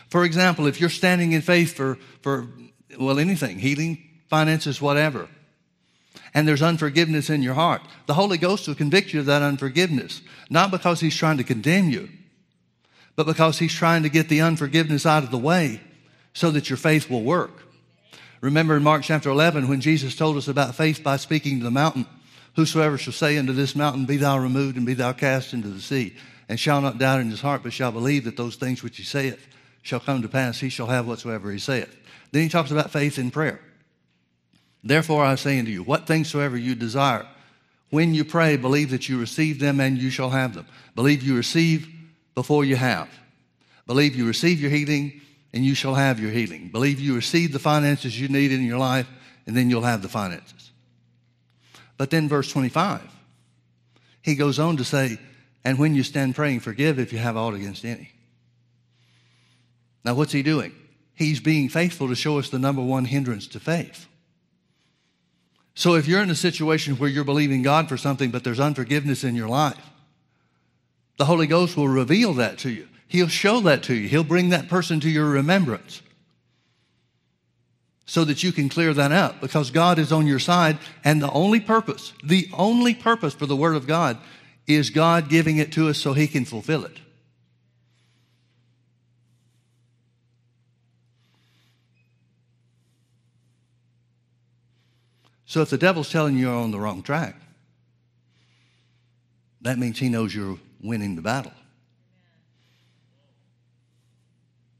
For 0.07 0.23
example, 0.23 0.65
if 0.65 0.79
you're 0.79 0.89
standing 0.89 1.33
in 1.33 1.41
faith 1.41 1.73
for, 1.73 1.97
for 2.21 2.47
well, 2.97 3.19
anything, 3.19 3.59
healing, 3.59 4.01
finances, 4.29 4.81
whatever, 4.81 5.27
and 6.37 6.47
there's 6.47 6.61
unforgiveness 6.61 7.31
in 7.31 7.41
your 7.41 7.55
heart, 7.55 7.81
the 8.05 8.13
Holy 8.13 8.37
Ghost 8.37 8.67
will 8.67 8.75
convict 8.75 9.11
you 9.11 9.19
of 9.19 9.25
that 9.25 9.41
unforgiveness, 9.41 10.21
not 10.51 10.69
because 10.69 10.99
He's 10.99 11.15
trying 11.15 11.37
to 11.37 11.43
condemn 11.43 11.89
you, 11.89 12.09
but 13.15 13.25
because 13.25 13.57
He's 13.57 13.73
trying 13.73 14.03
to 14.03 14.09
get 14.09 14.29
the 14.29 14.41
unforgiveness 14.41 15.07
out 15.07 15.23
of 15.23 15.31
the 15.31 15.37
way 15.39 15.81
so 16.33 16.51
that 16.51 16.69
your 16.69 16.77
faith 16.77 17.09
will 17.09 17.23
work. 17.23 17.63
Remember 18.39 18.77
in 18.77 18.83
Mark 18.83 19.01
chapter 19.01 19.31
11 19.31 19.67
when 19.67 19.81
Jesus 19.81 20.15
told 20.15 20.37
us 20.37 20.47
about 20.47 20.75
faith 20.75 21.03
by 21.03 21.17
speaking 21.17 21.57
to 21.57 21.63
the 21.63 21.71
mountain, 21.71 22.05
Whosoever 22.55 22.99
shall 22.99 23.13
say 23.13 23.39
unto 23.39 23.53
this 23.53 23.75
mountain, 23.75 24.05
Be 24.05 24.17
thou 24.17 24.37
removed 24.37 24.77
and 24.77 24.85
be 24.85 24.93
thou 24.93 25.13
cast 25.13 25.53
into 25.53 25.69
the 25.69 25.81
sea, 25.81 26.15
and 26.47 26.59
shall 26.59 26.81
not 26.81 26.99
doubt 26.99 27.19
in 27.19 27.31
his 27.31 27.41
heart, 27.41 27.63
but 27.63 27.73
shall 27.73 27.91
believe 27.91 28.25
that 28.25 28.37
those 28.37 28.57
things 28.57 28.83
which 28.83 28.97
he 28.97 29.03
saith 29.03 29.47
shall 29.81 29.99
come 29.99 30.21
to 30.21 30.29
pass, 30.29 30.59
he 30.59 30.69
shall 30.69 30.85
have 30.85 31.07
whatsoever 31.07 31.51
he 31.51 31.57
saith. 31.57 31.97
Then 32.31 32.43
he 32.43 32.49
talks 32.49 32.69
about 32.69 32.91
faith 32.91 33.17
in 33.17 33.31
prayer. 33.31 33.59
Therefore 34.83 35.23
I 35.23 35.35
say 35.35 35.59
unto 35.59 35.71
you, 35.71 35.83
what 35.83 36.07
things 36.07 36.29
soever 36.29 36.57
you 36.57 36.75
desire, 36.75 37.25
when 37.89 38.13
you 38.13 38.25
pray, 38.25 38.57
believe 38.57 38.91
that 38.91 39.07
you 39.07 39.19
receive 39.19 39.59
them 39.59 39.79
and 39.79 39.97
you 39.97 40.09
shall 40.09 40.29
have 40.29 40.53
them. 40.53 40.67
Believe 40.95 41.23
you 41.23 41.35
receive 41.35 41.87
before 42.35 42.65
you 42.65 42.75
have. 42.75 43.09
Believe 43.85 44.15
you 44.15 44.27
receive 44.27 44.59
your 44.59 44.69
healing 44.69 45.21
and 45.53 45.65
you 45.65 45.73
shall 45.73 45.95
have 45.95 46.19
your 46.19 46.31
healing. 46.31 46.69
Believe 46.69 46.99
you 46.99 47.15
receive 47.15 47.53
the 47.53 47.59
finances 47.59 48.19
you 48.19 48.27
need 48.27 48.51
in 48.51 48.63
your 48.63 48.77
life 48.77 49.07
and 49.45 49.55
then 49.55 49.69
you'll 49.69 49.81
have 49.81 50.01
the 50.01 50.09
finances. 50.09 50.71
But 51.97 52.11
then, 52.11 52.29
verse 52.29 52.51
25, 52.51 53.01
he 54.21 54.35
goes 54.35 54.59
on 54.59 54.77
to 54.77 54.83
say, 54.83 55.17
And 55.63 55.79
when 55.79 55.95
you 55.95 56.03
stand 56.03 56.35
praying, 56.35 56.59
forgive 56.59 56.99
if 56.99 57.11
you 57.11 57.17
have 57.19 57.37
aught 57.37 57.55
against 57.55 57.85
any. 57.85 58.11
Now, 60.03 60.13
what's 60.13 60.33
he 60.33 60.43
doing? 60.43 60.73
He's 61.15 61.39
being 61.39 61.69
faithful 61.69 62.07
to 62.09 62.15
show 62.15 62.37
us 62.37 62.49
the 62.49 62.59
number 62.59 62.83
one 62.83 63.05
hindrance 63.05 63.47
to 63.47 63.59
faith. 63.59 64.07
So, 65.77 65.93
if 65.93 66.07
you're 66.07 66.23
in 66.23 66.31
a 66.31 66.35
situation 66.35 66.95
where 66.95 67.07
you're 67.07 67.23
believing 67.23 67.61
God 67.61 67.87
for 67.87 67.97
something, 67.97 68.31
but 68.31 68.43
there's 68.43 68.59
unforgiveness 68.59 69.23
in 69.23 69.35
your 69.35 69.47
life, 69.47 69.77
the 71.17 71.25
Holy 71.25 71.45
Ghost 71.45 71.77
will 71.77 71.87
reveal 71.87 72.33
that 72.33 72.57
to 72.59 72.71
you. 72.71 72.87
He'll 73.07 73.27
show 73.27 73.59
that 73.59 73.83
to 73.83 73.93
you. 73.93 74.07
He'll 74.07 74.23
bring 74.23 74.49
that 74.49 74.69
person 74.69 74.99
to 75.01 75.07
your 75.07 75.29
remembrance 75.29 76.01
so 78.07 78.25
that 78.25 78.41
you 78.41 78.51
can 78.51 78.69
clear 78.69 78.91
that 78.91 79.11
up 79.11 79.39
because 79.39 79.69
God 79.69 79.99
is 79.99 80.11
on 80.11 80.25
your 80.25 80.39
side. 80.39 80.79
And 81.03 81.21
the 81.21 81.29
only 81.29 81.59
purpose, 81.59 82.11
the 82.23 82.49
only 82.53 82.95
purpose 82.95 83.35
for 83.35 83.45
the 83.45 83.55
Word 83.55 83.75
of 83.75 83.85
God 83.85 84.17
is 84.65 84.89
God 84.89 85.29
giving 85.29 85.57
it 85.57 85.71
to 85.73 85.89
us 85.89 85.99
so 85.99 86.13
He 86.13 86.25
can 86.25 86.43
fulfill 86.43 86.85
it. 86.85 86.97
So 95.47 95.61
if 95.61 95.69
the 95.69 95.77
devil's 95.77 96.11
telling 96.11 96.35
you 96.35 96.47
you're 96.47 96.55
on 96.55 96.71
the 96.71 96.79
wrong 96.79 97.01
track, 97.01 97.35
that 99.61 99.79
means 99.79 99.97
he 99.97 100.09
knows 100.09 100.35
you're 100.35 100.59
winning 100.81 101.15
the 101.15 101.21
battle. 101.21 101.53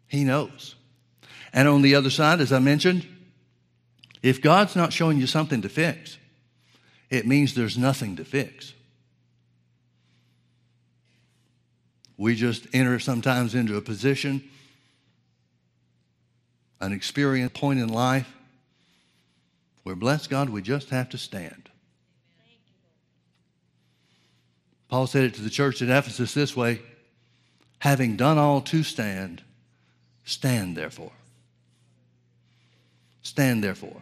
He 0.07 0.25
knows. 0.25 0.75
And 1.53 1.69
on 1.69 1.81
the 1.81 1.95
other 1.95 2.09
side, 2.09 2.41
as 2.41 2.51
I 2.51 2.59
mentioned, 2.59 3.07
if 4.21 4.41
God's 4.41 4.75
not 4.75 4.91
showing 4.91 5.17
you 5.17 5.25
something 5.25 5.61
to 5.61 5.69
fix, 5.69 6.17
it 7.09 7.25
means 7.25 7.53
there's 7.53 7.77
nothing 7.77 8.17
to 8.17 8.25
fix. 8.25 8.73
We 12.17 12.35
just 12.35 12.67
enter 12.73 12.99
sometimes 12.99 13.55
into 13.55 13.77
a 13.77 13.81
position, 13.81 14.43
an 16.81 16.91
experience 16.91 17.53
point 17.55 17.79
in 17.79 17.87
life 17.87 18.36
where, 19.87 19.95
blessed, 19.95 20.29
God, 20.29 20.49
we 20.49 20.61
just 20.61 20.89
have 20.89 21.07
to 21.11 21.17
stand. 21.17 21.69
Paul 24.89 25.07
said 25.07 25.23
it 25.23 25.33
to 25.35 25.41
the 25.41 25.49
church 25.49 25.81
at 25.81 25.87
Ephesus 25.87 26.33
this 26.33 26.57
way 26.57 26.81
having 27.79 28.17
done 28.17 28.37
all 28.37 28.59
to 28.59 28.83
stand, 28.83 29.41
stand 30.25 30.75
therefore. 30.75 31.13
Stand 33.21 33.63
therefore. 33.63 34.01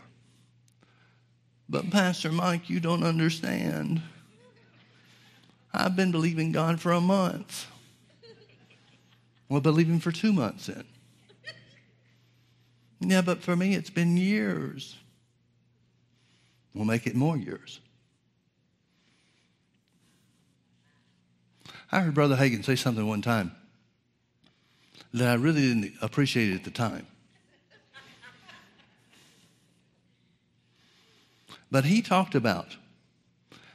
But, 1.70 1.92
Pastor 1.92 2.32
Mike, 2.32 2.68
you 2.68 2.80
don't 2.80 3.04
understand. 3.04 4.02
I've 5.72 5.96
been 5.96 6.12
believing 6.12 6.52
God 6.52 6.80
for 6.80 6.94
a 6.94 7.02
month. 7.02 7.68
Well, 9.50 9.62
believing 9.62 10.00
for 10.00 10.12
two 10.12 10.34
months 10.34 10.66
then. 10.66 10.86
Yeah, 13.02 13.22
but 13.22 13.44
for 13.44 13.56
me, 13.56 13.76
it's 13.76 13.92
been 13.92 14.18
years. 14.18 14.96
We'll 16.76 16.86
make 16.86 17.08
it 17.08 17.16
more 17.16 17.38
yours. 17.38 17.80
I 21.92 22.02
heard 22.02 22.14
Brother 22.14 22.36
Hagin 22.36 22.64
say 22.64 22.76
something 22.76 23.08
one 23.08 23.22
time 23.22 23.54
that 25.14 25.30
I 25.30 25.36
really 25.36 25.62
didn't 25.62 25.94
appreciate 26.02 26.54
at 26.54 26.66
the 26.66 26.72
time. 26.72 27.08
But 31.72 31.86
he 31.86 32.02
talked 32.02 32.36
about 32.36 32.76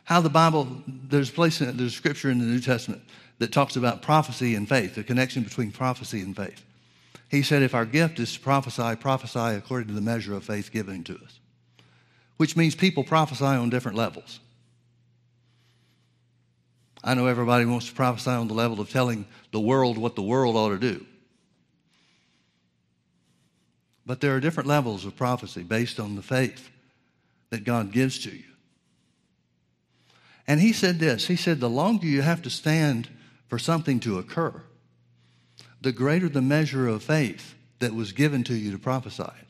how 0.05 0.21
the 0.21 0.29
Bible, 0.29 0.83
there's 0.87 1.31
a 1.31 1.33
place, 1.33 1.61
in, 1.61 1.77
there's 1.77 1.95
scripture 1.95 2.31
in 2.31 2.39
the 2.39 2.45
New 2.45 2.61
Testament 2.61 3.03
that 3.39 3.53
talks 3.53 3.77
about 3.77 4.03
prophecy 4.03 4.55
and 4.55 4.69
faith, 4.69 4.95
the 4.95 5.03
connection 5.03 5.43
between 5.43 5.71
prophecy 5.71 6.21
and 6.21 6.37
faith. 6.37 6.63
He 7.31 7.43
said, 7.43 7.63
if 7.63 7.75
our 7.75 7.87
gift 7.87 8.19
is 8.19 8.35
to 8.35 8.41
prophesy, 8.41 8.97
prophesy 8.97 9.57
according 9.57 9.89
to 9.89 9.95
the 9.95 10.01
measure 10.01 10.35
of 10.35 10.45
faith 10.45 10.71
given 10.71 11.05
to 11.05 11.15
us, 11.15 11.40
which 12.41 12.57
means 12.57 12.75
people 12.75 13.05
prophesy 13.05 13.45
on 13.45 13.69
different 13.69 13.99
levels. 13.99 14.41
I 17.05 17.13
know 17.13 17.27
everybody 17.27 17.67
wants 17.67 17.91
to 17.91 17.95
prophesy 17.95 18.31
on 18.31 18.49
the 18.49 18.55
level 18.55 18.81
of 18.81 18.89
telling 18.89 19.27
the 19.53 19.61
world 19.61 19.99
what 19.99 20.17
the 20.17 20.23
world 20.23 20.57
ought 20.57 20.71
to 20.71 20.79
do. 20.79 21.05
But 24.07 24.23
there 24.23 24.35
are 24.35 24.41
different 24.41 24.71
levels 24.71 25.05
of 25.05 25.17
prophecy 25.17 25.63
based 25.63 26.01
on 26.01 26.17
the 26.17 26.23
faith 26.23 26.71
that 27.51 27.65
God 27.65 27.93
gives 27.93 28.19
to 28.21 28.31
you. 28.31 28.55
And 30.47 30.63
he 30.63 30.73
said 30.73 30.99
this 30.99 31.27
He 31.27 31.37
said, 31.37 31.61
the 31.61 31.69
longer 31.69 32.07
you 32.07 32.23
have 32.23 32.41
to 32.41 32.51
stand 32.51 33.11
for 33.49 33.59
something 33.59 34.01
to 34.01 34.19
occur, 34.19 34.63
the 35.83 35.93
greater 35.93 36.31
the 36.31 36.41
measure 36.41 36.89
of 36.89 37.03
faith 37.03 37.55
that 37.81 37.95
was 37.95 38.13
given 38.13 38.45
to 38.45 38.55
you 38.55 38.73
to 38.73 38.79
prophesy 38.79 39.25
it. 39.25 39.50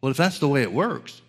Well, 0.00 0.10
if 0.10 0.16
that's 0.16 0.38
the 0.38 0.48
way 0.48 0.62
it 0.62 0.72
works, 0.72 1.20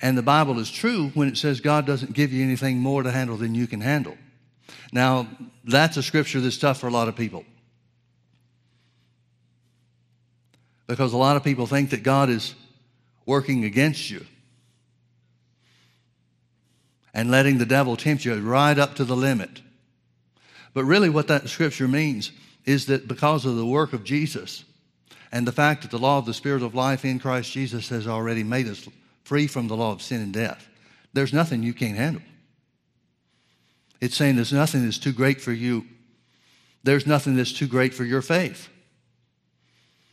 and 0.00 0.16
the 0.16 0.22
Bible 0.22 0.58
is 0.58 0.70
true 0.70 1.10
when 1.14 1.28
it 1.28 1.36
says 1.36 1.60
God 1.60 1.86
doesn't 1.86 2.12
give 2.12 2.32
you 2.32 2.44
anything 2.44 2.78
more 2.78 3.02
to 3.02 3.10
handle 3.10 3.36
than 3.36 3.54
you 3.54 3.66
can 3.66 3.80
handle. 3.80 4.16
Now, 4.92 5.28
that's 5.64 5.96
a 5.96 6.02
scripture 6.02 6.40
that's 6.40 6.58
tough 6.58 6.80
for 6.80 6.86
a 6.86 6.90
lot 6.90 7.08
of 7.08 7.16
people. 7.16 7.44
Because 10.86 11.12
a 11.12 11.16
lot 11.16 11.36
of 11.36 11.42
people 11.42 11.66
think 11.66 11.90
that 11.90 12.02
God 12.02 12.28
is 12.28 12.54
working 13.24 13.64
against 13.64 14.10
you 14.10 14.24
and 17.12 17.30
letting 17.30 17.58
the 17.58 17.66
devil 17.66 17.96
tempt 17.96 18.24
you 18.24 18.34
right 18.36 18.78
up 18.78 18.94
to 18.96 19.04
the 19.04 19.16
limit. 19.16 19.62
But 20.74 20.84
really, 20.84 21.08
what 21.08 21.28
that 21.28 21.48
scripture 21.48 21.88
means 21.88 22.30
is 22.66 22.86
that 22.86 23.08
because 23.08 23.46
of 23.46 23.56
the 23.56 23.66
work 23.66 23.94
of 23.94 24.04
Jesus 24.04 24.64
and 25.32 25.46
the 25.46 25.52
fact 25.52 25.82
that 25.82 25.90
the 25.90 25.98
law 25.98 26.18
of 26.18 26.26
the 26.26 26.34
Spirit 26.34 26.62
of 26.62 26.74
life 26.74 27.04
in 27.04 27.18
Christ 27.18 27.52
Jesus 27.52 27.88
has 27.88 28.06
already 28.06 28.44
made 28.44 28.68
us 28.68 28.88
free 29.24 29.46
from 29.46 29.68
the 29.68 29.76
law 29.76 29.92
of 29.92 30.02
sin 30.02 30.20
and 30.20 30.32
death, 30.32 30.68
there's 31.12 31.32
nothing 31.32 31.62
you 31.62 31.74
can't 31.74 31.96
handle. 31.96 32.22
It's 34.00 34.16
saying 34.16 34.36
there's 34.36 34.52
nothing 34.52 34.84
that's 34.84 34.98
too 34.98 35.12
great 35.12 35.40
for 35.40 35.52
you. 35.52 35.86
There's 36.84 37.06
nothing 37.06 37.36
that's 37.36 37.52
too 37.52 37.66
great 37.66 37.94
for 37.94 38.04
your 38.04 38.22
faith. 38.22 38.68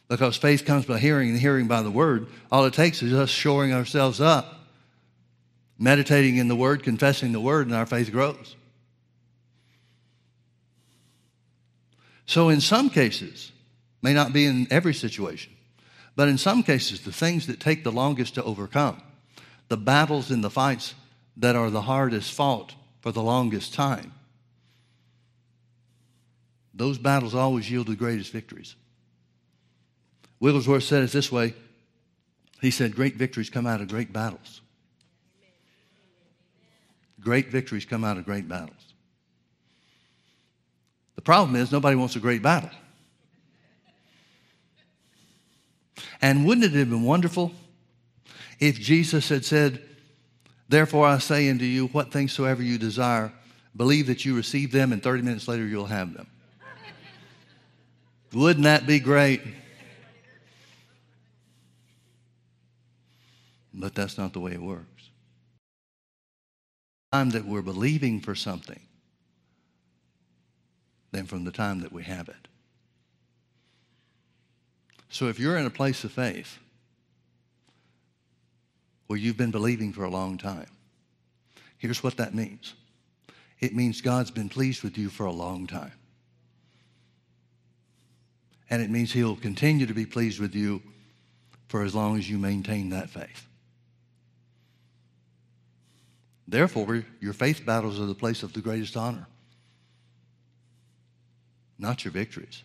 Because 0.08 0.38
faith 0.38 0.66
comes 0.66 0.86
by 0.86 1.00
hearing 1.00 1.30
and 1.30 1.40
hearing 1.40 1.68
by 1.68 1.82
the 1.82 1.92
word. 1.92 2.28
All 2.52 2.66
it 2.66 2.74
takes 2.74 3.02
is 3.02 3.14
us 3.14 3.30
shoring 3.30 3.74
ourselves 3.74 4.20
up, 4.20 4.68
meditating 5.78 6.38
in 6.38 6.48
the 6.48 6.56
word, 6.56 6.84
confessing 6.84 7.32
the 7.32 7.40
word, 7.40 7.68
and 7.68 7.76
our 7.76 7.86
faith 7.86 8.12
grows. 8.12 8.56
So, 12.26 12.50
in 12.50 12.62
some 12.62 12.90
cases, 12.90 13.53
may 14.04 14.14
not 14.14 14.34
be 14.34 14.46
in 14.46 14.68
every 14.70 14.94
situation, 14.94 15.54
but 16.16 16.28
in 16.28 16.38
some 16.38 16.62
cases, 16.62 17.02
the 17.02 17.12
things 17.12 17.48
that 17.48 17.60
take 17.60 17.84
the 17.84 17.92
longest 17.92 18.36
to 18.36 18.44
overcome, 18.44 19.02
the 19.70 19.78
battles 19.78 20.30
and 20.30 20.44
the 20.44 20.50
fights 20.50 20.94
that 21.38 21.56
are 21.56 21.72
the 21.72 21.82
hardest 21.82 22.32
fought 22.32 22.76
for 23.02 23.12
the 23.12 23.24
longest 23.24 23.74
time, 23.74 24.14
those 26.76 26.98
battles 26.98 27.34
always 27.34 27.72
yield 27.72 27.88
the 27.88 27.96
greatest 27.96 28.32
victories. 28.32 28.76
Wigglesworth 30.40 30.84
said 30.84 31.04
it 31.04 31.12
this 31.12 31.32
way 31.32 31.54
He 32.62 32.72
said, 32.72 32.96
Great 32.96 33.16
victories 33.16 33.50
come 33.50 33.66
out 33.66 33.80
of 33.80 33.88
great 33.88 34.12
battles. 34.12 34.62
Great 37.20 37.50
victories 37.50 37.86
come 37.86 38.04
out 38.04 38.18
of 38.18 38.26
great 38.26 38.50
battles. 38.50 38.94
The 41.16 41.22
problem 41.22 41.56
is, 41.56 41.72
nobody 41.72 41.96
wants 41.96 42.18
a 42.18 42.20
great 42.20 42.42
battle. 42.42 42.72
And 46.22 46.46
wouldn't 46.46 46.66
it 46.66 46.78
have 46.78 46.90
been 46.90 47.04
wonderful 47.04 47.52
if 48.60 48.80
Jesus 48.80 49.30
had 49.30 49.46
said, 49.46 49.82
Therefore 50.70 51.06
I 51.06 51.18
say 51.18 51.50
unto 51.50 51.66
you, 51.66 51.88
what 51.88 52.12
things 52.12 52.32
soever 52.32 52.64
you 52.64 52.78
desire, 52.78 53.32
believe 53.76 54.08
that 54.08 54.26
you 54.26 54.36
receive 54.36 54.72
them, 54.72 54.94
and 54.94 55.04
30 55.04 55.22
minutes 55.22 55.48
later 55.48 55.66
you'll 55.66 55.86
have 55.86 56.14
them. 56.14 56.28
Wouldn't 58.34 58.64
that 58.64 58.88
be 58.88 59.00
great? 59.00 59.42
But 63.74 63.94
that's 63.94 64.18
not 64.18 64.34
the 64.34 64.40
way 64.40 64.54
it 64.54 64.62
works. 64.62 65.10
Time 67.12 67.32
that 67.32 67.46
we're 67.46 67.62
believing 67.62 68.22
for 68.22 68.34
something 68.34 68.80
than 71.12 71.26
from 71.26 71.44
the 71.44 71.52
time 71.52 71.82
that 71.82 71.92
we 71.92 72.04
have 72.04 72.30
it. 72.30 72.48
So 75.14 75.28
if 75.28 75.40
you're 75.40 75.58
in 75.58 75.68
a 75.68 75.70
place 75.70 76.04
of 76.04 76.12
faith 76.12 76.58
where 79.06 79.20
you've 79.20 79.38
been 79.38 79.52
believing 79.52 79.94
for 79.94 80.04
a 80.04 80.10
long 80.10 80.40
time, 80.40 80.66
here's 81.78 82.04
what 82.04 82.18
that 82.18 82.34
means 82.34 82.74
it 83.60 83.76
means 83.76 84.02
God's 84.02 84.32
been 84.32 84.50
pleased 84.50 84.82
with 84.82 84.98
you 84.98 85.10
for 85.10 85.28
a 85.28 85.32
long 85.32 85.68
time. 85.68 85.92
And 88.72 88.82
it 88.82 88.90
means 88.90 89.14
He'll 89.14 89.36
continue 89.36 89.86
to 89.86 89.94
be 89.94 90.08
pleased 90.08 90.40
with 90.40 90.56
you 90.56 90.82
for 91.68 91.84
as 91.84 91.94
long 91.94 92.18
as 92.18 92.28
you 92.28 92.40
maintain 92.40 92.90
that 92.90 93.12
faith. 93.12 93.46
Therefore, 96.48 97.06
your 97.22 97.34
faith 97.34 97.64
battles 97.64 98.00
are 98.00 98.08
the 98.08 98.16
place 98.16 98.42
of 98.42 98.54
the 98.54 98.62
greatest 98.62 98.98
honor 98.98 99.28
not 101.78 102.06
your 102.06 102.12
victories. 102.14 102.64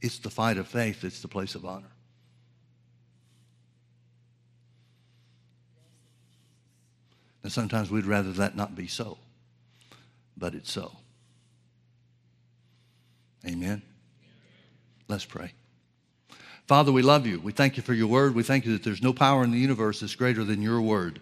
It's 0.00 0.18
the 0.18 0.30
fight 0.30 0.58
of 0.58 0.66
faith 0.66 1.02
that's 1.02 1.20
the 1.20 1.28
place 1.28 1.54
of 1.54 1.64
honor. 1.64 1.90
And 7.42 7.52
sometimes 7.52 7.90
we'd 7.90 8.06
rather 8.06 8.32
that 8.32 8.56
not 8.56 8.74
be 8.74 8.88
so, 8.88 9.18
but 10.36 10.54
it's 10.54 10.70
so. 10.70 10.92
Amen. 13.46 13.82
Let's 15.08 15.24
pray. 15.24 15.52
Father, 16.66 16.90
we 16.90 17.02
love 17.02 17.26
you. 17.26 17.38
We 17.38 17.52
thank 17.52 17.76
you 17.76 17.82
for 17.84 17.94
your 17.94 18.08
word. 18.08 18.34
We 18.34 18.42
thank 18.42 18.66
you 18.66 18.72
that 18.72 18.82
there's 18.82 19.02
no 19.02 19.12
power 19.12 19.44
in 19.44 19.52
the 19.52 19.58
universe 19.58 20.00
that's 20.00 20.16
greater 20.16 20.42
than 20.42 20.60
your 20.60 20.80
word. 20.80 21.20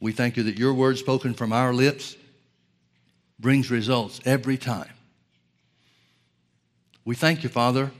We 0.00 0.12
thank 0.12 0.36
you 0.38 0.44
that 0.44 0.58
your 0.58 0.72
word 0.72 0.96
spoken 0.96 1.34
from 1.34 1.52
our 1.52 1.74
lips 1.74 2.16
brings 3.38 3.70
results 3.70 4.20
every 4.24 4.56
time. 4.56 4.88
We 7.08 7.14
thank 7.14 7.42
you, 7.42 7.48
Father, 7.48 7.90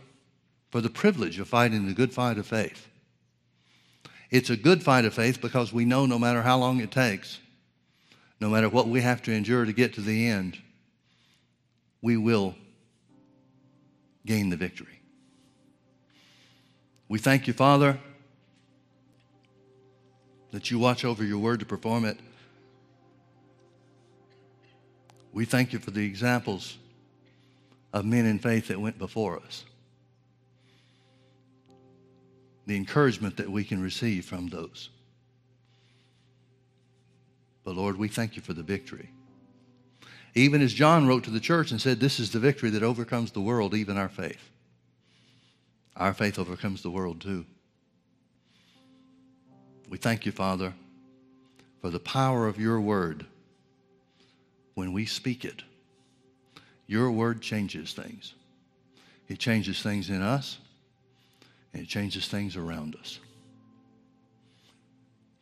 for 0.71 0.83
the 0.83 0.91
privilege 0.91 1.39
of 1.39 1.49
fighting 1.49 1.87
the 1.87 1.95
good 1.95 2.13
fight 2.13 2.37
of 2.37 2.47
faith. 2.47 2.89
It's 4.31 4.51
a 4.51 4.57
good 4.57 4.83
fight 4.83 5.07
of 5.07 5.15
faith 5.15 5.41
because 5.41 5.73
we 5.73 5.87
know 5.87 6.05
no 6.05 6.19
matter 6.19 6.43
how 6.43 6.59
long 6.59 6.81
it 6.81 6.91
takes, 6.91 7.39
no 8.39 8.51
matter 8.51 8.69
what 8.69 8.87
we 8.87 9.01
have 9.01 9.23
to 9.23 9.33
endure 9.33 9.65
to 9.65 9.73
get 9.73 9.95
to 9.95 10.03
the 10.03 10.29
end, 10.29 10.59
we 12.03 12.19
will 12.19 12.55
gain 14.27 14.51
the 14.51 14.59
victory. 14.59 15.01
We 17.09 17.19
thank 17.19 17.47
you, 17.47 17.55
Father, 17.55 17.99
that 20.53 20.71
you 20.71 20.79
watch 20.79 21.07
over 21.07 21.25
your 21.25 21.39
word 21.39 21.61
to 21.61 21.65
perform 21.65 22.05
it. 22.05 22.19
We 25.33 25.47
thank 25.47 25.73
you 25.73 25.79
for 25.79 25.93
the 25.93 26.05
examples 26.05 26.77
of 27.93 28.05
men 28.05 28.26
in 28.26 28.39
faith 28.39 28.68
that 28.68 28.80
went 28.80 28.99
before 28.99 29.41
us. 29.41 29.64
The 32.66 32.76
encouragement 32.76 33.39
that 33.39 33.51
we 33.51 33.64
can 33.64 33.82
receive 33.82 34.24
from 34.24 34.49
those. 34.49 34.91
But 37.64 37.76
Lord, 37.76 37.99
we 37.99 38.09
thank 38.09 38.36
you 38.36 38.43
for 38.43 38.53
the 38.53 38.62
victory. 38.62 39.11
Even 40.34 40.62
as 40.62 40.72
John 40.72 41.07
wrote 41.07 41.24
to 41.24 41.30
the 41.30 41.41
church 41.41 41.70
and 41.70 41.80
said, 41.80 41.99
This 41.99 42.20
is 42.20 42.30
the 42.30 42.39
victory 42.39 42.70
that 42.70 42.82
overcomes 42.82 43.32
the 43.32 43.41
world, 43.41 43.74
even 43.74 43.97
our 43.97 44.09
faith. 44.09 44.51
Our 45.97 46.14
faith 46.14 46.39
overcomes 46.39 46.82
the 46.82 46.91
world 46.91 47.20
too. 47.20 47.45
We 49.89 49.99
thank 49.99 50.26
you, 50.26 50.32
Father, 50.32 50.74
for 51.80 51.91
the 51.91 51.99
power 51.99 52.47
of 52.47 52.61
your 52.61 52.80
word 52.80 53.26
when 54.74 54.93
we 54.93 55.07
speak 55.07 55.45
it. 55.45 55.62
Your 56.89 57.12
word 57.12 57.43
changes 57.43 57.93
things. 57.93 58.34
It 59.28 59.39
changes 59.39 59.82
things 59.82 60.09
in 60.09 60.22
us, 60.22 60.59
and 61.72 61.82
it 61.82 61.89
changes 61.89 62.26
things 62.26 62.57
around 62.57 62.97
us. 62.97 63.20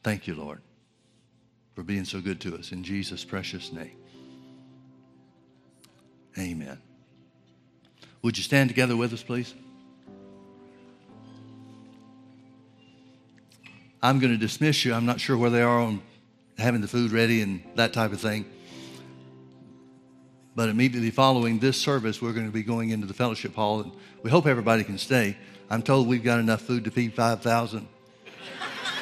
Thank 0.02 0.26
you, 0.26 0.34
Lord, 0.34 0.60
for 1.74 1.84
being 1.84 2.04
so 2.04 2.20
good 2.20 2.40
to 2.40 2.56
us. 2.56 2.72
In 2.72 2.82
Jesus' 2.82 3.24
precious 3.24 3.72
name. 3.72 3.96
Amen. 6.36 6.78
Would 8.22 8.36
you 8.36 8.42
stand 8.42 8.68
together 8.68 8.96
with 8.96 9.12
us, 9.12 9.22
please? 9.22 9.54
I'm 14.02 14.18
going 14.18 14.32
to 14.32 14.38
dismiss 14.38 14.84
you. 14.84 14.94
I'm 14.94 15.06
not 15.06 15.20
sure 15.20 15.38
where 15.38 15.50
they 15.50 15.62
are 15.62 15.80
on 15.80 16.02
having 16.58 16.80
the 16.80 16.88
food 16.88 17.12
ready 17.12 17.40
and 17.40 17.62
that 17.76 17.92
type 17.92 18.12
of 18.12 18.20
thing. 18.20 18.44
But 20.56 20.70
immediately 20.70 21.10
following 21.10 21.58
this 21.58 21.76
service, 21.76 22.22
we're 22.22 22.32
going 22.32 22.46
to 22.46 22.52
be 22.52 22.62
going 22.62 22.88
into 22.88 23.06
the 23.06 23.12
fellowship 23.12 23.54
hall, 23.54 23.82
and 23.82 23.92
we 24.22 24.30
hope 24.30 24.46
everybody 24.46 24.84
can 24.84 24.96
stay. 24.96 25.36
I'm 25.68 25.82
told 25.82 26.08
we've 26.08 26.24
got 26.24 26.40
enough 26.40 26.62
food 26.62 26.84
to 26.84 26.90
feed 26.90 27.12
5,000. 27.12 27.86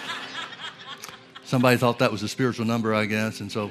Somebody 1.45 1.77
thought 1.77 2.01
that 2.01 2.11
was 2.11 2.25
a 2.25 2.29
spiritual 2.29 2.67
number, 2.67 2.93
I 2.93 3.05
guess, 3.05 3.39
and 3.39 3.53
so 3.53 3.71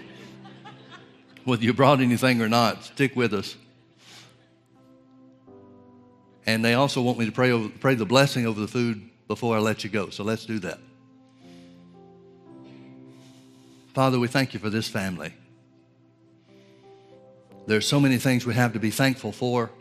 whether 1.43 1.61
you 1.61 1.73
brought 1.73 1.99
anything 1.99 2.41
or 2.41 2.47
not, 2.47 2.85
stick 2.85 3.17
with 3.17 3.33
us. 3.33 3.57
And 6.45 6.63
they 6.63 6.75
also 6.75 7.01
want 7.01 7.19
me 7.19 7.25
to 7.25 7.33
pray, 7.33 7.51
over, 7.51 7.67
pray 7.67 7.95
the 7.95 8.05
blessing 8.05 8.45
over 8.45 8.61
the 8.61 8.67
food 8.67 9.09
before 9.27 9.57
I 9.57 9.59
let 9.59 9.83
you 9.83 9.89
go. 9.89 10.09
So 10.09 10.23
let's 10.23 10.45
do 10.45 10.59
that. 10.59 10.79
Father, 13.93 14.19
we 14.19 14.29
thank 14.29 14.53
you 14.53 14.59
for 14.61 14.69
this 14.69 14.87
family. 14.87 15.33
There's 17.65 17.87
so 17.87 17.99
many 17.99 18.17
things 18.17 18.45
we 18.45 18.53
have 18.55 18.73
to 18.73 18.79
be 18.79 18.91
thankful 18.91 19.31
for. 19.31 19.71